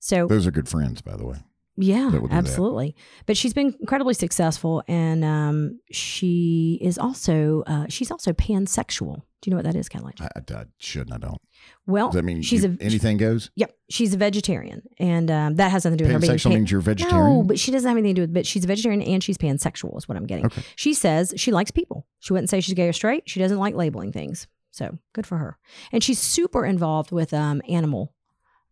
so, 0.00 0.26
Those 0.26 0.46
are 0.46 0.50
good 0.50 0.68
friends, 0.68 1.00
by 1.00 1.16
the 1.16 1.24
way. 1.24 1.38
Yeah, 1.80 2.10
do 2.10 2.20
that. 2.22 2.32
absolutely. 2.32 2.96
But 3.26 3.36
she's 3.36 3.54
been 3.54 3.74
incredibly 3.80 4.14
successful, 4.14 4.82
and 4.88 5.24
um, 5.24 5.80
she 5.92 6.78
is 6.82 6.98
also 6.98 7.62
uh, 7.66 7.86
she's 7.88 8.10
also 8.10 8.32
pansexual. 8.32 9.22
Do 9.40 9.48
you 9.48 9.52
know 9.52 9.58
what 9.58 9.66
that 9.66 9.76
is, 9.76 9.88
Caroline? 9.88 10.14
I, 10.20 10.24
I, 10.36 10.54
I 10.54 10.64
should 10.78 11.06
and 11.08 11.14
I 11.14 11.18
don't. 11.18 11.40
Well, 11.86 12.08
Does 12.08 12.16
that 12.16 12.24
mean 12.24 12.42
she's 12.42 12.64
you- 12.64 12.76
a 12.80 12.82
anything 12.84 13.16
goes? 13.18 13.50
Yep, 13.54 13.72
she's 13.88 14.12
a 14.12 14.16
vegetarian, 14.16 14.82
and 14.98 15.30
um, 15.30 15.54
that 15.56 15.70
has 15.70 15.84
nothing 15.84 15.98
to 15.98 16.04
do 16.04 16.08
with 16.08 16.14
her 16.14 16.18
being 16.20 16.32
Pansexual 16.32 16.42
pan- 16.50 16.54
means 16.54 16.70
you're 16.72 16.80
vegetarian? 16.80 17.36
No, 17.38 17.42
but 17.44 17.58
she 17.58 17.70
doesn't 17.70 17.88
have 17.88 17.96
anything 17.96 18.14
to 18.16 18.20
do 18.20 18.22
with. 18.24 18.34
But 18.34 18.46
she's 18.46 18.64
a 18.64 18.66
vegetarian 18.66 19.00
and 19.02 19.22
she's 19.22 19.38
pansexual. 19.38 19.96
Is 19.96 20.08
what 20.08 20.16
I'm 20.16 20.26
getting. 20.26 20.46
Okay. 20.46 20.62
She 20.76 20.92
says 20.94 21.32
she 21.36 21.52
likes 21.52 21.70
people. 21.70 22.06
She 22.18 22.32
wouldn't 22.32 22.50
say 22.50 22.60
she's 22.60 22.74
gay 22.74 22.88
or 22.88 22.92
straight. 22.92 23.22
She 23.30 23.38
doesn't 23.38 23.58
like 23.58 23.74
labeling 23.76 24.12
things. 24.12 24.48
So 24.70 24.98
good 25.12 25.26
for 25.26 25.38
her. 25.38 25.58
And 25.92 26.02
she's 26.04 26.18
super 26.18 26.64
involved 26.64 27.10
with 27.12 27.32
um, 27.32 27.62
animal 27.68 28.14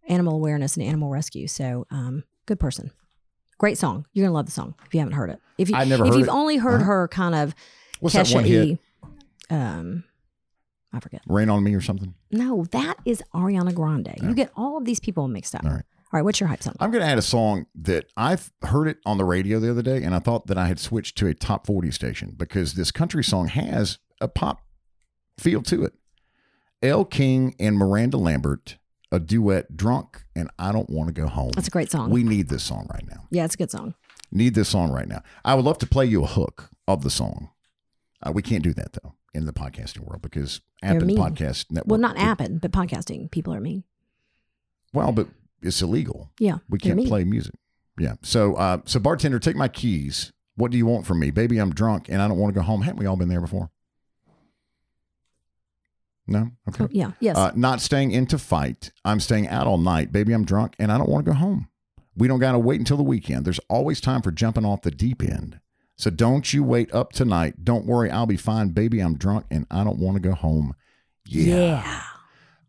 animal 0.09 0.35
awareness 0.37 0.77
and 0.77 0.85
animal 0.87 1.11
rescue. 1.11 1.49
So 1.49 1.87
um, 1.91 2.23
good 2.47 2.59
person. 2.61 2.91
Great 3.59 3.79
song. 3.79 4.07
You're 4.13 4.27
gonna 4.27 4.35
love 4.35 4.47
the 4.47 4.53
song 4.53 4.75
if 4.87 4.95
you 4.95 5.01
haven't 5.01 5.15
heard 5.15 5.31
it. 5.31 5.41
If 5.59 5.71
you 5.71 5.77
I 5.77 5.85
never 5.85 6.05
if 6.05 6.11
heard 6.13 6.19
you've 6.19 6.29
it. 6.29 6.33
only 6.33 6.57
heard 6.57 6.81
Uh-huh. 6.83 6.91
her 6.91 7.09
kind 7.09 7.35
of 7.35 7.55
What's 8.01 8.15
that 8.15 8.29
one 8.31 8.45
hit? 8.45 8.79
Kesha 9.51 9.55
um, 9.57 10.05
I 10.93 11.01
forget. 11.01 11.23
Rain 11.29 11.49
on 11.51 11.63
me 11.63 11.75
or 11.75 11.81
something? 11.81 12.15
No, 12.31 12.65
that 12.73 12.97
is 13.05 13.23
Ariana 13.35 13.75
Grande. 13.75 14.15
You 14.23 14.35
get 14.35 14.51
all 14.57 14.77
of 14.77 14.85
these 14.85 14.99
people 15.01 15.29
mixed 15.29 15.55
up. 15.55 15.65
All 15.65 15.71
right. 15.71 15.83
All 16.13 16.19
right. 16.19 16.23
What's 16.23 16.41
your 16.41 16.49
hype 16.49 16.63
song? 16.63 16.75
I'm 16.81 16.91
going 16.91 17.03
to 17.03 17.09
add 17.09 17.19
a 17.19 17.23
song 17.23 17.67
that 17.77 18.07
I've 18.17 18.51
heard 18.63 18.89
it 18.89 18.99
on 19.07 19.19
the 19.19 19.25
radio 19.25 19.61
the 19.61 19.71
other 19.71 19.83
day, 19.83 20.03
and 20.03 20.15
I 20.15 20.19
thought 20.21 20.47
that 20.49 20.57
I 20.59 20.67
had 20.67 20.79
switched 20.81 21.17
to 21.19 21.27
a 21.27 21.35
top 21.35 21.67
40 21.67 21.91
station 21.91 22.35
because 22.37 22.75
this 22.75 22.91
country 22.91 23.23
song 23.23 23.49
has 23.49 23.99
a 24.21 24.29
pop 24.29 24.63
feel 25.39 25.63
to 25.63 25.85
it. 25.85 25.93
Elle 26.83 27.05
King 27.05 27.55
and 27.61 27.77
Miranda 27.77 28.17
Lambert, 28.17 28.79
a 29.17 29.21
duet, 29.21 29.77
Drunk, 29.77 30.23
and 30.37 30.51
I 30.59 30.71
Don't 30.71 30.89
Want 30.91 31.09
to 31.09 31.13
Go 31.13 31.27
Home. 31.27 31.51
That's 31.55 31.69
a 31.69 31.71
great 31.71 31.91
song. 31.91 32.11
We 32.11 32.23
need 32.23 32.49
this 32.49 32.63
song 32.63 32.87
right 32.93 33.05
now. 33.09 33.27
yeah, 33.31 33.45
it's 33.45 33.55
a 33.55 33.59
good 33.59 33.71
song. 33.71 33.95
Need 34.31 34.55
this 34.55 34.69
song 34.69 34.93
right 34.93 35.09
now. 35.09 35.23
I 35.45 35.55
would 35.55 35.65
love 35.65 35.79
to 35.79 35.87
play 35.87 36.05
you 36.07 36.23
a 36.23 36.27
hook 36.27 36.71
of 36.87 37.03
the 37.03 37.11
song. 37.11 37.51
Uh, 38.23 38.33
we 38.33 38.43
can't 38.43 38.63
do 38.63 38.75
that, 38.75 38.93
though, 38.93 39.15
in 39.33 39.47
the 39.47 39.53
podcasting 39.53 40.01
world 40.01 40.23
because 40.23 40.61
App 40.83 40.97
and. 40.97 41.11
Podcast 41.11 41.71
Network. 41.71 41.91
Well, 41.91 42.01
not 42.01 42.19
Appen, 42.19 42.59
but 42.59 42.73
podcasting. 42.73 43.31
People 43.31 43.55
are 43.55 43.61
mean. 43.61 43.85
Well, 44.93 45.13
but 45.13 45.29
it's 45.63 45.81
illegal. 45.81 46.31
Yeah. 46.39 46.59
We 46.69 46.79
can't 46.79 47.07
play 47.07 47.25
music. 47.25 47.55
Yeah. 47.99 48.15
So, 48.23 48.55
uh, 48.55 48.79
so 48.85 49.01
bartender, 49.01 49.39
take 49.39 49.57
my 49.57 49.69
keys. 49.69 50.33
What 50.57 50.71
do 50.71 50.79
you 50.79 50.87
want 50.87 51.07
from 51.07 51.21
me, 51.21 51.31
baby? 51.31 51.59
I'm 51.59 51.73
drunk 51.73 52.09
and 52.09 52.21
I 52.21 52.29
don't 52.29 52.39
want 52.39 52.55
to 52.55 52.61
go 52.61 52.65
home. 52.65 52.83
Haven't 52.83 52.99
we 52.99 53.07
all 53.07 53.17
been 53.17 53.29
there 53.29 53.41
before? 53.41 53.71
No. 56.27 56.51
Okay. 56.69 56.85
Oh, 56.85 56.89
yeah. 56.91 57.13
Yes. 57.21 57.37
Uh, 57.37 57.53
not 57.55 57.81
staying 57.81 58.11
in 58.11 58.27
to 58.27 58.39
fight. 58.39 58.91
I'm 59.05 59.21
staying 59.21 59.49
out 59.49 59.67
all 59.67 59.79
night, 59.79 60.13
baby. 60.13 60.33
I'm 60.33 60.45
drunk 60.45 60.75
and 60.79 60.91
I 60.91 60.99
don't 60.99 61.09
want 61.09 61.25
to 61.25 61.31
go 61.33 61.37
home. 61.37 61.69
We 62.17 62.29
don't 62.29 62.41
got 62.41 62.53
to 62.53 62.59
wait 62.59 62.81
until 62.81 62.97
the 62.97 63.03
weekend. 63.03 63.45
There's 63.45 63.61
always 63.69 64.01
time 64.01 64.23
for 64.23 64.33
jumping 64.33 64.65
off 64.65 64.83
the 64.83 64.91
deep 64.91 65.23
end. 65.23 65.61
So 65.97 66.11
don't 66.11 66.53
you 66.53 66.63
wait 66.65 66.93
up 66.95 67.13
tonight. 67.13 67.65
Don't 67.65 67.87
worry, 67.87 68.11
I'll 68.11 68.27
be 68.27 68.37
fine, 68.37 68.71
baby. 68.71 69.01
I'm 69.01 69.17
drunk 69.17 69.47
and 69.51 69.67
I 69.71 69.85
don't 69.85 69.99
want 69.99 70.17
to 70.17 70.21
go 70.21 70.35
home. 70.35 70.75
yeah. 71.25 72.03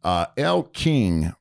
Uh, 0.03 0.27
Elle 0.37 0.63
King 0.63 1.33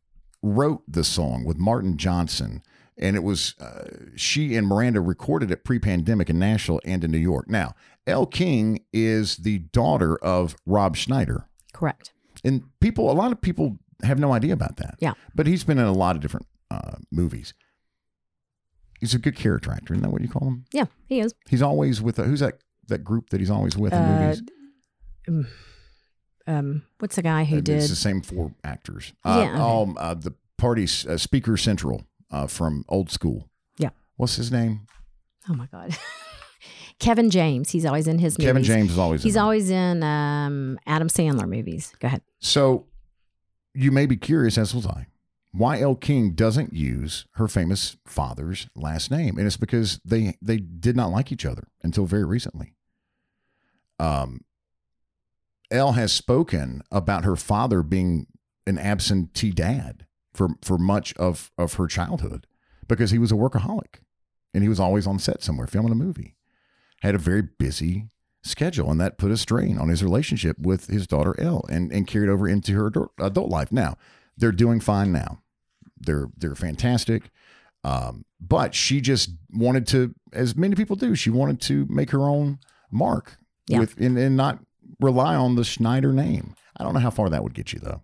wrote 0.43 0.83
the 0.89 1.05
song 1.05 1.45
with 1.45 1.57
Martin 1.59 1.97
Johnson, 1.97 2.63
and 2.99 3.15
it 3.15 3.23
was 3.23 3.55
uh, 3.61 3.85
she 4.17 4.57
and 4.57 4.67
Miranda 4.67 5.01
recorded 5.01 5.51
it 5.53 5.63
pre-pandemic 5.63 6.29
in 6.31 6.39
Nashville 6.39 6.81
and 6.85 7.05
in 7.05 7.13
New 7.13 7.19
York. 7.19 7.49
Now, 7.49 7.75
Elle 8.07 8.27
King 8.27 8.81
is 8.93 9.37
the 9.37 9.59
daughter 9.59 10.17
of 10.17 10.57
Rob 10.67 10.97
Schneider, 10.97 11.47
Correct. 11.77 12.13
and 12.45 12.63
people, 12.81 13.11
a 13.11 13.13
lot 13.13 13.33
of 13.33 13.41
people 13.41 13.77
have 14.03 14.19
no 14.19 14.33
idea 14.33 14.53
about 14.55 14.77
that. 14.79 14.97
Yeah. 15.01 15.13
but 15.35 15.47
he's 15.47 15.63
been 15.65 15.79
in 15.79 15.85
a 15.87 15.93
lot 15.93 16.17
of 16.17 16.23
different 16.23 16.47
uh, 16.71 16.97
movies. 17.13 17.53
He's 19.01 19.15
a 19.15 19.19
good 19.19 19.37
character 19.37 19.71
actor, 19.73 19.93
isn't 19.93 20.03
that 20.03 20.11
what 20.11 20.23
you 20.23 20.29
call 20.29 20.49
him? 20.49 20.65
Yeah, 20.73 20.87
he 21.07 21.21
is. 21.21 21.35
He's 21.49 21.61
always 21.63 22.01
with 22.01 22.17
who's 22.17 22.41
that 22.41 22.59
that 22.89 23.05
group 23.05 23.29
that 23.31 23.41
he's 23.41 23.51
always 23.51 23.77
with 23.77 23.93
in 23.93 23.99
Uh, 23.99 24.21
movies? 24.21 24.43
um, 25.29 25.47
um, 26.47 26.83
what's 26.99 27.17
the 27.17 27.23
guy 27.23 27.45
who 27.45 27.59
Uh, 27.59 27.61
did? 27.61 27.77
It's 27.79 27.89
the 27.91 27.97
same 27.97 28.23
four 28.23 28.55
actors. 28.65 29.13
Uh, 29.25 29.41
Yeah, 29.45 29.51
okay. 29.53 29.61
Um, 29.91 29.97
uh, 29.99 30.15
the 30.15 30.35
party's 30.57 31.05
uh, 31.07 31.19
Speaker 31.19 31.57
Central 31.57 32.05
uh, 32.31 32.47
from 32.47 32.85
Old 32.89 33.11
School. 33.11 33.49
Yeah. 33.77 33.91
What's 34.17 34.37
his 34.37 34.51
name? 34.51 34.87
Oh 35.49 35.55
my 35.55 35.67
God. 35.67 35.97
Kevin 36.99 37.31
James. 37.31 37.71
He's 37.71 37.85
always 37.85 38.07
in 38.07 38.19
his 38.19 38.39
movies. 38.39 38.49
Kevin 38.49 38.63
James 38.63 38.91
is 38.93 38.99
always. 38.99 39.23
He's 39.23 39.37
in 39.37 39.43
always 39.43 39.71
in 39.71 40.03
um, 40.03 40.79
Adam 40.87 41.09
Sandler 41.09 41.49
movies. 41.49 41.93
Go 42.01 42.07
ahead. 42.07 42.23
So 42.39 42.87
you 43.75 43.91
may 43.93 44.07
be 44.07 44.17
curious, 44.17 44.57
as 44.57 44.75
was 44.75 44.87
I, 44.87 45.07
why 45.53 45.81
Elle 45.81 45.97
King 45.97 46.33
doesn't 46.33 46.73
use 46.73 47.27
her 47.33 47.49
famous 47.49 47.97
father's 48.07 48.69
last 48.75 49.11
name, 49.11 49.37
and 49.37 49.47
it's 49.47 49.57
because 49.57 50.01
they 50.05 50.37
they 50.41 50.57
did 50.59 50.97
not 50.97 51.11
like 51.11 51.31
each 51.31 51.45
other 51.45 51.69
until 51.83 52.07
very 52.07 52.25
recently. 52.25 52.75
Um, 53.99 54.43
Elle 55.71 55.93
has 55.93 56.13
spoken 56.13 56.83
about 56.91 57.25
her 57.25 57.37
father 57.37 57.83
being 57.83 58.27
an 58.67 58.79
absentee 58.79 59.51
dad 59.51 60.07
for 60.33 60.51
for 60.63 60.79
much 60.79 61.15
of 61.17 61.51
of 61.59 61.75
her 61.75 61.87
childhood 61.87 62.47
because 62.89 63.11
he 63.11 63.19
was 63.19 63.33
a 63.33 63.37
workaholic 63.37 64.01
and 64.55 64.63
he 64.63 64.69
was 64.69 64.81
always 64.81 65.07
on 65.07 65.19
set 65.19 65.43
somewhere 65.43 65.67
filming 65.67 65.93
a 65.93 65.97
movie. 65.97 66.36
Had 67.07 67.15
a 67.15 67.19
very 67.19 67.43
busy 67.43 68.09
schedule, 68.43 68.91
and 68.91 69.01
that 69.01 69.17
put 69.19 69.31
a 69.31 69.37
strain 69.37 69.79
on 69.79 69.89
his 69.89 70.03
relationship 70.03 70.59
with 70.59 70.87
his 70.89 71.07
daughter 71.07 71.35
Elle, 71.41 71.65
and 71.71 71.91
and 71.93 72.07
carried 72.07 72.29
over 72.29 72.49
into 72.49 72.73
her 72.75 72.87
adult- 73.21 73.49
life. 73.51 73.71
Now 73.73 73.97
they're 74.37 74.53
doing 74.53 74.81
fine 74.81 75.13
now. 75.13 75.41
They're 75.99 76.29
they're 76.37 76.55
fantastic. 76.55 77.31
Um, 77.85 78.25
but 78.41 78.75
she 78.75 79.01
just 79.01 79.31
wanted 79.53 79.87
to, 79.89 80.13
as 80.33 80.57
many 80.57 80.75
people 80.75 80.97
do, 80.97 81.15
she 81.15 81.31
wanted 81.31 81.61
to 81.63 81.87
make 81.89 82.11
her 82.11 82.23
own 82.23 82.59
mark 82.91 83.39
Yeah. 83.69 83.79
with 83.79 83.97
and, 83.99 84.19
and 84.19 84.37
not 84.37 84.59
rely 85.01 85.37
on 85.37 85.55
the 85.55 85.63
Schneider 85.65 86.13
name. 86.13 86.55
I 86.77 86.83
don't 86.85 86.93
know 86.95 87.01
how 87.01 87.11
far 87.11 87.31
that 87.31 87.43
would 87.45 87.55
get 87.55 87.73
you 87.73 87.79
though. 87.79 88.03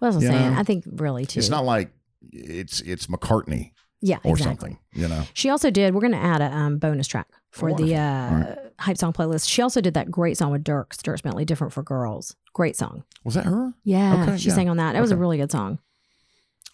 Well, 0.00 0.14
I'm 0.14 0.20
You 0.22 0.28
saying. 0.28 0.54
know, 0.54 0.58
I 0.58 0.62
think 0.64 0.84
really 0.86 1.26
too. 1.26 1.38
It's 1.38 1.50
not 1.50 1.64
like 1.66 1.92
it's 2.32 2.80
it's 2.80 3.06
McCartney 3.08 3.72
yeah, 4.00 4.18
or 4.24 4.32
exactly. 4.32 4.70
something, 4.70 4.78
you 4.92 5.08
know. 5.08 5.24
She 5.34 5.50
also 5.50 5.70
did. 5.70 5.94
We're 5.94 6.00
going 6.00 6.12
to 6.12 6.18
add 6.18 6.40
a 6.40 6.52
um, 6.54 6.78
bonus 6.78 7.06
track 7.06 7.28
for 7.50 7.72
the 7.74 7.96
uh, 7.96 8.54
hype 8.78 8.96
song 8.96 9.12
playlist. 9.12 9.48
She 9.48 9.62
also 9.62 9.80
did 9.80 9.94
that 9.94 10.10
great 10.10 10.36
song 10.36 10.52
with 10.52 10.64
Dierks, 10.64 10.96
Dierks 10.98 11.22
Bentley, 11.22 11.44
"Different 11.44 11.72
for 11.72 11.82
Girls." 11.82 12.36
Great 12.52 12.76
song. 12.76 13.04
Was 13.24 13.34
that 13.34 13.44
her? 13.44 13.74
Yeah, 13.84 14.22
Okay, 14.22 14.36
she 14.38 14.48
yeah. 14.48 14.54
sang 14.54 14.68
on 14.68 14.76
that. 14.78 14.96
It 14.96 15.00
was 15.00 15.10
a 15.12 15.16
really 15.16 15.36
good 15.38 15.50
song. 15.52 15.78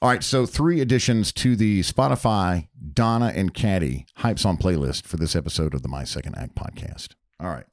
All 0.02 0.10
right, 0.10 0.22
so 0.22 0.44
three 0.44 0.80
additions 0.80 1.32
to 1.32 1.56
the 1.56 1.80
Spotify 1.80 2.68
Donna 2.92 3.32
and 3.34 3.54
Caddy 3.54 4.06
hype 4.16 4.38
song 4.38 4.58
playlist 4.58 5.06
for 5.06 5.16
this 5.16 5.34
episode 5.34 5.72
of 5.74 5.82
the 5.82 5.88
My 5.88 6.04
Second 6.04 6.36
Act 6.36 6.54
podcast. 6.54 7.14
All 7.40 7.48
right. 7.48 7.64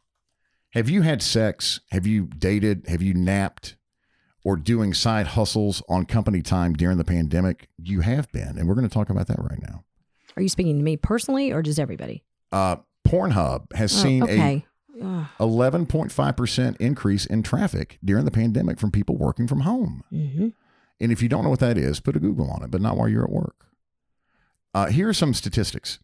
Have 0.71 0.89
you 0.89 1.01
had 1.01 1.21
sex? 1.21 1.81
Have 1.91 2.07
you 2.07 2.25
dated? 2.25 2.87
Have 2.87 3.01
you 3.01 3.13
napped? 3.13 3.75
Or 4.45 4.57
doing 4.57 4.93
side 4.93 5.27
hustles 5.27 5.81
on 5.87 6.05
company 6.05 6.41
time 6.41 6.73
during 6.73 6.97
the 6.97 7.05
pandemic? 7.05 7.69
You 7.77 8.01
have 8.01 8.29
been, 8.31 8.57
and 8.57 8.67
we're 8.67 8.75
going 8.75 8.87
to 8.87 8.93
talk 8.93 9.09
about 9.09 9.27
that 9.27 9.39
right 9.39 9.61
now. 9.61 9.83
Are 10.35 10.41
you 10.41 10.49
speaking 10.49 10.77
to 10.77 10.83
me 10.83 10.97
personally 10.97 11.51
or 11.51 11.61
just 11.61 11.79
everybody? 11.79 12.23
Uh, 12.51 12.77
Pornhub 13.07 13.71
has 13.73 13.93
Oh, 13.99 14.03
seen 14.03 14.21
a 14.23 14.25
okay. 14.25 14.65
Ugh. 15.01 15.25
11.5% 15.39 16.77
increase 16.77 17.25
in 17.25 17.41
traffic 17.43 17.99
during 18.03 18.25
the 18.25 18.31
pandemic 18.31 18.79
from 18.79 18.91
people 18.91 19.17
working 19.17 19.47
from 19.47 19.61
home. 19.61 20.03
Mhm. 20.11 20.53
And 20.99 21.11
if 21.11 21.21
you 21.21 21.29
don't 21.29 21.43
know 21.43 21.49
what 21.49 21.59
that 21.59 21.77
is, 21.77 21.99
put 21.99 22.15
a 22.15 22.19
Google 22.19 22.49
on 22.51 22.63
it, 22.63 22.71
but 22.71 22.81
not 22.81 22.95
while 22.97 23.07
you're 23.09 23.23
at 23.23 23.31
work. 23.31 23.65
Uh, 24.73 24.87
here 24.87 25.07
are 25.09 25.13
some 25.13 25.33
statistics 25.33 25.99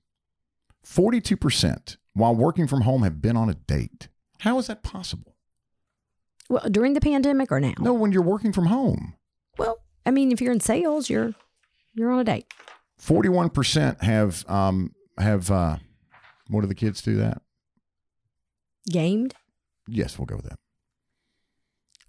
42% 0.83 1.97
while 2.13 2.35
working 2.35 2.67
from 2.67 2.81
home 2.81 3.03
have 3.03 3.21
been 3.21 3.37
on 3.37 3.49
a 3.49 3.53
date. 3.53 4.07
How 4.39 4.57
is 4.57 4.67
that 4.67 4.83
possible? 4.83 5.35
Well, 6.49 6.67
during 6.69 6.93
the 6.93 7.01
pandemic 7.01 7.51
or 7.51 7.59
now? 7.59 7.73
No, 7.79 7.93
when 7.93 8.11
you're 8.11 8.21
working 8.23 8.51
from 8.51 8.65
home. 8.65 9.13
Well, 9.57 9.77
I 10.05 10.11
mean, 10.11 10.31
if 10.31 10.41
you're 10.41 10.51
in 10.51 10.59
sales, 10.59 11.09
you're 11.09 11.35
you're 11.93 12.11
on 12.11 12.19
a 12.19 12.23
date. 12.23 12.51
41% 13.01 14.01
have, 14.01 14.49
um, 14.49 14.93
have, 15.17 15.49
uh, 15.49 15.77
what 16.47 16.61
do 16.61 16.67
the 16.67 16.75
kids 16.75 17.01
do 17.01 17.15
that? 17.17 17.41
Gamed. 18.89 19.35
Yes, 19.87 20.17
we'll 20.17 20.25
go 20.25 20.35
with 20.35 20.49
that. 20.49 20.59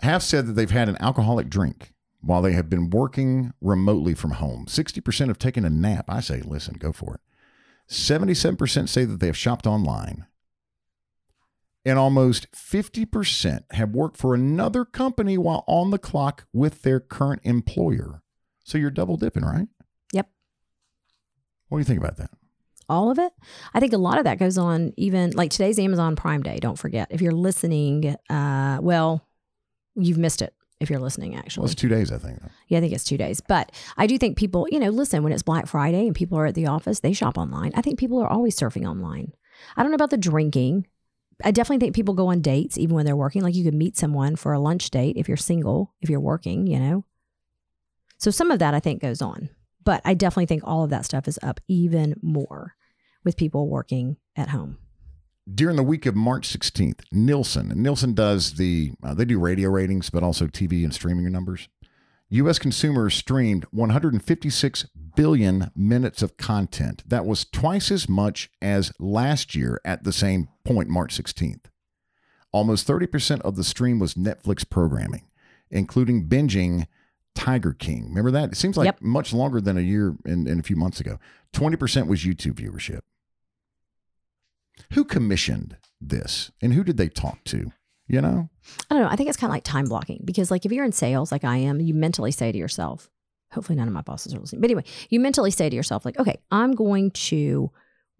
Have 0.00 0.22
said 0.22 0.46
that 0.46 0.53
they've 0.53 0.70
had 0.70 0.88
an 0.88 0.96
alcoholic 1.00 1.48
drink 1.48 1.92
while 2.20 2.42
they 2.42 2.53
have 2.53 2.68
been 2.68 2.90
working 2.90 3.53
remotely 3.61 4.14
from 4.14 4.33
home. 4.33 4.66
60% 4.66 5.29
have 5.29 5.38
taken 5.38 5.64
a 5.64 5.70
nap. 5.70 6.07
I 6.09 6.20
say, 6.20 6.40
listen, 6.42 6.76
go 6.79 6.92
for 6.92 7.14
it. 7.14 7.20
77% 7.88 8.88
say 8.88 9.05
that 9.05 9.20
they 9.20 9.26
have 9.26 9.37
shopped 9.37 9.66
online. 9.66 10.26
And 11.84 11.98
almost 11.98 12.52
50% 12.52 13.64
have 13.72 13.94
worked 13.94 14.18
for 14.18 14.34
another 14.34 14.84
company 14.84 15.38
while 15.38 15.64
on 15.66 15.90
the 15.90 15.98
clock 15.98 16.46
with 16.52 16.82
their 16.82 17.00
current 17.00 17.40
employer. 17.42 18.22
So 18.64 18.76
you're 18.76 18.90
double 18.90 19.16
dipping, 19.16 19.44
right? 19.44 19.66
Yep. 20.12 20.28
What 21.68 21.78
do 21.78 21.80
you 21.80 21.84
think 21.84 22.00
about 22.00 22.18
that? 22.18 22.30
all 22.90 23.10
of 23.10 23.18
it. 23.18 23.32
I 23.72 23.80
think 23.80 23.92
a 23.92 23.98
lot 23.98 24.18
of 24.18 24.24
that 24.24 24.38
goes 24.38 24.58
on 24.58 24.92
even 24.96 25.30
like 25.30 25.50
today's 25.50 25.78
Amazon 25.78 26.16
Prime 26.16 26.42
Day. 26.42 26.58
Don't 26.58 26.78
forget. 26.78 27.06
If 27.10 27.22
you're 27.22 27.32
listening, 27.32 28.16
uh, 28.28 28.78
well, 28.82 29.26
you've 29.94 30.18
missed 30.18 30.42
it 30.42 30.52
if 30.80 30.90
you're 30.90 30.98
listening, 30.98 31.36
actually. 31.36 31.62
Well, 31.62 31.70
it's 31.70 31.80
two 31.80 31.88
days, 31.88 32.10
I 32.10 32.18
think. 32.18 32.40
Though. 32.40 32.48
yeah, 32.66 32.78
I 32.78 32.80
think 32.80 32.92
it's 32.92 33.04
two 33.04 33.16
days. 33.16 33.40
But 33.40 33.70
I 33.96 34.06
do 34.06 34.18
think 34.18 34.36
people, 34.36 34.66
you 34.70 34.80
know, 34.80 34.90
listen, 34.90 35.22
when 35.22 35.32
it's 35.32 35.42
Black 35.42 35.66
Friday 35.66 36.06
and 36.06 36.14
people 36.14 36.36
are 36.36 36.46
at 36.46 36.54
the 36.54 36.66
office, 36.66 37.00
they 37.00 37.12
shop 37.12 37.38
online. 37.38 37.70
I 37.74 37.80
think 37.80 37.98
people 37.98 38.20
are 38.20 38.28
always 38.28 38.58
surfing 38.58 38.86
online. 38.88 39.32
I 39.76 39.82
don't 39.82 39.92
know 39.92 39.96
about 39.96 40.10
the 40.10 40.18
drinking. 40.18 40.86
I 41.44 41.50
definitely 41.50 41.85
think 41.85 41.94
people 41.94 42.14
go 42.14 42.29
on 42.29 42.40
dates 42.40 42.79
even 42.79 42.96
when 42.96 43.07
they're 43.07 43.16
working. 43.16 43.42
Like 43.42 43.55
you 43.55 43.64
could 43.64 43.74
meet 43.74 43.96
someone 43.96 44.37
for 44.37 44.53
a 44.53 44.61
lunch 44.61 44.90
date 44.90 45.16
if 45.16 45.29
you're 45.29 45.37
single, 45.37 45.94
if 46.00 46.11
you're 46.11 46.20
working, 46.20 46.66
you 46.66 46.79
know. 46.79 47.05
So 48.18 48.31
some 48.31 48.50
of 48.50 48.59
that 48.59 48.74
I 48.74 48.81
think 48.81 49.00
goes 49.00 49.22
on. 49.22 49.50
But 49.83 50.03
I 50.05 50.14
definitely 50.14 50.46
think 50.46 50.62
all 50.64 50.85
of 50.85 50.90
that 50.90 51.05
stuff 51.07 51.26
is 51.26 51.38
up 51.42 51.61
even 51.66 52.14
more 52.22 52.74
with 53.24 53.37
people 53.37 53.68
working 53.68 54.16
at 54.37 54.50
home. 54.50 54.79
during 55.53 55.76
the 55.76 55.83
week 55.83 56.07
of 56.07 56.14
March 56.14 56.48
16th, 56.48 57.00
Nielsen, 57.11 57.70
and 57.72 57.83
Nielsen 57.83 58.14
does 58.14 58.55
the, 58.55 58.92
uh, 59.03 59.14
they 59.14 59.24
do 59.24 59.38
radio 59.38 59.68
ratings, 59.70 60.11
but 60.11 60.22
also 60.22 60.46
TV 60.46 60.85
and 60.85 60.94
streaming 60.94 61.31
numbers. 61.33 61.68
U.S. 62.29 62.59
consumers 62.61 63.14
streamed 63.14 63.64
156 63.72 64.87
billion 65.16 65.70
minutes 65.74 66.22
of 66.22 66.36
content. 66.36 67.02
That 67.06 67.26
was 67.26 67.44
twice 67.44 67.90
as 67.90 68.08
much 68.08 68.50
as 68.62 68.92
last 68.98 69.54
year 69.54 69.80
at 69.84 70.04
the 70.04 70.12
same 70.12 70.48
point, 70.64 70.88
March 70.88 71.16
16th. 71.16 71.64
Almost 72.52 72.86
30% 72.86 73.40
of 73.42 73.56
the 73.56 73.64
stream 73.64 73.98
was 73.98 74.14
Netflix 74.14 74.68
programming, 74.68 75.28
including 75.70 76.26
binging 76.28 76.86
Tiger 77.34 77.72
King. 77.72 78.08
Remember 78.08 78.30
that? 78.32 78.50
It 78.52 78.56
seems 78.56 78.76
like 78.76 78.86
Yep. 78.86 79.02
much 79.02 79.32
longer 79.32 79.60
than 79.60 79.78
a 79.78 79.82
year 79.82 80.16
and, 80.24 80.48
and 80.48 80.58
a 80.60 80.64
few 80.64 80.76
months 80.76 81.00
ago. 81.00 81.18
20% 81.52 82.06
was 82.08 82.24
YouTube 82.24 82.54
viewership. 82.54 83.00
Who 84.94 85.04
commissioned 85.04 85.76
this 86.00 86.50
and 86.60 86.74
who 86.74 86.82
did 86.82 86.96
they 86.96 87.08
talk 87.08 87.44
to? 87.44 87.72
You 88.08 88.20
know? 88.20 88.48
I 88.90 88.94
don't 88.94 89.04
know. 89.04 89.08
I 89.08 89.14
think 89.14 89.28
it's 89.28 89.38
kind 89.38 89.50
of 89.50 89.54
like 89.54 89.62
time 89.62 89.84
blocking 89.84 90.22
because, 90.24 90.50
like, 90.50 90.66
if 90.66 90.72
you're 90.72 90.84
in 90.84 90.90
sales, 90.92 91.30
like 91.30 91.44
I 91.44 91.58
am, 91.58 91.80
you 91.80 91.94
mentally 91.94 92.32
say 92.32 92.50
to 92.50 92.58
yourself, 92.58 93.08
hopefully 93.52 93.76
none 93.76 93.88
of 93.88 93.94
my 93.94 94.02
bosses 94.02 94.34
are 94.34 94.38
listening. 94.40 94.60
But 94.60 94.70
anyway, 94.70 94.84
you 95.08 95.20
mentally 95.20 95.50
say 95.50 95.68
to 95.70 95.76
yourself, 95.76 96.04
like, 96.04 96.18
okay, 96.18 96.38
I'm 96.50 96.72
going 96.72 97.10
to 97.12 97.70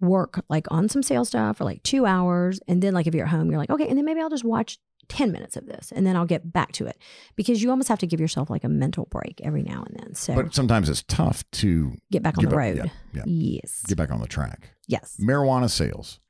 work 0.01 0.43
like 0.49 0.67
on 0.71 0.89
some 0.89 1.03
sales 1.03 1.29
stuff 1.29 1.59
for 1.59 1.65
like 1.65 1.83
two 1.83 2.07
hours. 2.07 2.61
And 2.69 2.83
then, 2.83 2.95
like, 2.95 3.07
if 3.07 3.15
you're 3.15 3.27
at 3.27 3.31
home, 3.31 3.51
you're 3.51 3.59
like, 3.61 3.71
okay, 3.71 3.87
and 3.89 3.97
then 3.99 4.05
maybe 4.05 4.21
I'll 4.21 4.31
just 4.31 4.45
watch 4.45 4.79
10 5.09 5.33
minutes 5.33 5.57
of 5.57 5.67
this 5.67 5.93
and 5.93 6.07
then 6.07 6.15
I'll 6.15 6.25
get 6.25 6.53
back 6.53 6.71
to 6.73 6.87
it 6.87 6.97
because 7.35 7.61
you 7.61 7.71
almost 7.71 7.89
have 7.89 7.99
to 7.99 8.07
give 8.07 8.21
yourself 8.21 8.49
like 8.49 8.63
a 8.63 8.69
mental 8.69 9.07
break 9.11 9.41
every 9.43 9.63
now 9.65 9.83
and 9.89 9.97
then. 9.99 10.15
So 10.15 10.35
But 10.37 10.55
sometimes 10.55 10.89
it's 10.89 11.03
tough 11.03 11.43
to 11.53 11.95
get 12.13 12.23
back 12.23 12.39
on 12.39 12.45
the 12.45 12.51
back- 12.51 12.57
road. 12.57 12.77
yeah, 12.77 12.85
yeah. 13.13 13.23
Yes. 13.27 13.83
get 13.89 13.99
back 13.99 14.13
on 14.13 14.21
the 14.21 14.29
track. 14.29 14.71
Yes. 14.87 15.17
Marijuana 15.21 15.69
sales 15.69 16.21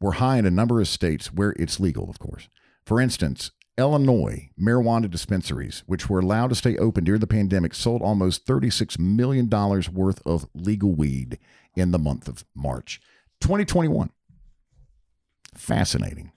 were 0.00 0.12
high 0.12 0.38
in 0.38 0.46
a 0.46 0.50
number 0.50 0.80
of 0.80 0.88
states 0.88 1.32
where 1.32 1.50
it's 1.58 1.78
legal, 1.78 2.08
of 2.08 2.18
course. 2.18 2.48
For 2.86 2.98
instance, 3.00 3.50
Illinois 3.78 4.50
marijuana 4.60 5.10
dispensaries, 5.10 5.82
which 5.86 6.08
were 6.08 6.20
allowed 6.20 6.48
to 6.48 6.54
stay 6.54 6.76
open 6.78 7.04
during 7.04 7.20
the 7.20 7.26
pandemic, 7.26 7.74
sold 7.74 8.02
almost 8.02 8.46
$36 8.46 8.98
million 8.98 9.48
worth 9.92 10.22
of 10.26 10.46
legal 10.54 10.94
weed 10.94 11.38
in 11.76 11.90
the 11.90 11.98
month 11.98 12.26
of 12.26 12.44
March 12.54 13.00
2021. 13.40 14.10
Fascinating. 15.54 16.32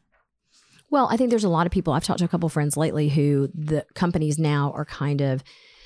Well, 0.92 1.08
I 1.12 1.18
think 1.18 1.30
there's 1.30 1.44
a 1.44 1.50
lot 1.50 1.66
of 1.66 1.72
people. 1.72 1.94
I've 1.94 2.04
talked 2.04 2.20
to 2.20 2.26
a 2.26 2.30
couple 2.30 2.50
friends 2.50 2.76
lately 2.76 3.10
who 3.10 3.50
the 3.54 3.86
companies 3.94 4.40
now 4.40 4.72
are 4.76 4.86
kind 4.86 5.22
of 5.22 5.44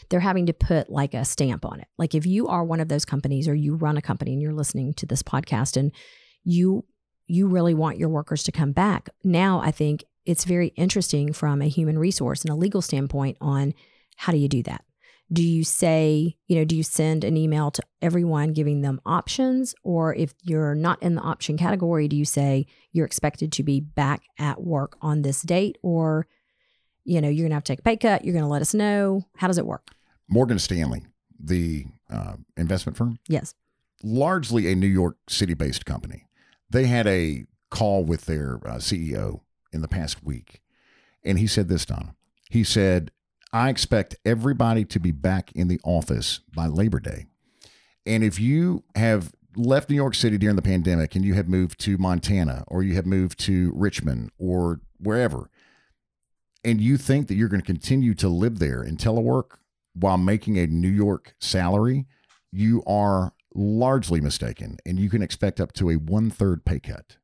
they're 0.09 0.19
having 0.19 0.45
to 0.45 0.53
put 0.53 0.89
like 0.89 1.13
a 1.13 1.25
stamp 1.25 1.65
on 1.65 1.79
it. 1.79 1.87
Like 1.97 2.13
if 2.13 2.25
you 2.25 2.47
are 2.47 2.63
one 2.63 2.79
of 2.79 2.87
those 2.87 3.05
companies 3.05 3.47
or 3.47 3.55
you 3.55 3.75
run 3.75 3.97
a 3.97 4.01
company 4.01 4.33
and 4.33 4.41
you're 4.41 4.53
listening 4.53 4.93
to 4.95 5.05
this 5.05 5.23
podcast 5.23 5.77
and 5.77 5.91
you 6.43 6.85
you 7.25 7.47
really 7.47 7.73
want 7.73 7.97
your 7.97 8.09
workers 8.09 8.43
to 8.43 8.51
come 8.51 8.73
back. 8.73 9.09
Now 9.23 9.59
I 9.59 9.71
think 9.71 10.03
it's 10.25 10.45
very 10.45 10.67
interesting 10.69 11.33
from 11.33 11.61
a 11.61 11.67
human 11.67 11.97
resource 11.99 12.41
and 12.43 12.51
a 12.51 12.55
legal 12.55 12.81
standpoint 12.81 13.37
on 13.41 13.73
how 14.17 14.31
do 14.31 14.37
you 14.37 14.47
do 14.47 14.63
that? 14.63 14.83
Do 15.31 15.41
you 15.43 15.63
say, 15.63 16.35
you 16.47 16.55
know, 16.55 16.65
do 16.65 16.75
you 16.75 16.83
send 16.83 17.23
an 17.23 17.37
email 17.37 17.71
to 17.71 17.81
everyone 18.01 18.53
giving 18.53 18.81
them 18.81 19.01
options? 19.05 19.73
Or 19.83 20.13
if 20.13 20.33
you're 20.43 20.75
not 20.75 21.01
in 21.01 21.15
the 21.15 21.21
option 21.21 21.57
category, 21.57 22.07
do 22.07 22.15
you 22.15 22.25
say 22.25 22.67
you're 22.91 23.05
expected 23.05 23.51
to 23.53 23.63
be 23.63 23.79
back 23.79 24.21
at 24.37 24.61
work 24.61 24.95
on 25.01 25.23
this 25.23 25.41
date? 25.41 25.77
Or, 25.81 26.27
you 27.03 27.19
know, 27.19 27.29
you're 27.29 27.43
going 27.45 27.51
to 27.51 27.55
have 27.55 27.63
to 27.63 27.71
take 27.71 27.79
a 27.79 27.83
pay 27.83 27.97
cut. 27.97 28.23
You're 28.23 28.33
going 28.33 28.43
to 28.45 28.49
let 28.49 28.61
us 28.61 28.73
know. 28.73 29.23
How 29.37 29.47
does 29.47 29.57
it 29.57 29.65
work? 29.65 29.89
Morgan 30.29 30.59
Stanley, 30.59 31.03
the 31.39 31.85
uh, 32.11 32.33
investment 32.55 32.95
firm, 32.97 33.17
Yes. 33.27 33.55
largely 34.03 34.71
a 34.71 34.75
New 34.75 34.87
York 34.87 35.17
City 35.29 35.53
based 35.55 35.85
company. 35.85 36.27
They 36.69 36.85
had 36.85 37.07
a 37.07 37.45
call 37.71 38.03
with 38.03 38.25
their 38.25 38.59
uh, 38.67 38.75
CEO 38.75 39.41
in 39.73 39.81
the 39.81 39.87
past 39.87 40.23
week, 40.23 40.61
and 41.23 41.39
he 41.39 41.47
said 41.47 41.67
this, 41.67 41.85
Donna. 41.85 42.15
He 42.49 42.63
said, 42.63 43.11
I 43.51 43.69
expect 43.69 44.15
everybody 44.25 44.85
to 44.85 44.99
be 44.99 45.11
back 45.11 45.51
in 45.53 45.67
the 45.67 45.79
office 45.83 46.39
by 46.55 46.67
Labor 46.67 46.99
Day. 46.99 47.25
And 48.05 48.23
if 48.23 48.39
you 48.39 48.83
have 48.95 49.33
left 49.55 49.89
New 49.89 49.95
York 49.95 50.15
City 50.15 50.37
during 50.37 50.55
the 50.55 50.61
pandemic 50.61 51.15
and 51.15 51.23
you 51.23 51.35
have 51.35 51.47
moved 51.47 51.79
to 51.81 51.97
Montana 51.97 52.63
or 52.67 52.83
you 52.83 52.95
have 52.95 53.05
moved 53.05 53.39
to 53.41 53.71
Richmond 53.75 54.31
or 54.37 54.81
wherever, 54.97 55.49
and 56.63 56.81
you 56.81 56.97
think 56.97 57.27
that 57.27 57.35
you're 57.35 57.49
going 57.49 57.61
to 57.61 57.65
continue 57.65 58.13
to 58.15 58.27
live 58.29 58.59
there 58.59 58.83
in 58.83 58.97
telework, 58.97 59.57
while 59.93 60.17
making 60.17 60.57
a 60.57 60.65
New 60.65 60.89
York 60.89 61.35
salary, 61.39 62.05
you 62.51 62.83
are 62.87 63.33
largely 63.53 64.19
mistaken, 64.19 64.77
and 64.85 64.99
you 64.99 65.09
can 65.09 65.21
expect 65.21 65.61
up 65.61 65.71
to 65.73 65.91
a 65.91 65.95
one 65.95 66.31
third 66.31 66.65
pay 66.65 66.79
cut 66.79 67.17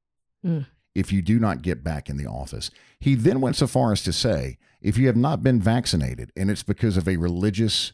Mm. 0.45 0.65
If 0.95 1.11
you 1.11 1.21
do 1.21 1.39
not 1.39 1.61
get 1.61 1.83
back 1.83 2.09
in 2.09 2.17
the 2.17 2.25
office. 2.25 2.71
He 2.99 3.15
then 3.15 3.41
went 3.41 3.55
so 3.55 3.67
far 3.67 3.91
as 3.91 4.03
to 4.03 4.13
say, 4.13 4.57
if 4.81 4.97
you 4.97 5.07
have 5.07 5.15
not 5.15 5.43
been 5.43 5.61
vaccinated 5.61 6.31
and 6.35 6.49
it's 6.49 6.63
because 6.63 6.97
of 6.97 7.07
a 7.07 7.17
religious 7.17 7.93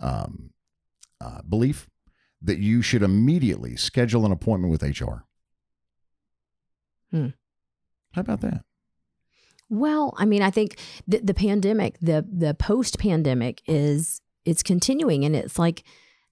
um, 0.00 0.50
uh, 1.20 1.42
belief, 1.48 1.88
that 2.42 2.58
you 2.58 2.82
should 2.82 3.02
immediately 3.02 3.76
schedule 3.76 4.26
an 4.26 4.32
appointment 4.32 4.70
with 4.70 4.82
HR. 4.82 5.24
Hmm. 7.10 7.28
How 8.12 8.20
about 8.20 8.40
that? 8.42 8.64
Well, 9.68 10.14
I 10.16 10.26
mean, 10.26 10.42
I 10.42 10.50
think 10.50 10.78
the, 11.08 11.18
the 11.18 11.34
pandemic, 11.34 11.98
the 12.00 12.24
the 12.30 12.54
post 12.54 12.98
pandemic 12.98 13.62
is 13.66 14.20
it's 14.44 14.62
continuing, 14.62 15.24
and 15.24 15.34
it's 15.34 15.58
like 15.58 15.82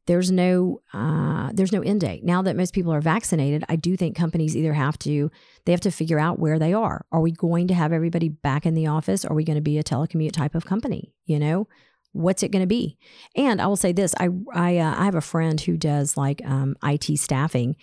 there's 0.07 0.31
no 0.31 0.83
uh, 0.93 1.51
there's 1.55 1.73
no 1.73 1.81
end 1.81 2.03
date. 2.03 2.25
Now 2.25 2.43
that 2.43 2.57
most 2.57 2.75
people 2.75 2.93
are 2.93 3.01
vaccinated, 3.01 3.65
I 3.69 3.77
do 3.77 3.97
think 3.97 4.17
companies 4.17 4.57
either 4.57 4.75
have 4.75 4.99
to 5.01 5.31
they 5.65 5.73
have 5.73 5.81
to 5.83 5.91
figure 5.91 6.19
out 6.19 6.39
where 6.39 6.59
they 6.59 6.73
are. 6.73 7.07
Are 7.11 7.21
we 7.21 7.33
going 7.33 7.69
to 7.69 7.75
have 7.75 7.93
everybody 7.93 8.29
back 8.29 8.67
in 8.67 8.75
the 8.75 8.87
office? 8.87 9.25
Are 9.25 9.35
we 9.35 9.45
going 9.45 9.57
to 9.57 9.63
be 9.63 9.79
a 9.79 9.85
telecommute 9.85 10.33
type 10.33 10.55
of 10.55 10.67
company? 10.67 11.15
You 11.25 11.39
know, 11.39 11.69
what's 12.13 12.43
it 12.43 12.51
going 12.51 12.63
to 12.63 12.67
be? 12.67 12.99
And 13.35 13.61
I 13.61 13.67
will 13.67 13.77
say 13.77 13.93
this: 13.93 14.15
I 14.19 14.29
I 14.53 14.79
uh, 14.79 14.95
I 14.99 15.05
have 15.07 15.15
a 15.15 15.23
friend 15.23 15.61
who 15.61 15.77
does 15.77 16.17
like 16.17 16.43
um, 16.45 16.77
IT 16.83 17.19
staffing, 17.19 17.77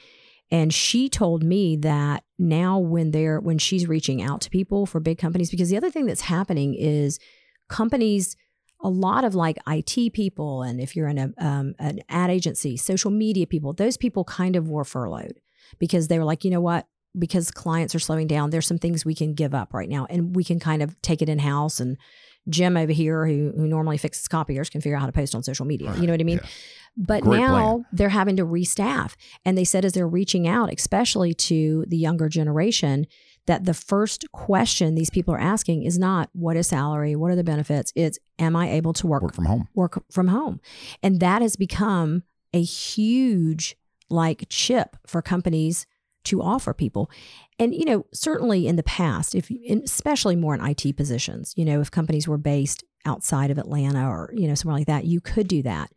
and 0.51 0.71
she 0.71 1.09
told 1.09 1.43
me 1.43 1.75
that 1.77 2.23
now 2.37 2.77
when 2.77 3.11
they're 3.11 3.39
when 3.39 3.57
she's 3.57 3.87
reaching 3.87 4.21
out 4.21 4.41
to 4.41 4.49
people 4.51 4.85
for 4.85 4.99
big 4.99 5.17
companies, 5.17 5.49
because 5.49 5.69
the 5.69 5.77
other 5.77 5.89
thing 5.89 6.05
that's 6.05 6.21
happening 6.21 6.75
is 6.75 7.19
companies 7.67 8.35
a 8.83 8.89
lot 8.89 9.23
of 9.23 9.35
like 9.35 9.57
IT 9.67 10.13
people, 10.13 10.63
and 10.63 10.79
if 10.79 10.95
you're 10.95 11.07
in 11.07 11.17
a 11.17 11.33
um, 11.37 11.75
an 11.79 11.99
ad 12.09 12.29
agency, 12.29 12.77
social 12.77 13.11
media 13.11 13.45
people, 13.47 13.73
those 13.73 13.97
people 13.97 14.23
kind 14.23 14.55
of 14.55 14.69
were 14.69 14.83
furloughed 14.83 15.39
because 15.79 16.07
they 16.07 16.17
were 16.19 16.25
like, 16.25 16.43
you 16.43 16.51
know 16.51 16.61
what? 16.61 16.87
Because 17.17 17.51
clients 17.51 17.93
are 17.93 17.99
slowing 17.99 18.27
down, 18.27 18.49
there's 18.49 18.67
some 18.67 18.77
things 18.77 19.05
we 19.05 19.15
can 19.15 19.33
give 19.33 19.53
up 19.53 19.73
right 19.73 19.89
now, 19.89 20.07
and 20.09 20.35
we 20.35 20.43
can 20.43 20.59
kind 20.59 20.81
of 20.81 20.99
take 21.01 21.21
it 21.21 21.29
in 21.29 21.39
house. 21.39 21.79
And 21.79 21.97
Jim 22.49 22.75
over 22.75 22.91
here, 22.91 23.25
who 23.25 23.53
who 23.55 23.67
normally 23.67 23.97
fixes 23.97 24.27
copiers, 24.27 24.69
can 24.69 24.81
figure 24.81 24.95
out 24.95 25.01
how 25.01 25.07
to 25.07 25.11
post 25.11 25.35
on 25.35 25.43
social 25.43 25.65
media. 25.65 25.93
You 25.95 26.07
know 26.07 26.13
what 26.13 26.21
I 26.21 26.25
mean? 26.25 26.39
Yeah. 26.41 26.49
But 26.97 27.23
Great 27.23 27.39
now 27.39 27.53
plan. 27.53 27.85
they're 27.93 28.09
having 28.09 28.35
to 28.37 28.45
restaff, 28.45 29.15
and 29.45 29.57
they 29.57 29.63
said 29.63 29.85
as 29.85 29.93
they're 29.93 30.07
reaching 30.07 30.47
out, 30.47 30.73
especially 30.73 31.33
to 31.35 31.85
the 31.87 31.97
younger 31.97 32.27
generation, 32.27 33.05
that 33.47 33.65
the 33.65 33.73
first 33.73 34.31
question 34.31 34.95
these 34.95 35.09
people 35.09 35.33
are 35.33 35.39
asking 35.39 35.83
is 35.83 35.97
not 35.97 36.29
what 36.33 36.55
is 36.55 36.67
salary, 36.67 37.15
what 37.15 37.31
are 37.31 37.35
the 37.35 37.43
benefits. 37.43 37.91
It's 37.95 38.19
am 38.39 38.55
I 38.55 38.69
able 38.71 38.93
to 38.93 39.07
work 39.07 39.23
Work 39.23 39.35
from 39.35 39.45
home. 39.45 39.67
work 39.73 40.03
from 40.11 40.27
home. 40.27 40.59
And 41.01 41.19
that 41.19 41.41
has 41.41 41.55
become 41.55 42.23
a 42.53 42.61
huge 42.61 43.75
like 44.09 44.45
chip 44.49 44.97
for 45.07 45.21
companies 45.21 45.85
to 46.25 46.41
offer 46.41 46.73
people. 46.73 47.09
And 47.57 47.73
you 47.73 47.85
know, 47.85 48.05
certainly 48.13 48.67
in 48.67 48.75
the 48.75 48.83
past, 48.83 49.33
if 49.33 49.49
especially 49.49 50.35
more 50.35 50.53
in 50.53 50.63
IT 50.63 50.95
positions, 50.95 51.53
you 51.57 51.65
know, 51.65 51.81
if 51.81 51.89
companies 51.89 52.27
were 52.27 52.37
based 52.37 52.83
outside 53.05 53.49
of 53.49 53.57
Atlanta 53.57 54.07
or, 54.07 54.31
you 54.35 54.47
know, 54.47 54.55
somewhere 54.55 54.77
like 54.77 54.87
that, 54.87 55.05
you 55.05 55.19
could 55.19 55.47
do 55.47 55.63
that. 55.63 55.91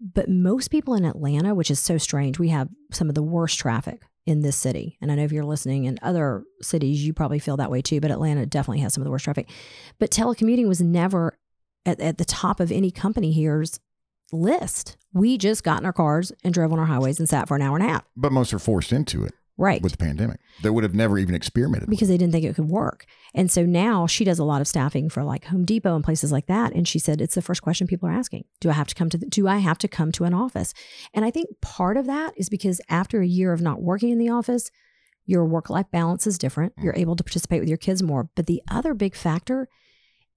But 0.00 0.28
most 0.28 0.68
people 0.68 0.94
in 0.94 1.04
Atlanta, 1.04 1.54
which 1.54 1.70
is 1.70 1.80
so 1.80 1.98
strange, 1.98 2.38
we 2.38 2.48
have 2.48 2.68
some 2.92 3.08
of 3.08 3.14
the 3.14 3.22
worst 3.22 3.58
traffic 3.58 4.02
in 4.28 4.42
this 4.42 4.56
city. 4.56 4.98
And 5.00 5.10
I 5.10 5.14
know 5.14 5.24
if 5.24 5.32
you're 5.32 5.42
listening 5.42 5.84
in 5.86 5.98
other 6.02 6.44
cities, 6.60 7.02
you 7.02 7.14
probably 7.14 7.38
feel 7.38 7.56
that 7.56 7.70
way 7.70 7.80
too, 7.80 7.98
but 7.98 8.10
Atlanta 8.10 8.44
definitely 8.44 8.80
has 8.80 8.92
some 8.92 9.00
of 9.00 9.06
the 9.06 9.10
worst 9.10 9.24
traffic. 9.24 9.48
But 9.98 10.10
telecommuting 10.10 10.68
was 10.68 10.82
never 10.82 11.38
at, 11.86 11.98
at 11.98 12.18
the 12.18 12.26
top 12.26 12.60
of 12.60 12.70
any 12.70 12.90
company 12.90 13.32
here's 13.32 13.80
list. 14.30 14.98
We 15.14 15.38
just 15.38 15.64
got 15.64 15.80
in 15.80 15.86
our 15.86 15.94
cars 15.94 16.30
and 16.44 16.52
drove 16.52 16.74
on 16.74 16.78
our 16.78 16.84
highways 16.84 17.18
and 17.18 17.26
sat 17.26 17.48
for 17.48 17.56
an 17.56 17.62
hour 17.62 17.78
and 17.78 17.86
a 17.86 17.88
half. 17.88 18.04
But 18.14 18.32
most 18.32 18.52
are 18.52 18.58
forced 18.58 18.92
into 18.92 19.24
it 19.24 19.32
Right. 19.58 19.82
with 19.82 19.92
the 19.92 19.98
pandemic. 19.98 20.38
They 20.62 20.70
would 20.70 20.84
have 20.84 20.94
never 20.94 21.18
even 21.18 21.34
experimented. 21.34 21.90
because 21.90 22.06
they 22.06 22.16
didn't 22.16 22.32
think 22.32 22.44
it 22.44 22.54
could 22.54 22.68
work. 22.68 23.06
And 23.34 23.50
so 23.50 23.66
now 23.66 24.06
she 24.06 24.24
does 24.24 24.38
a 24.38 24.44
lot 24.44 24.60
of 24.60 24.68
staffing 24.68 25.10
for 25.10 25.24
like 25.24 25.46
Home 25.46 25.64
Depot 25.64 25.96
and 25.96 26.04
places 26.04 26.30
like 26.30 26.46
that. 26.46 26.72
And 26.72 26.86
she 26.86 27.00
said 27.00 27.20
it's 27.20 27.34
the 27.34 27.42
first 27.42 27.60
question 27.60 27.88
people 27.88 28.08
are 28.08 28.12
asking: 28.12 28.44
Do 28.60 28.70
I 28.70 28.74
have 28.74 28.86
to 28.86 28.94
come 28.94 29.10
to? 29.10 29.18
The, 29.18 29.26
do 29.26 29.48
I 29.48 29.58
have 29.58 29.78
to 29.78 29.88
come 29.88 30.12
to 30.12 30.24
an 30.24 30.32
office? 30.32 30.72
And 31.12 31.24
I 31.24 31.32
think 31.32 31.60
part 31.60 31.96
of 31.96 32.06
that 32.06 32.34
is 32.36 32.48
because 32.48 32.80
after 32.88 33.20
a 33.20 33.26
year 33.26 33.52
of 33.52 33.60
not 33.60 33.82
working 33.82 34.10
in 34.10 34.18
the 34.18 34.28
office, 34.28 34.70
your 35.26 35.44
work 35.44 35.68
life 35.68 35.90
balance 35.90 36.26
is 36.26 36.38
different. 36.38 36.76
Mm. 36.76 36.84
You're 36.84 36.96
able 36.96 37.16
to 37.16 37.24
participate 37.24 37.60
with 37.60 37.68
your 37.68 37.78
kids 37.78 38.02
more. 38.02 38.30
But 38.36 38.46
the 38.46 38.62
other 38.70 38.94
big 38.94 39.16
factor 39.16 39.68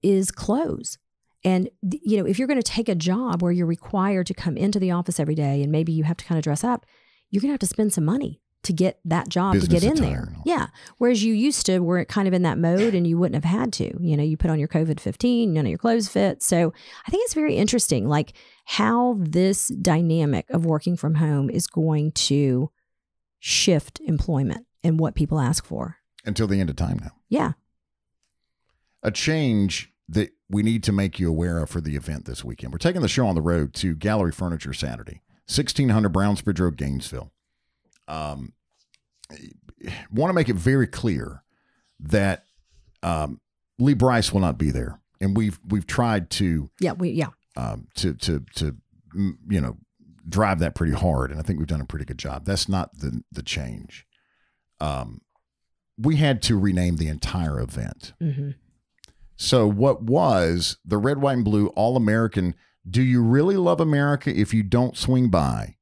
is 0.02 0.32
clothes. 0.32 0.98
And 1.44 1.70
th- 1.88 2.02
you 2.04 2.18
know, 2.18 2.26
if 2.26 2.38
you're 2.38 2.48
going 2.48 2.60
to 2.60 2.72
take 2.72 2.88
a 2.88 2.94
job 2.94 3.40
where 3.40 3.52
you're 3.52 3.66
required 3.66 4.26
to 4.26 4.34
come 4.34 4.56
into 4.56 4.78
the 4.78 4.90
office 4.90 5.18
every 5.18 5.34
day, 5.34 5.62
and 5.62 5.72
maybe 5.72 5.92
you 5.92 6.04
have 6.04 6.16
to 6.16 6.24
kind 6.24 6.38
of 6.38 6.42
dress 6.42 6.62
up, 6.62 6.86
you're 7.30 7.40
going 7.40 7.48
to 7.48 7.54
have 7.54 7.60
to 7.60 7.66
spend 7.66 7.92
some 7.92 8.04
money 8.04 8.40
to 8.64 8.72
get 8.72 9.00
that 9.04 9.28
job 9.28 9.54
Business 9.54 9.80
to 9.82 9.88
get 9.88 9.98
in 9.98 10.02
there. 10.02 10.32
Yeah. 10.44 10.68
Whereas 10.98 11.24
you 11.24 11.34
used 11.34 11.66
to 11.66 11.80
were 11.80 12.04
kind 12.04 12.28
of 12.28 12.34
in 12.34 12.42
that 12.42 12.58
mode 12.58 12.94
and 12.94 13.06
you 13.06 13.18
wouldn't 13.18 13.42
have 13.42 13.50
had 13.50 13.72
to. 13.74 13.96
You 14.00 14.16
know, 14.16 14.22
you 14.22 14.36
put 14.36 14.50
on 14.50 14.58
your 14.58 14.68
COVID 14.68 15.00
15, 15.00 15.52
none 15.52 15.66
of 15.66 15.68
your 15.70 15.78
clothes 15.78 16.08
fit. 16.08 16.42
So 16.42 16.72
I 17.06 17.10
think 17.10 17.24
it's 17.24 17.34
very 17.34 17.56
interesting, 17.56 18.08
like 18.08 18.34
how 18.64 19.16
this 19.18 19.68
dynamic 19.68 20.48
of 20.50 20.64
working 20.64 20.96
from 20.96 21.16
home 21.16 21.50
is 21.50 21.66
going 21.66 22.12
to 22.12 22.70
shift 23.40 24.00
employment 24.06 24.66
and 24.84 25.00
what 25.00 25.14
people 25.14 25.40
ask 25.40 25.64
for. 25.64 25.96
until 26.24 26.46
the 26.46 26.60
end 26.60 26.70
of 26.70 26.76
time 26.76 26.98
now. 27.00 27.10
Yeah. 27.28 27.52
a 29.02 29.10
change 29.10 29.92
that 30.08 30.30
we 30.48 30.62
need 30.62 30.84
to 30.84 30.92
make 30.92 31.18
you 31.18 31.28
aware 31.28 31.58
of 31.58 31.68
for 31.70 31.80
the 31.80 31.96
event 31.96 32.24
this 32.26 32.44
weekend. 32.44 32.72
We're 32.72 32.78
taking 32.78 33.02
the 33.02 33.08
show 33.08 33.26
on 33.26 33.34
the 33.34 33.42
road 33.42 33.74
to 33.74 33.96
Gallery 33.96 34.30
Furniture 34.30 34.72
Saturday, 34.72 35.22
1600 35.48 36.12
Brownsbridge 36.12 36.60
Road, 36.60 36.76
Gainesville. 36.76 37.31
Um, 38.12 38.52
want 40.12 40.30
to 40.30 40.34
make 40.34 40.48
it 40.48 40.56
very 40.56 40.86
clear 40.86 41.42
that 42.00 42.44
um, 43.02 43.40
Lee 43.78 43.94
Brice 43.94 44.32
will 44.32 44.40
not 44.40 44.58
be 44.58 44.70
there, 44.70 45.00
and 45.20 45.36
we've 45.36 45.58
we've 45.66 45.86
tried 45.86 46.30
to 46.30 46.70
Yeah. 46.80 46.92
We, 46.92 47.10
yeah. 47.10 47.28
um, 47.56 47.88
to 47.96 48.14
to 48.14 48.44
to 48.56 48.76
you 49.14 49.60
know 49.60 49.78
drive 50.28 50.58
that 50.60 50.74
pretty 50.74 50.92
hard, 50.92 51.30
and 51.30 51.40
I 51.40 51.42
think 51.42 51.58
we've 51.58 51.68
done 51.68 51.80
a 51.80 51.86
pretty 51.86 52.04
good 52.04 52.18
job. 52.18 52.44
That's 52.44 52.68
not 52.68 52.98
the 52.98 53.22
the 53.32 53.42
change. 53.42 54.06
Um, 54.80 55.20
we 55.98 56.16
had 56.16 56.42
to 56.42 56.58
rename 56.58 56.96
the 56.96 57.08
entire 57.08 57.60
event. 57.60 58.12
hmm 58.20 58.50
So, 59.36 59.66
what 59.66 60.02
was 60.02 60.76
the 60.84 60.98
red, 60.98 61.18
white, 61.18 61.34
and 61.34 61.44
blue 61.44 61.68
All 61.68 61.96
American? 61.96 62.54
Do 62.88 63.02
you 63.02 63.22
really 63.22 63.56
love 63.56 63.80
America 63.80 64.36
if 64.36 64.52
you 64.52 64.62
don't 64.62 64.96
swing 64.96 65.28
by? 65.28 65.76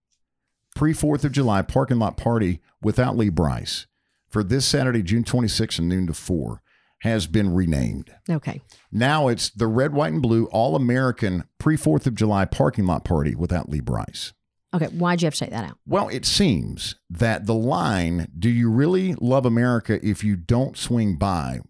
Pre 0.75 0.93
4th 0.93 1.25
of 1.25 1.33
July 1.33 1.63
parking 1.63 1.99
lot 1.99 2.17
party 2.17 2.61
without 2.81 3.17
Lee 3.17 3.29
Brice 3.29 3.87
for 4.31 4.45
this 4.45 4.65
Saturday, 4.65 5.03
June 5.03 5.25
26th 5.25 5.77
from 5.77 5.89
noon 5.89 6.07
to 6.07 6.15
4 6.15 6.63
has 7.01 7.27
been 7.27 7.53
renamed. 7.53 8.15
Okay. 8.29 8.61
Now 8.93 9.29
it's 9.29 9.51
the 9.51 9.67
red, 9.67 9.93
white, 9.93 10.13
and 10.13 10.23
blue 10.23 10.45
All 10.47 10.77
American 10.77 11.45
pre 11.59 11.77
4th 11.77 12.07
of 12.07 12.15
July 12.15 12.45
parking 12.45 12.87
lot 12.87 13.05
party 13.05 13.35
without 13.35 13.69
Lee 13.69 13.81
Brice. 13.81 14.33
Okay. 14.73 14.87
Why'd 14.87 15.21
you 15.21 15.27
have 15.27 15.35
to 15.35 15.41
take 15.41 15.51
that 15.51 15.65
out? 15.65 15.79
Well, 15.85 16.09
it 16.09 16.25
seems 16.25 16.95
that 17.09 17.47
the 17.47 17.55
line, 17.55 18.29
do 18.39 18.49
you 18.49 18.71
really 18.71 19.15
love 19.15 19.45
America 19.45 19.99
if 20.07 20.23
you 20.23 20.37
don't 20.37 20.77
swing 20.77 21.17
by, 21.17 21.61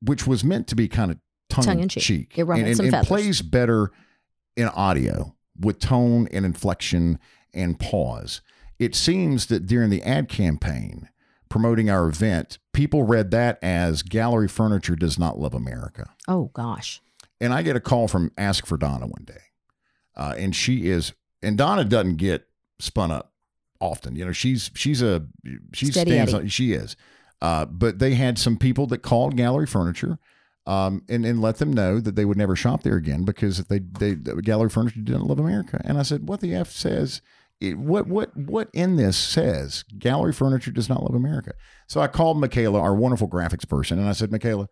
which 0.00 0.26
was 0.26 0.42
meant 0.42 0.66
to 0.68 0.74
be 0.74 0.88
kind 0.88 1.10
of 1.10 1.18
tongue, 1.50 1.64
in 1.64 1.68
Tongue-in-cheek. 1.68 2.02
cheek. 2.02 2.38
It 2.38 2.48
and, 2.48 2.66
and, 2.66 2.94
and 2.94 3.06
plays 3.06 3.42
better 3.42 3.90
in 4.56 4.68
audio 4.68 5.34
with 5.58 5.80
tone 5.80 6.28
and 6.32 6.46
inflection 6.46 7.18
and 7.54 7.78
pause. 7.78 8.40
It 8.78 8.94
seems 8.94 9.46
that 9.46 9.66
during 9.66 9.90
the 9.90 10.02
ad 10.02 10.28
campaign 10.28 11.08
promoting 11.48 11.88
our 11.88 12.08
event, 12.08 12.58
people 12.72 13.04
read 13.04 13.30
that 13.30 13.58
as 13.62 14.02
Gallery 14.02 14.48
Furniture 14.48 14.96
does 14.96 15.18
not 15.18 15.38
love 15.38 15.54
America. 15.54 16.10
Oh, 16.26 16.50
gosh. 16.52 17.00
And 17.40 17.54
I 17.54 17.62
get 17.62 17.76
a 17.76 17.80
call 17.80 18.08
from 18.08 18.32
Ask 18.36 18.66
for 18.66 18.76
Donna 18.76 19.06
one 19.06 19.24
day. 19.24 19.40
Uh, 20.16 20.34
and 20.36 20.54
she 20.54 20.88
is, 20.88 21.12
and 21.42 21.56
Donna 21.56 21.84
doesn't 21.84 22.16
get 22.16 22.48
spun 22.80 23.12
up 23.12 23.32
often. 23.80 24.16
You 24.16 24.24
know, 24.24 24.32
she's, 24.32 24.70
she's 24.74 25.00
a, 25.02 25.26
she 25.72 25.86
Steady 25.86 26.10
stands, 26.10 26.34
on, 26.34 26.48
she 26.48 26.72
is. 26.72 26.96
Uh, 27.40 27.66
but 27.66 27.98
they 27.98 28.14
had 28.14 28.38
some 28.38 28.56
people 28.56 28.86
that 28.88 28.98
called 28.98 29.36
Gallery 29.36 29.66
Furniture 29.66 30.18
um, 30.66 31.02
and, 31.08 31.24
and 31.24 31.40
let 31.40 31.58
them 31.58 31.72
know 31.72 32.00
that 32.00 32.16
they 32.16 32.24
would 32.24 32.38
never 32.38 32.56
shop 32.56 32.82
there 32.82 32.96
again 32.96 33.24
because 33.24 33.58
if 33.58 33.68
they, 33.68 33.78
they, 33.78 34.14
Gallery 34.14 34.70
Furniture 34.70 35.00
didn't 35.00 35.26
love 35.26 35.38
America. 35.38 35.80
And 35.84 35.98
I 35.98 36.02
said, 36.02 36.28
what 36.28 36.40
the 36.40 36.54
F 36.54 36.70
says, 36.70 37.22
it, 37.60 37.78
what, 37.78 38.06
what, 38.06 38.36
what 38.36 38.68
in 38.72 38.96
this 38.96 39.16
says 39.16 39.84
Gallery 39.98 40.32
Furniture 40.32 40.70
does 40.70 40.88
not 40.88 41.02
love 41.02 41.14
America? 41.14 41.52
So 41.86 42.00
I 42.00 42.06
called 42.08 42.38
Michaela, 42.38 42.80
our 42.80 42.94
wonderful 42.94 43.28
graphics 43.28 43.68
person, 43.68 43.98
and 43.98 44.08
I 44.08 44.12
said, 44.12 44.30
Michaela, 44.32 44.68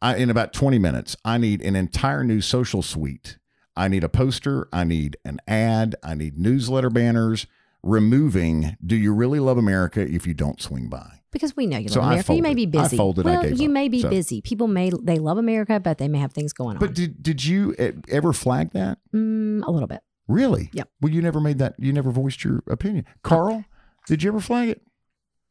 I, 0.00 0.16
in 0.16 0.30
about 0.30 0.52
20 0.52 0.78
minutes, 0.78 1.16
I 1.24 1.38
need 1.38 1.62
an 1.62 1.76
entire 1.76 2.24
new 2.24 2.40
social 2.40 2.82
suite. 2.82 3.38
I 3.76 3.88
need 3.88 4.04
a 4.04 4.08
poster. 4.08 4.68
I 4.72 4.84
need 4.84 5.16
an 5.24 5.38
ad. 5.46 5.94
I 6.02 6.14
need 6.14 6.38
newsletter 6.38 6.90
banners 6.90 7.46
removing 7.82 8.76
Do 8.84 8.96
You 8.96 9.12
Really 9.12 9.40
Love 9.40 9.58
America 9.58 10.00
if 10.00 10.26
you 10.26 10.34
don't 10.34 10.60
swing 10.60 10.88
by? 10.88 11.20
Because 11.30 11.56
we 11.56 11.66
know 11.66 11.78
you 11.78 11.84
love 11.84 11.92
So 11.94 12.00
I 12.00 12.12
America. 12.12 12.34
You 12.34 12.42
may 12.42 12.48
folded. 12.50 12.70
be 12.72 12.78
I 12.78 12.82
busy. 12.82 12.96
folded, 12.96 13.26
I 13.26 13.30
well, 13.30 13.42
gave 13.42 13.60
you 13.60 13.66
up. 13.68 13.72
may 13.72 13.88
be 13.88 14.02
So- 14.02 14.10
busy. 14.10 14.40
People 14.42 14.68
may 14.68 14.90
they 15.02 15.18
love 15.18 15.38
America, 15.38 15.80
but 15.80 15.98
they 15.98 16.08
may 16.08 16.18
have 16.18 16.32
things 16.32 16.52
going 16.52 16.76
on. 16.76 16.80
But 16.80 16.94
did 16.94 17.22
did 17.22 17.44
you 17.44 17.74
e- 17.78 17.92
ever 18.08 18.32
flag 18.32 18.72
that? 18.72 18.98
mm, 19.14 19.62
a 19.66 19.70
little 19.70 19.88
bit. 19.88 20.02
Really? 20.28 20.70
Yep. 20.72 20.88
Well, 21.00 21.12
you 21.12 21.20
never 21.22 21.40
made 21.40 21.58
that. 21.58 21.74
You 21.78 21.92
never 21.92 22.10
voiced 22.10 22.44
your 22.44 22.62
opinion. 22.68 23.04
Carl, 23.22 23.64
did 24.06 24.22
you 24.22 24.30
ever 24.30 24.40
flag 24.40 24.68
it? 24.68 24.82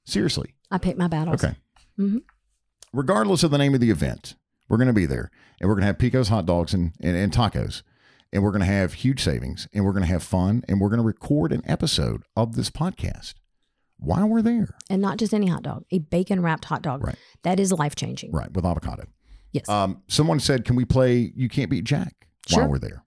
Seriously. 0.05 0.55
I 0.71 0.77
pick 0.77 0.97
my 0.97 1.07
battles. 1.07 1.43
Okay. 1.43 1.55
Mhm. 1.99 2.23
Regardless 2.93 3.43
of 3.43 3.51
the 3.51 3.57
name 3.57 3.73
of 3.73 3.79
the 3.81 3.91
event, 3.91 4.35
we're 4.69 4.77
going 4.77 4.87
to 4.87 4.93
be 4.93 5.05
there, 5.05 5.29
and 5.59 5.67
we're 5.69 5.75
going 5.75 5.81
to 5.83 5.87
have 5.87 5.97
Pico's 5.97 6.29
hot 6.29 6.45
dogs 6.45 6.73
and, 6.73 6.93
and, 7.01 7.15
and 7.15 7.31
tacos, 7.31 7.83
and 8.33 8.41
we're 8.43 8.51
going 8.51 8.61
to 8.61 8.65
have 8.65 8.93
huge 8.93 9.21
savings, 9.21 9.67
and 9.73 9.85
we're 9.85 9.91
going 9.91 10.03
to 10.03 10.09
have 10.11 10.23
fun, 10.23 10.63
and 10.67 10.79
we're 10.79 10.89
going 10.89 10.99
to 11.01 11.05
record 11.05 11.51
an 11.51 11.61
episode 11.65 12.23
of 12.35 12.55
this 12.55 12.69
podcast 12.69 13.33
while 13.97 14.27
we're 14.27 14.41
there. 14.41 14.75
And 14.89 15.01
not 15.01 15.17
just 15.17 15.33
any 15.33 15.47
hot 15.47 15.63
dog, 15.63 15.83
a 15.91 15.99
bacon 15.99 16.41
wrapped 16.41 16.65
hot 16.65 16.81
dog. 16.81 17.05
Right. 17.05 17.15
That 17.43 17.59
is 17.59 17.71
life 17.71 17.95
changing. 17.95 18.31
Right, 18.31 18.51
with 18.53 18.65
avocado. 18.65 19.03
Yes. 19.51 19.67
Um, 19.69 20.01
someone 20.07 20.39
said, 20.39 20.63
"Can 20.65 20.75
we 20.77 20.85
play 20.85 21.31
You 21.35 21.49
Can't 21.49 21.69
Beat 21.69 21.83
Jack 21.83 22.27
Sure. 22.47 22.61
while 22.63 22.69
we're 22.71 22.79
there?" 22.79 23.03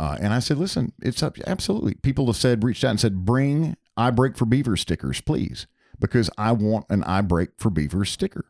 Uh, 0.00 0.16
and 0.18 0.32
I 0.32 0.38
said, 0.38 0.56
"Listen, 0.56 0.92
it's 1.02 1.22
up. 1.22 1.36
Absolutely. 1.46 1.92
People 1.94 2.24
have 2.28 2.36
said, 2.36 2.64
reached 2.64 2.82
out 2.84 2.90
and 2.92 3.00
said, 3.00 3.26
bring 3.26 3.76
I 3.98 4.10
break 4.10 4.34
for 4.38 4.46
Beaver 4.46 4.78
stickers, 4.78 5.20
please, 5.20 5.66
because 5.98 6.30
I 6.38 6.52
want 6.52 6.86
an 6.88 7.04
I 7.04 7.20
break 7.20 7.50
for 7.58 7.68
Beaver 7.68 8.06
sticker." 8.06 8.46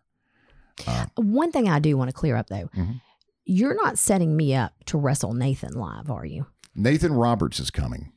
Uh, 0.86 1.06
One 1.16 1.50
thing 1.50 1.68
I 1.68 1.80
do 1.80 1.96
want 1.96 2.08
to 2.08 2.14
clear 2.14 2.36
up 2.36 2.46
though, 2.46 2.68
Mhm. 2.76 3.00
you're 3.44 3.74
not 3.74 3.98
setting 3.98 4.36
me 4.36 4.54
up 4.54 4.74
to 4.86 4.96
wrestle 4.96 5.34
Nathan 5.34 5.72
live, 5.72 6.08
are 6.08 6.24
you? 6.24 6.46
Nathan 6.76 7.12
Roberts 7.14 7.58
is 7.58 7.70
coming. 7.72 8.12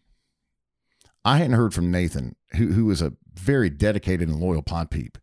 I 1.25 1.38
hadn't 1.38 1.53
heard 1.57 1.73
from 1.73 1.89
Nathan, 1.89 2.36
who 2.55 2.67
who 2.73 2.91
is 2.91 3.01
a 3.01 3.13
very 3.34 3.69
dedicated 3.71 4.29
and 4.29 4.39
loyal 4.39 4.61
pod 4.61 4.91
peep. 4.91 5.17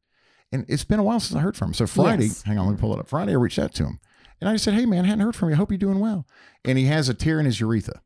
And 0.52 0.64
it's 0.68 0.82
been 0.84 0.98
a 0.98 1.04
while 1.04 1.20
since 1.20 1.36
I 1.38 1.42
heard 1.42 1.56
from 1.56 1.68
him. 1.68 1.74
So 1.74 1.86
Friday, 1.86 2.24
Yes. 2.26 2.42
hang 2.42 2.58
on, 2.58 2.66
let 2.66 2.72
me 2.72 2.80
pull 2.80 2.92
it 2.92 2.98
up. 2.98 3.08
Friday, 3.08 3.32
I 3.32 3.36
reached 3.36 3.58
out 3.60 3.72
to 3.74 3.84
him. 3.84 4.00
And 4.40 4.48
I 4.48 4.52
just 4.54 4.64
said, 4.64 4.74
Hey 4.74 4.86
man, 4.86 5.04
I 5.04 5.08
hadn't 5.08 5.24
heard 5.24 5.36
from 5.36 5.50
you. 5.50 5.54
I 5.54 5.58
hope 5.58 5.70
you're 5.70 5.78
doing 5.78 6.00
well. 6.00 6.26
And 6.64 6.78
he 6.78 6.86
has 6.86 7.08
a 7.08 7.14
tear 7.14 7.38
in 7.40 7.46
his 7.46 7.60
urethra. 7.60 8.00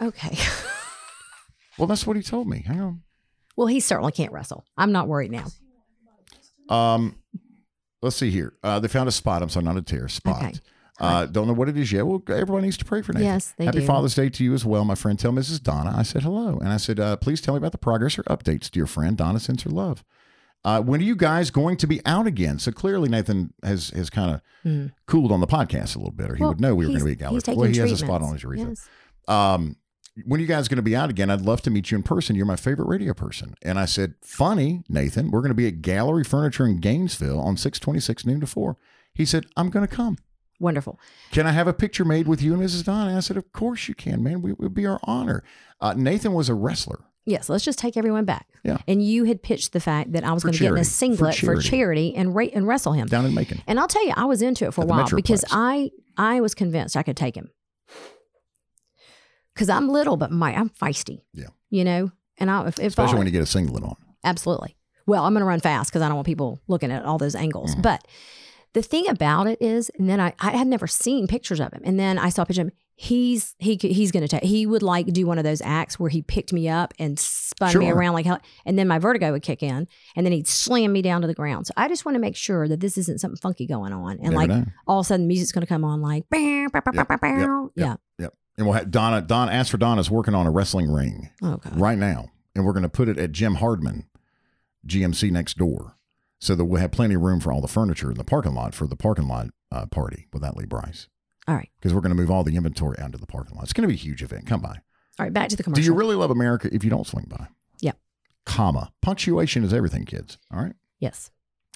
Okay. 0.00 0.36
Well, 1.78 1.86
that's 1.86 2.06
what 2.06 2.16
he 2.16 2.22
told 2.22 2.48
me. 2.48 2.62
Hang 2.66 2.80
on. 2.80 3.02
well, 3.56 3.66
he 3.66 3.80
certainly 3.80 4.12
can't 4.12 4.30
wrestle. 4.30 4.64
I'm 4.76 4.92
not 4.92 5.08
worried 5.08 5.32
now. 5.32 5.46
Um, 6.68 7.16
let's 8.02 8.14
see 8.16 8.30
here. 8.30 8.52
Uh, 8.62 8.78
they 8.78 8.88
found 8.88 9.08
a 9.08 9.12
spot. 9.12 9.42
I'm 9.42 9.48
sorry, 9.48 9.64
not 9.64 9.78
a 9.78 9.82
tear. 9.82 10.06
Spot. 10.06 10.36
Okay. 10.44 10.52
Uh, 11.00 11.26
don't 11.26 11.46
know 11.48 11.54
what 11.54 11.68
it 11.70 11.76
is 11.78 11.90
yet. 11.90 12.06
Well, 12.06 12.22
everyone 12.28 12.62
needs 12.62 12.76
to 12.76 12.84
pray 12.84 13.00
for 13.02 13.14
Nathan. 13.14 13.26
Yes, 13.26 13.54
they 13.56 13.64
Happy 13.64 13.80
do. 13.80 13.86
Father's 13.86 14.14
Day 14.14 14.28
to 14.28 14.44
you 14.44 14.52
as 14.54 14.64
well, 14.64 14.84
my 14.84 14.94
friend. 14.94 15.18
Tell 15.18 15.32
Mrs. 15.32 15.62
Donna 15.62 15.92
I 15.96 16.02
said 16.02 16.22
hello, 16.22 16.58
and 16.58 16.68
I 16.68 16.76
said, 16.76 17.00
uh, 17.00 17.16
please 17.16 17.40
tell 17.40 17.54
me 17.54 17.58
about 17.58 17.72
the 17.72 17.78
progress 17.78 18.18
or 18.18 18.22
updates, 18.24 18.70
dear 18.70 18.86
friend. 18.86 19.16
Donna 19.16 19.40
sends 19.40 19.62
her 19.62 19.70
love. 19.70 20.04
Uh, 20.64 20.80
when 20.80 21.00
are 21.00 21.04
you 21.04 21.16
guys 21.16 21.50
going 21.50 21.76
to 21.78 21.86
be 21.88 22.00
out 22.06 22.26
again? 22.26 22.58
So 22.58 22.70
clearly, 22.72 23.08
Nathan 23.08 23.52
has 23.64 23.90
has 23.90 24.10
kind 24.10 24.34
of 24.34 24.40
Hmm. 24.62 24.86
cooled 25.06 25.32
on 25.32 25.40
the 25.40 25.46
podcast 25.48 25.96
a 25.96 25.98
little 25.98 26.12
bit, 26.12 26.30
or 26.30 26.36
he 26.36 26.40
Well, 26.42 26.50
would 26.50 26.60
know 26.60 26.74
we 26.74 26.84
were 26.86 26.90
going 26.90 27.00
to 27.00 27.04
be 27.06 27.12
at 27.12 27.18
Gallery. 27.18 27.40
Well, 27.48 27.68
he 27.68 27.78
has 27.78 27.90
a 27.90 27.96
spot 27.96 28.22
on 28.22 28.32
his 28.32 28.42
treatments. 28.42 28.82
urethra. 28.82 28.92
Yes. 29.28 29.58
Um, 29.58 29.76
when 30.26 30.38
are 30.38 30.42
you 30.42 30.46
guys 30.46 30.68
going 30.68 30.76
to 30.76 30.82
be 30.82 30.94
out 30.94 31.10
again? 31.10 31.30
I'd 31.30 31.40
love 31.40 31.62
to 31.62 31.70
meet 31.70 31.90
you 31.90 31.96
in 31.96 32.02
person. 32.04 32.36
You're 32.36 32.46
my 32.46 32.54
favorite 32.54 32.86
radio 32.86 33.12
person. 33.14 33.54
And 33.62 33.78
I 33.78 33.86
said, 33.86 34.14
funny, 34.22 34.84
Nathan, 34.88 35.30
we're 35.30 35.40
going 35.40 35.50
to 35.50 35.54
be 35.54 35.66
at 35.66 35.80
Gallery 35.82 36.22
Furniture 36.22 36.66
in 36.66 36.78
Gainesville 36.80 37.40
on 37.40 37.56
626 37.56 38.24
noon 38.26 38.40
to 38.40 38.46
4. 38.46 38.76
He 39.14 39.24
said, 39.24 39.46
I'm 39.56 39.70
going 39.70 39.86
to 39.86 39.92
come. 39.92 40.18
Wonderful. 40.60 41.00
Can 41.32 41.46
I 41.46 41.52
have 41.52 41.66
a 41.66 41.72
picture 41.72 42.04
made 42.04 42.28
with 42.28 42.40
you 42.42 42.52
and 42.54 42.62
Mrs. 42.62 42.84
Donna? 42.84 43.08
And 43.08 43.16
I 43.16 43.20
said, 43.20 43.36
Of 43.38 43.52
course 43.52 43.88
you 43.88 43.94
can, 43.94 44.22
man. 44.22 44.42
We- 44.42 44.52
It 44.52 44.60
would 44.60 44.74
be 44.74 44.86
our 44.86 45.00
honor. 45.04 45.42
Uh, 45.80 45.94
Nathan 45.96 46.34
was 46.34 46.48
a 46.48 46.54
wrestler. 46.54 47.00
Yes, 47.24 47.48
let's 47.48 47.64
just 47.64 47.78
take 47.78 47.96
everyone 47.96 48.24
back. 48.24 48.48
Yeah. 48.64 48.78
And 48.88 49.00
you 49.02 49.24
had 49.24 49.42
pitched 49.42 49.72
the 49.72 49.78
fact 49.80 50.12
that 50.12 50.24
I 50.24 50.32
was 50.32 50.42
going 50.42 50.54
to 50.54 50.58
get 50.58 50.66
in 50.72 50.72
a 50.72 50.76
charity. 50.76 50.88
For 50.88 50.90
singlet 50.94 51.34
for 51.36 51.40
charity, 51.46 51.68
charity. 51.68 52.14
and 52.16 52.34
ra- 52.34 52.48
and 52.52 52.66
wrestle 52.66 52.92
him. 52.94 53.06
down 53.06 53.24
in 53.26 53.32
Macon. 53.34 53.62
And 53.66 53.78
I'll 53.78 53.86
tell 53.88 54.04
you, 54.04 54.12
I 54.16 54.24
was 54.24 54.42
into 54.42 54.66
it 54.66 54.74
for 54.74 54.80
a 54.80 54.84
At 54.84 54.88
the 54.88 54.92
while 54.92 55.08
because 55.14 55.44
I 55.52 55.90
I 56.16 56.40
was 56.40 56.54
convinced 56.54 56.96
I 56.96 57.02
could 57.04 57.16
take 57.16 57.36
him. 57.36 57.50
Because 59.54 59.68
I'm 59.68 59.88
little, 59.88 60.16
but 60.16 60.30
my 60.30 60.54
I'm 60.54 60.70
feisty. 60.70 61.22
Yeah. 61.32 61.48
You 61.70 61.84
know, 61.84 62.10
and 62.38 62.50
I 62.50 62.66
if, 62.66 62.78
if 62.78 62.86
Especially 62.88 63.14
I, 63.14 63.18
when 63.18 63.26
you 63.26 63.32
get 63.32 63.42
a 63.42 63.46
singlet 63.46 63.84
on. 63.84 63.96
absolutely. 64.24 64.76
Well, 65.06 65.24
I'm 65.24 65.32
going 65.34 65.40
to 65.42 65.46
run 65.46 65.60
fast 65.60 65.90
because 65.90 66.00
I 66.02 66.06
don't 66.08 66.14
want 66.16 66.26
people 66.26 66.60
looking 66.68 66.92
at 66.92 67.04
all 67.04 67.18
those 67.18 67.34
angles. 67.34 67.74
Mhm. 67.74 67.82
But 67.82 68.06
the 68.72 68.82
thing 68.82 69.08
about 69.08 69.46
it 69.48 69.60
is, 69.60 69.90
and 69.98 70.08
then 70.08 70.20
I 70.20 70.32
I 70.40 70.52
had 70.52 70.66
never 70.66 70.86
seen 70.86 71.26
pictures 71.26 71.60
of 71.60 71.72
him, 71.72 71.82
and 71.84 71.98
then 72.00 72.18
I 72.18 72.28
saw 72.30 72.42
a 72.42 72.46
picture 72.46 72.62
of 72.62 72.68
him. 72.68 72.72
He's 72.94 73.54
he 73.58 73.76
he's 73.80 74.12
going 74.12 74.20
to 74.22 74.28
take. 74.28 74.44
He 74.44 74.66
would 74.66 74.82
like 74.82 75.06
do 75.06 75.26
one 75.26 75.38
of 75.38 75.44
those 75.44 75.60
acts 75.62 75.98
where 75.98 76.10
he 76.10 76.22
picked 76.22 76.52
me 76.52 76.68
up 76.68 76.92
and 76.98 77.18
spun 77.18 77.76
me 77.78 77.90
around 77.90 78.12
like 78.12 78.26
hell, 78.26 78.38
and 78.66 78.78
then 78.78 78.86
my 78.86 78.98
vertigo 78.98 79.32
would 79.32 79.42
kick 79.42 79.62
in, 79.62 79.88
and 80.14 80.26
then 80.26 80.32
he'd 80.32 80.46
slam 80.46 80.92
me 80.92 81.02
down 81.02 81.22
to 81.22 81.26
the 81.26 81.34
ground. 81.34 81.66
So 81.66 81.72
I 81.76 81.88
just 81.88 82.04
want 82.04 82.14
to 82.16 82.20
make 82.20 82.36
sure 82.36 82.68
that 82.68 82.80
this 82.80 82.96
isn't 82.98 83.18
something 83.20 83.38
funky 83.38 83.66
going 83.66 83.92
on, 83.92 84.12
and 84.12 84.22
Never 84.22 84.36
like 84.36 84.48
know. 84.50 84.64
all 84.86 85.00
of 85.00 85.06
a 85.06 85.08
sudden 85.08 85.26
music's 85.26 85.52
going 85.52 85.62
to 85.62 85.66
come 85.66 85.84
on 85.84 86.00
like 86.02 86.28
bow, 86.28 86.68
bow, 86.72 86.80
Yep, 86.92 87.08
bow, 87.08 87.16
bow. 87.16 87.70
yep, 88.18 88.34
And 88.56 88.66
we'll 88.66 88.74
have 88.74 88.90
Donna, 88.90 89.22
Don, 89.22 89.48
ask 89.48 89.70
for 89.70 89.78
Donna's 89.78 90.10
working 90.10 90.34
on 90.34 90.46
a 90.46 90.50
wrestling 90.50 90.90
ring 90.92 91.30
yeah. 91.40 91.54
Okay. 91.54 91.70
right 91.74 91.98
now. 91.98 92.30
And 92.54 92.66
we're 92.66 92.72
going 92.74 92.82
to 92.82 92.88
put 92.90 93.08
it 93.08 93.18
at 93.18 93.32
Jim 93.32 93.56
Hardman, 93.56 94.04
GMC 94.86 95.30
next 95.30 95.56
door, 95.56 95.96
so 96.38 96.54
that 96.54 96.66
we'll 96.66 96.80
have 96.80 96.92
plenty 96.92 97.14
of 97.14 97.22
room 97.22 97.40
for 97.40 97.50
all 97.52 97.60
the 97.62 97.68
furniture 97.68 98.10
in 98.10 98.18
the 98.18 98.24
parking 98.24 98.54
lot 98.54 98.74
for 98.74 98.86
the 98.86 98.96
parking 98.96 99.26
lot 99.28 99.48
uh, 99.70 99.86
party 99.86 100.26
without 100.32 100.56
Lee 100.56 100.66
Brice. 100.66 101.08
All 101.48 101.54
right. 101.54 101.68
Because 101.78 101.94
we're 101.94 102.00
going 102.00 102.14
to 102.14 102.20
move 102.20 102.30
all 102.30 102.44
the 102.44 102.56
inventory 102.56 102.98
out 102.98 103.06
into 103.06 103.18
the 103.18 103.26
parking 103.26 103.56
lot. 103.56 103.64
It's 103.64 103.72
going 103.72 103.82
to 103.82 103.88
be 103.88 103.94
a 103.94 103.96
huge 103.96 104.22
event. 104.22 104.46
Come 104.46 104.60
by. 104.60 104.76
All 105.18 105.26
right. 105.26 105.32
Back 105.32 105.48
to 105.48 105.56
the 105.56 105.62
commercial. 105.62 105.82
Do 105.82 105.86
you 105.86 105.94
really 105.94 106.16
love 106.16 106.30
America 106.30 106.68
if 106.72 106.84
you 106.84 106.90
don't 106.90 107.06
swing 107.06 107.26
by? 107.28 107.48
Yep. 107.80 107.98
Comma. 108.46 108.92
Punctuation 109.02 109.64
is 109.64 109.72
everything, 109.72 110.04
kids. 110.04 110.38
All 110.52 110.60
right. 110.60 110.74
Yes. 111.00 111.30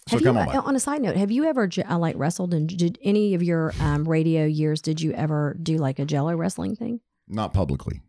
So 0.09 0.17
have 0.17 0.25
come 0.25 0.37
you, 0.37 0.43
on 0.43 0.47
by. 0.47 0.55
on 0.57 0.77
a 0.77 0.81
side 0.81 1.03
note, 1.03 1.17
have 1.17 1.33
you 1.33 1.45
ever 1.45 1.69
uh, 1.89 1.99
like 1.99 2.15
wrestled 2.17 2.55
and 2.55 2.69
did 2.69 2.99
any 3.03 3.35
of 3.35 3.43
your 3.43 3.73
um, 3.81 4.09
radio 4.09 4.45
years? 4.45 4.81
Did 4.81 5.01
you 5.01 5.13
ever 5.13 5.57
do 5.61 5.79
like 5.79 5.99
a 5.99 6.05
Jello 6.05 6.37
wrestling 6.37 6.77
thing? 6.77 7.01
Not 7.27 7.53
publicly. 7.53 8.03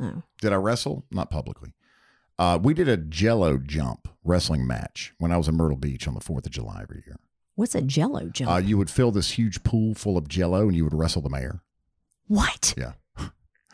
Oh, 0.00 0.22
Did 0.40 0.52
I 0.52 0.56
wrestle? 0.56 1.04
Not 1.10 1.30
publicly. 1.30 1.72
Uh, 2.38 2.58
we 2.62 2.74
did 2.74 2.88
a 2.88 2.96
Jello 2.96 3.58
jump 3.58 4.08
wrestling 4.24 4.66
match 4.66 5.14
when 5.18 5.32
I 5.32 5.36
was 5.36 5.48
in 5.48 5.56
Myrtle 5.56 5.76
Beach 5.78 6.06
on 6.06 6.14
the 6.14 6.20
Fourth 6.20 6.46
of 6.46 6.52
July 6.52 6.80
every 6.82 7.02
year. 7.06 7.16
What's 7.56 7.74
a 7.74 7.82
Jello 7.82 8.28
jump? 8.28 8.50
Uh, 8.50 8.56
you 8.58 8.78
would 8.78 8.88
fill 8.88 9.10
this 9.10 9.32
huge 9.32 9.62
pool 9.64 9.94
full 9.94 10.16
of 10.16 10.28
Jello 10.28 10.62
and 10.68 10.76
you 10.76 10.84
would 10.84 10.94
wrestle 10.94 11.20
the 11.22 11.28
mayor. 11.28 11.60
what? 12.28 12.72
Yeah. 12.76 12.92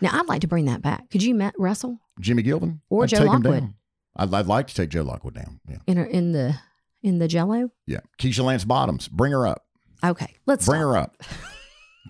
Now 0.01 0.18
I'd 0.18 0.26
like 0.26 0.41
to 0.41 0.49
bring 0.49 0.64
that 0.64 0.83
back. 0.83 1.11
Could 1.11 1.22
you 1.22 1.35
met 1.35 1.55
wrestle 1.59 2.01
Jimmy 2.20 2.43
Gilvin 2.43 2.80
Or 2.91 3.05
I'd 3.05 3.11
Joe 3.11 3.24
Lockwood. 3.24 3.74
I'd, 4.16 4.35
I'd 4.35 4.47
like 4.47 4.66
to 4.68 4.74
take 4.74 4.89
Joe 4.91 5.03
Lockwood 5.03 5.35
down. 5.35 5.61
Yeah, 5.68 5.76
in 5.87 5.97
her, 5.97 6.05
in 6.05 6.33
the 6.33 6.57
in 7.03 7.18
the 7.18 7.28
Jello? 7.28 7.70
yeah. 7.87 8.01
Keisha 8.18 8.43
Lance 8.45 8.64
Bottoms, 8.64 9.07
bring 9.09 9.33
her 9.33 9.47
up. 9.47 9.64
Okay, 10.05 10.35
let's 10.47 10.66
Bring 10.66 10.80
stop. 10.80 10.91
her 10.91 10.97
up. 10.97 11.22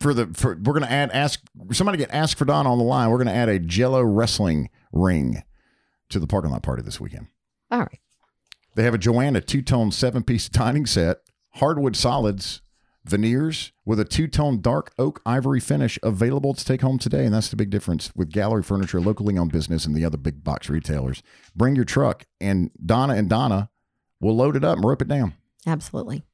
For 0.00 0.14
the 0.14 0.26
for 0.28 0.58
we're 0.62 0.72
gonna 0.72 0.86
add 0.86 1.10
ask 1.12 1.40
somebody 1.72 1.98
get 1.98 2.10
ask 2.12 2.38
for 2.38 2.46
Don 2.46 2.66
on 2.66 2.78
the 2.78 2.84
line. 2.84 3.10
We're 3.10 3.18
gonna 3.18 3.32
add 3.32 3.50
a 3.50 3.58
Jello 3.58 4.02
wrestling 4.02 4.70
ring 4.92 5.42
to 6.08 6.18
the 6.18 6.26
parking 6.26 6.50
lot 6.50 6.62
party 6.62 6.82
this 6.82 6.98
weekend. 6.98 7.26
All 7.70 7.80
right. 7.80 8.00
They 8.74 8.84
have 8.84 8.94
a 8.94 8.98
Joanna 8.98 9.42
two 9.42 9.60
tone 9.60 9.92
seven 9.92 10.22
piece 10.22 10.48
dining 10.48 10.86
set, 10.86 11.18
hardwood 11.55 11.96
solids, 11.96 12.62
veneers 13.05 13.72
with 13.84 13.98
a 13.98 14.05
two 14.05 14.28
tone 14.28 14.61
dark 14.61 14.92
oak 14.98 15.20
ivory 15.26 15.61
finish 15.61 15.98
available 16.03 16.55
to 16.55 16.64
take 16.64 16.80
home 16.80 16.98
today. 16.98 17.24
And 17.24 17.34
that's 17.34 17.48
the 17.48 17.57
big 17.57 17.70
difference 17.70 18.12
with 18.14 18.30
gallery 18.30 18.62
furniture, 18.62 19.00
locally 19.00 19.36
owned 19.36 19.53
business, 19.53 19.84
and 19.84 19.94
the 19.94 20.05
other 20.05 20.16
big 20.16 20.44
box 20.44 20.68
retailers. 20.68 21.22
Bring 21.57 21.76
your 21.76 21.84
truck, 21.84 22.24
and 22.40 22.70
Donna 22.84 23.14
and 23.14 23.28
Donna 23.28 23.70
will 24.20 24.36
load 24.36 24.57
it 24.57 24.64
up 24.64 24.76
and 24.76 24.84
rope 24.84 25.03
it 25.03 25.09
down. 25.09 25.34
Absolutely. 25.66 26.24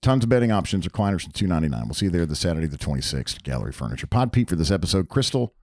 Tons 0.00 0.22
of 0.22 0.30
bedding 0.30 0.52
options, 0.52 0.86
recliners 0.86 1.22
from 1.22 1.32
two 1.32 1.48
ninety 1.48 1.68
nine. 1.68 1.86
We'll 1.86 1.94
see 1.94 2.06
you 2.06 2.12
there 2.12 2.24
the 2.26 2.36
Saturday 2.36 2.68
the 2.68 2.78
twenty 2.78 3.02
sixth. 3.02 3.42
Gallery 3.42 3.72
Furniture. 3.72 4.06
Pod 4.06 4.32
Pete 4.32 4.48
for 4.48 4.56
this 4.56 4.70
episode. 4.70 5.08
Crystal, 5.08 5.54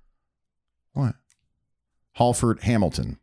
what? 0.92 1.16
Halford 2.14 2.64
Hamilton. 2.64 3.20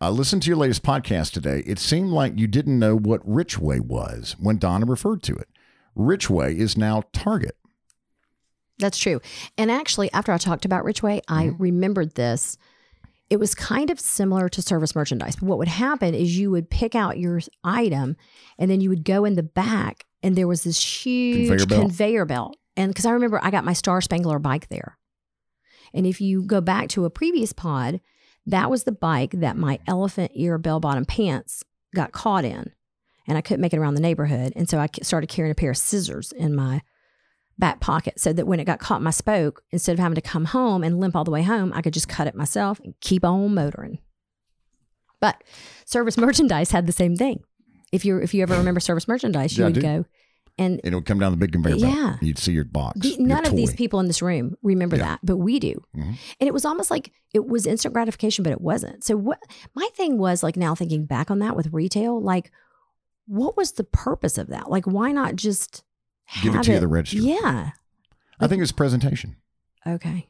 Uh, 0.00 0.10
listen 0.10 0.40
to 0.40 0.48
your 0.48 0.56
latest 0.56 0.82
podcast 0.82 1.32
today. 1.32 1.62
It 1.66 1.78
seemed 1.78 2.10
like 2.10 2.38
you 2.38 2.46
didn't 2.46 2.78
know 2.78 2.96
what 2.96 3.26
Richway 3.28 3.80
was 3.80 4.34
when 4.38 4.58
Donna 4.58 4.86
referred 4.86 5.22
to 5.24 5.34
it. 5.36 5.48
Richway 5.96 6.56
is 6.56 6.76
now 6.76 7.02
Target. 7.12 7.56
That's 8.78 8.96
true. 8.98 9.20
And 9.58 9.70
actually, 9.70 10.10
after 10.12 10.32
I 10.32 10.38
talked 10.38 10.64
about 10.64 10.84
Richway, 10.84 11.20
I 11.28 11.46
Mm-hmm. 11.48 11.62
remembered 11.62 12.14
this. 12.14 12.56
It 13.28 13.38
was 13.38 13.54
kind 13.54 13.90
of 13.90 14.00
similar 14.00 14.48
to 14.48 14.62
service 14.62 14.94
merchandise. 14.94 15.36
But 15.36 15.44
what 15.46 15.58
would 15.58 15.68
happen 15.68 16.14
is 16.14 16.36
you 16.38 16.50
would 16.50 16.70
pick 16.70 16.94
out 16.94 17.18
your 17.18 17.40
item 17.62 18.16
and 18.58 18.70
then 18.70 18.80
you 18.80 18.88
would 18.88 19.04
go 19.04 19.24
in 19.24 19.34
the 19.34 19.42
back 19.42 20.04
and 20.22 20.34
there 20.34 20.48
was 20.48 20.64
this 20.64 20.82
huge 21.04 21.48
Conveyor 21.48 21.66
belt. 21.66 21.80
conveyor 21.82 22.24
belt. 22.24 22.56
And 22.76 22.90
because 22.90 23.04
I 23.06 23.10
remember 23.12 23.38
I 23.42 23.50
got 23.50 23.64
my 23.64 23.72
Star 23.74 24.00
Spangler 24.00 24.38
bike 24.38 24.68
there. 24.68 24.96
And 25.92 26.06
if 26.06 26.20
you 26.20 26.42
go 26.42 26.60
back 26.60 26.88
to 26.90 27.04
a 27.04 27.10
previous 27.10 27.52
pod, 27.52 28.00
that 28.46 28.70
was 28.70 28.84
the 28.84 28.92
bike 28.92 29.32
that 29.32 29.56
my 29.56 29.76
mm. 29.76 29.80
elephant 29.86 30.32
ear 30.34 30.58
bell 30.58 30.80
bottom 30.80 31.04
pants 31.04 31.64
got 31.94 32.12
caught 32.12 32.44
in. 32.44 32.72
And 33.26 33.38
I 33.38 33.42
couldn't 33.42 33.60
make 33.60 33.72
it 33.72 33.78
around 33.78 33.94
the 33.94 34.00
neighborhood. 34.00 34.52
And 34.56 34.68
so 34.68 34.78
I 34.78 34.88
started 35.02 35.28
carrying 35.28 35.52
a 35.52 35.54
pair 35.54 35.70
of 35.70 35.76
scissors 35.76 36.32
in 36.32 36.54
my 36.54 36.82
back 37.58 37.78
pocket 37.78 38.18
so 38.18 38.32
that 38.32 38.46
when 38.46 38.58
it 38.58 38.64
got 38.64 38.80
caught 38.80 38.98
in 38.98 39.04
my 39.04 39.10
spoke, 39.10 39.62
instead 39.70 39.92
of 39.92 39.98
having 39.98 40.16
to 40.16 40.20
come 40.20 40.46
home 40.46 40.82
and 40.82 40.98
limp 40.98 41.14
all 41.14 41.24
the 41.24 41.30
way 41.30 41.42
home, 41.42 41.72
I 41.74 41.82
could 41.82 41.92
just 41.92 42.08
cut 42.08 42.26
it 42.26 42.34
myself 42.34 42.80
and 42.82 42.94
keep 43.00 43.24
on 43.24 43.54
motoring. 43.54 43.98
But 45.20 45.44
service 45.84 46.16
merchandise 46.18 46.72
had 46.72 46.86
the 46.86 46.92
same 46.92 47.14
thing. 47.14 47.44
If 47.92 48.04
you 48.04 48.18
if 48.18 48.32
you 48.34 48.42
ever 48.42 48.56
remember 48.56 48.80
service 48.80 49.06
merchandise, 49.06 49.56
you 49.56 49.64
Yeah, 49.64 49.70
would 49.70 49.82
go 49.82 50.04
and 50.60 50.80
it 50.84 50.94
would 50.94 51.06
come 51.06 51.18
down 51.18 51.32
the 51.32 51.38
big 51.38 51.50
conveyor 51.52 51.78
belt. 51.78 51.92
Yeah. 51.92 52.16
You'd 52.20 52.38
see 52.38 52.52
your 52.52 52.64
box. 52.64 53.00
the, 53.00 53.08
your 53.08 53.26
none 53.26 53.46
of 53.46 53.56
these 53.56 53.72
people 53.74 53.98
in 53.98 54.06
this 54.06 54.20
room 54.22 54.56
remember 54.62 54.96
Yeah. 54.96 55.04
that, 55.06 55.20
but 55.24 55.38
we 55.38 55.58
do. 55.58 55.82
Mhm. 55.96 56.16
And 56.38 56.46
it 56.48 56.52
was 56.54 56.64
almost 56.64 56.90
like 56.90 57.12
it 57.34 57.46
was 57.46 57.66
instant 57.66 57.94
gratification, 57.94 58.42
but 58.44 58.52
it 58.52 58.60
wasn't. 58.60 59.02
So 59.02 59.16
what 59.16 59.40
my 59.74 59.88
thing 59.94 60.18
was 60.18 60.42
like 60.42 60.56
now 60.56 60.74
thinking 60.74 61.06
back 61.06 61.30
on 61.30 61.38
that 61.40 61.56
with 61.56 61.72
retail, 61.72 62.20
like 62.20 62.52
what 63.26 63.56
was 63.56 63.72
the 63.72 63.84
purpose 63.84 64.38
of 64.38 64.48
that? 64.48 64.70
Like 64.70 64.86
why 64.86 65.10
not 65.12 65.34
just 65.36 65.82
Give 66.42 66.54
it 66.54 66.62
to 66.64 66.72
you 66.74 66.80
the 66.80 66.86
register. 66.88 67.26
Yeah. 67.26 67.70
I 68.38 68.46
think 68.46 68.62
it's 68.62 68.70
presentation. 68.72 69.36
Okay. 69.86 70.28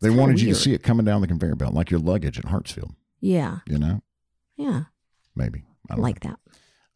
They 0.00 0.08
kinda 0.08 0.20
wanted 0.20 0.40
you 0.40 0.48
to 0.48 0.54
see 0.54 0.72
it 0.74 0.82
coming 0.82 1.04
down 1.06 1.20
the 1.20 1.28
conveyor 1.28 1.54
belt, 1.54 1.74
like 1.74 1.90
your 1.90 2.00
luggage 2.00 2.38
at 2.38 2.46
Hartsfield. 2.46 2.94
Yeah. 3.20 3.58
You 3.66 3.78
know, 3.78 4.02
Yeah. 4.56 4.84
maybe. 5.36 5.62
I 5.88 5.94
don't 5.94 6.02
Like 6.02 6.20
that. 6.20 6.38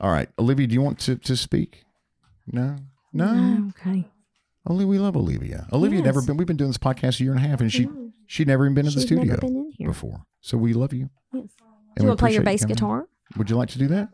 All 0.01 0.11
right, 0.11 0.29
Olivia, 0.39 0.67
do 0.67 0.75
you 0.75 0.83
want 0.83 0.99
to, 1.01 1.17
to 1.17 1.37
speak? 1.37 1.85
No, 2.47 2.77
no. 3.13 3.71
Okay. 3.71 4.05
Only 4.69 4.85
we 4.85 4.99
love 4.99 5.17
Olivia. 5.17 5.67
Olivia 5.73 6.03
never 6.03 6.21
been. 6.23 6.37
We've 6.37 6.47
been 6.47 6.57
doing 6.57 6.71
this 6.71 6.79
podcast 6.79 7.21
a 7.21 7.25
year 7.25 7.33
and 7.33 7.45
a 7.45 7.49
half, 7.49 7.61
and 7.61 7.73
she 7.73 7.89
she'd 8.27 8.49
never 8.49 8.65
even 8.67 8.75
been 8.75 8.87
in 8.87 8.93
the 8.95 9.01
studio 9.01 9.39
in 9.79 9.87
before. 9.87 10.23
So 10.41 10.57
we 10.59 10.73
love 10.73 10.93
you. 10.93 11.11
Yes. 11.33 11.45
and 11.61 11.97
Do 11.97 12.03
you 12.03 12.09
want 12.09 12.19
to 12.19 12.23
play 12.23 12.33
your 12.33 12.43
bass 12.43 12.63
coming. 12.63 12.75
guitar? 12.75 13.09
Would 13.37 13.51
you 13.51 13.57
like 13.57 13.69
to 13.71 13.79
do 13.79 13.87
that? 13.89 14.09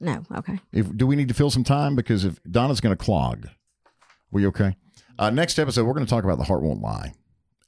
No. 0.00 0.22
Okay. 0.36 0.58
If 0.72 0.94
do 0.96 1.06
we 1.06 1.16
need 1.16 1.28
to 1.28 1.34
fill 1.34 1.50
some 1.50 1.64
time 1.64 1.96
because 1.96 2.24
if 2.24 2.38
Donna's 2.44 2.80
going 2.80 2.94
to 2.96 3.02
clog, 3.02 3.48
we 4.30 4.46
okay? 4.46 4.76
Uh, 5.18 5.30
next 5.30 5.58
episode, 5.58 5.84
we're 5.86 5.94
going 5.94 6.04
to 6.04 6.10
talk 6.10 6.24
about 6.24 6.36
the 6.38 6.44
heart 6.44 6.62
won't 6.62 6.82
lie, 6.82 7.14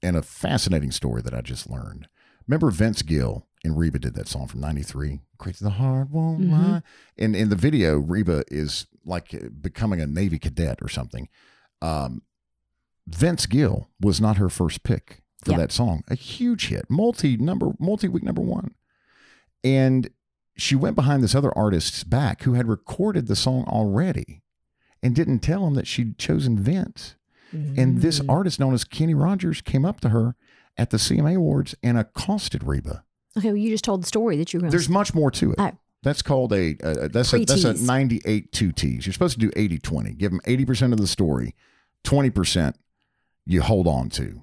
and 0.03 0.17
a 0.17 0.23
fascinating 0.23 0.91
story 0.91 1.23
that 1.23 1.33
I 1.35 1.41
just 1.41 1.69
learned. 1.71 2.09
Remember 2.47 2.71
Vince 2.71 3.01
Gill 3.03 3.47
and 3.65 3.77
Reba 3.77 3.99
did 3.99 4.15
that 4.15 4.29
song 4.29 4.47
from 4.47 4.61
'93, 4.61 5.21
"Crazy 5.39 5.65
the 5.65 5.71
Heart 5.71 6.11
Won't 6.11 6.41
Mhm. 6.43 6.51
Lie." 6.51 6.83
And 7.19 7.35
in 7.37 7.49
the 7.49 7.57
video, 7.57 7.99
Reba 7.99 8.45
is 8.49 8.87
like 9.05 9.35
becoming 9.61 10.01
a 10.01 10.07
Navy 10.07 10.39
cadet 10.39 10.79
or 10.83 10.89
something. 10.89 11.29
Um, 11.83 12.23
Vince 13.07 13.47
Gill 13.47 13.89
was 14.01 14.21
not 14.21 14.37
her 14.37 14.49
first 14.49 14.83
pick 14.83 15.23
for 15.43 15.53
Yep. 15.53 15.61
that 15.61 15.73
song. 15.73 16.03
A 16.09 16.15
huge 16.15 16.69
hit, 16.69 16.91
multi 16.91 17.37
number, 17.37 17.73
multi 17.79 18.09
week 18.09 18.23
number 18.23 18.43
one, 18.43 18.75
and 19.65 20.11
she 20.57 20.75
went 20.75 20.97
behind 20.97 21.23
this 21.23 21.35
other 21.35 21.57
artist's 21.57 22.05
back 22.05 22.43
who 22.43 22.55
had 22.55 22.67
recorded 22.69 23.27
the 23.29 23.37
song 23.37 23.65
already 23.65 24.43
and 25.03 25.15
didn't 25.15 25.39
tell 25.39 25.67
him 25.67 25.75
that 25.75 25.87
she'd 25.87 26.19
chosen 26.19 26.59
Vince. 26.59 27.15
And 27.53 28.03
this 28.03 28.21
Mm. 28.21 28.29
artist 28.29 28.61
known 28.61 28.75
as 28.75 28.85
Kenny 28.85 29.15
Rogers 29.15 29.63
came 29.63 29.87
up 29.87 30.01
to 30.01 30.11
her 30.11 30.35
at 30.77 30.91
the 30.91 30.99
CMA 30.99 31.35
Awards 31.35 31.75
and 31.83 31.97
accosted 31.97 32.63
Reba. 32.63 33.05
Okay. 33.39 33.49
Well, 33.49 33.57
you 33.57 33.71
just 33.71 33.85
told 33.85 34.03
the 34.03 34.07
story 34.07 34.37
that 34.37 34.53
you 34.53 34.59
were 34.59 34.63
going 34.63 34.71
There's 34.71 34.89
much 34.89 35.15
more 35.15 35.31
to 35.33 35.53
it. 35.53 35.57
Oh. 35.59 35.71
That's 36.03 36.23
called 36.23 36.53
a, 36.53 36.77
uh, 36.83 37.09
that's 37.09 37.33
a 37.33 37.45
that's 37.45 37.65
a 37.65 37.75
98 37.75 38.53
two 38.53 38.71
T's. 38.73 39.05
You're 39.07 39.13
supposed 39.13 39.35
to 39.35 39.41
do 39.41 39.51
80 39.57 39.79
20. 39.79 40.13
Give 40.13 40.31
them 40.31 40.41
80% 40.47 40.93
of 40.93 40.99
the 41.01 41.09
story, 41.09 41.55
20% 42.05 42.75
you 43.47 43.63
hold 43.63 43.87
on 43.89 44.09
to 44.11 44.43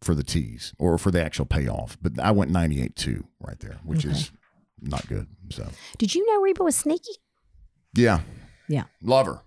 for 0.00 0.14
the 0.14 0.22
T's 0.22 0.72
or 0.78 0.96
for 0.96 1.10
the 1.10 1.22
actual 1.22 1.44
payoff. 1.44 1.98
But 2.00 2.18
I 2.18 2.30
went 2.30 2.50
98 2.50 2.96
2 2.96 3.24
right 3.40 3.58
there, 3.60 3.78
which 3.84 4.06
Okay. 4.06 4.14
is 4.16 4.30
not 4.80 5.06
good. 5.08 5.26
So 5.50 5.68
Did 5.98 6.14
you 6.14 6.24
know 6.26 6.40
Reba 6.40 6.62
was 6.64 6.76
sneaky? 6.76 7.12
Yeah. 7.94 8.20
Yeah. 8.68 8.84
Love 9.02 9.26
her. 9.26 9.40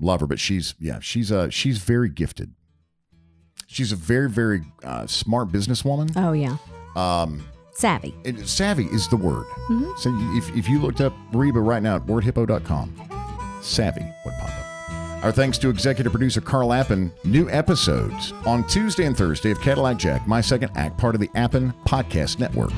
Love 0.00 0.20
her, 0.20 0.26
but 0.26 0.40
she's 0.40 0.74
yeah, 0.80 0.98
she's 1.00 1.30
uh 1.30 1.48
she's 1.50 1.78
very 1.78 2.08
gifted. 2.08 2.54
She's 3.68 3.92
a 3.92 3.96
very 3.96 4.28
very 4.28 4.62
uh, 4.82 5.06
smart 5.06 5.52
businesswoman. 5.52 6.12
Oh 6.16 6.32
yeah. 6.32 6.56
Um 6.96 7.44
Savvy. 7.74 8.14
and 8.24 8.46
savvy 8.48 8.84
is 8.92 9.08
the 9.08 9.16
word. 9.16 9.46
Mhm. 9.70 9.98
So 9.98 10.10
if 10.36 10.54
if 10.56 10.68
you 10.68 10.78
looked 10.80 11.00
up 11.00 11.12
Reba 11.32 11.60
right 11.60 11.82
now 11.82 11.96
at 11.96 12.06
wordhippo.com, 12.06 12.92
savvy 13.62 14.06
would 14.24 14.34
pop 14.34 14.48
up. 14.50 15.24
Our 15.24 15.30
thanks 15.32 15.56
to 15.58 15.68
executive 15.70 16.12
producer 16.12 16.40
Carl 16.40 16.72
Appen. 16.72 17.12
New 17.24 17.48
episodes 17.48 18.32
on 18.44 18.64
Tuesday 18.66 19.04
and 19.04 19.16
Thursday 19.16 19.52
of 19.52 19.60
Cadillac 19.60 19.96
Jack, 19.96 20.26
my 20.26 20.40
second 20.40 20.70
act, 20.74 20.98
part 20.98 21.14
of 21.14 21.20
the 21.20 21.30
Appen 21.36 21.72
Podcast 21.86 22.38
Network. 22.40 22.72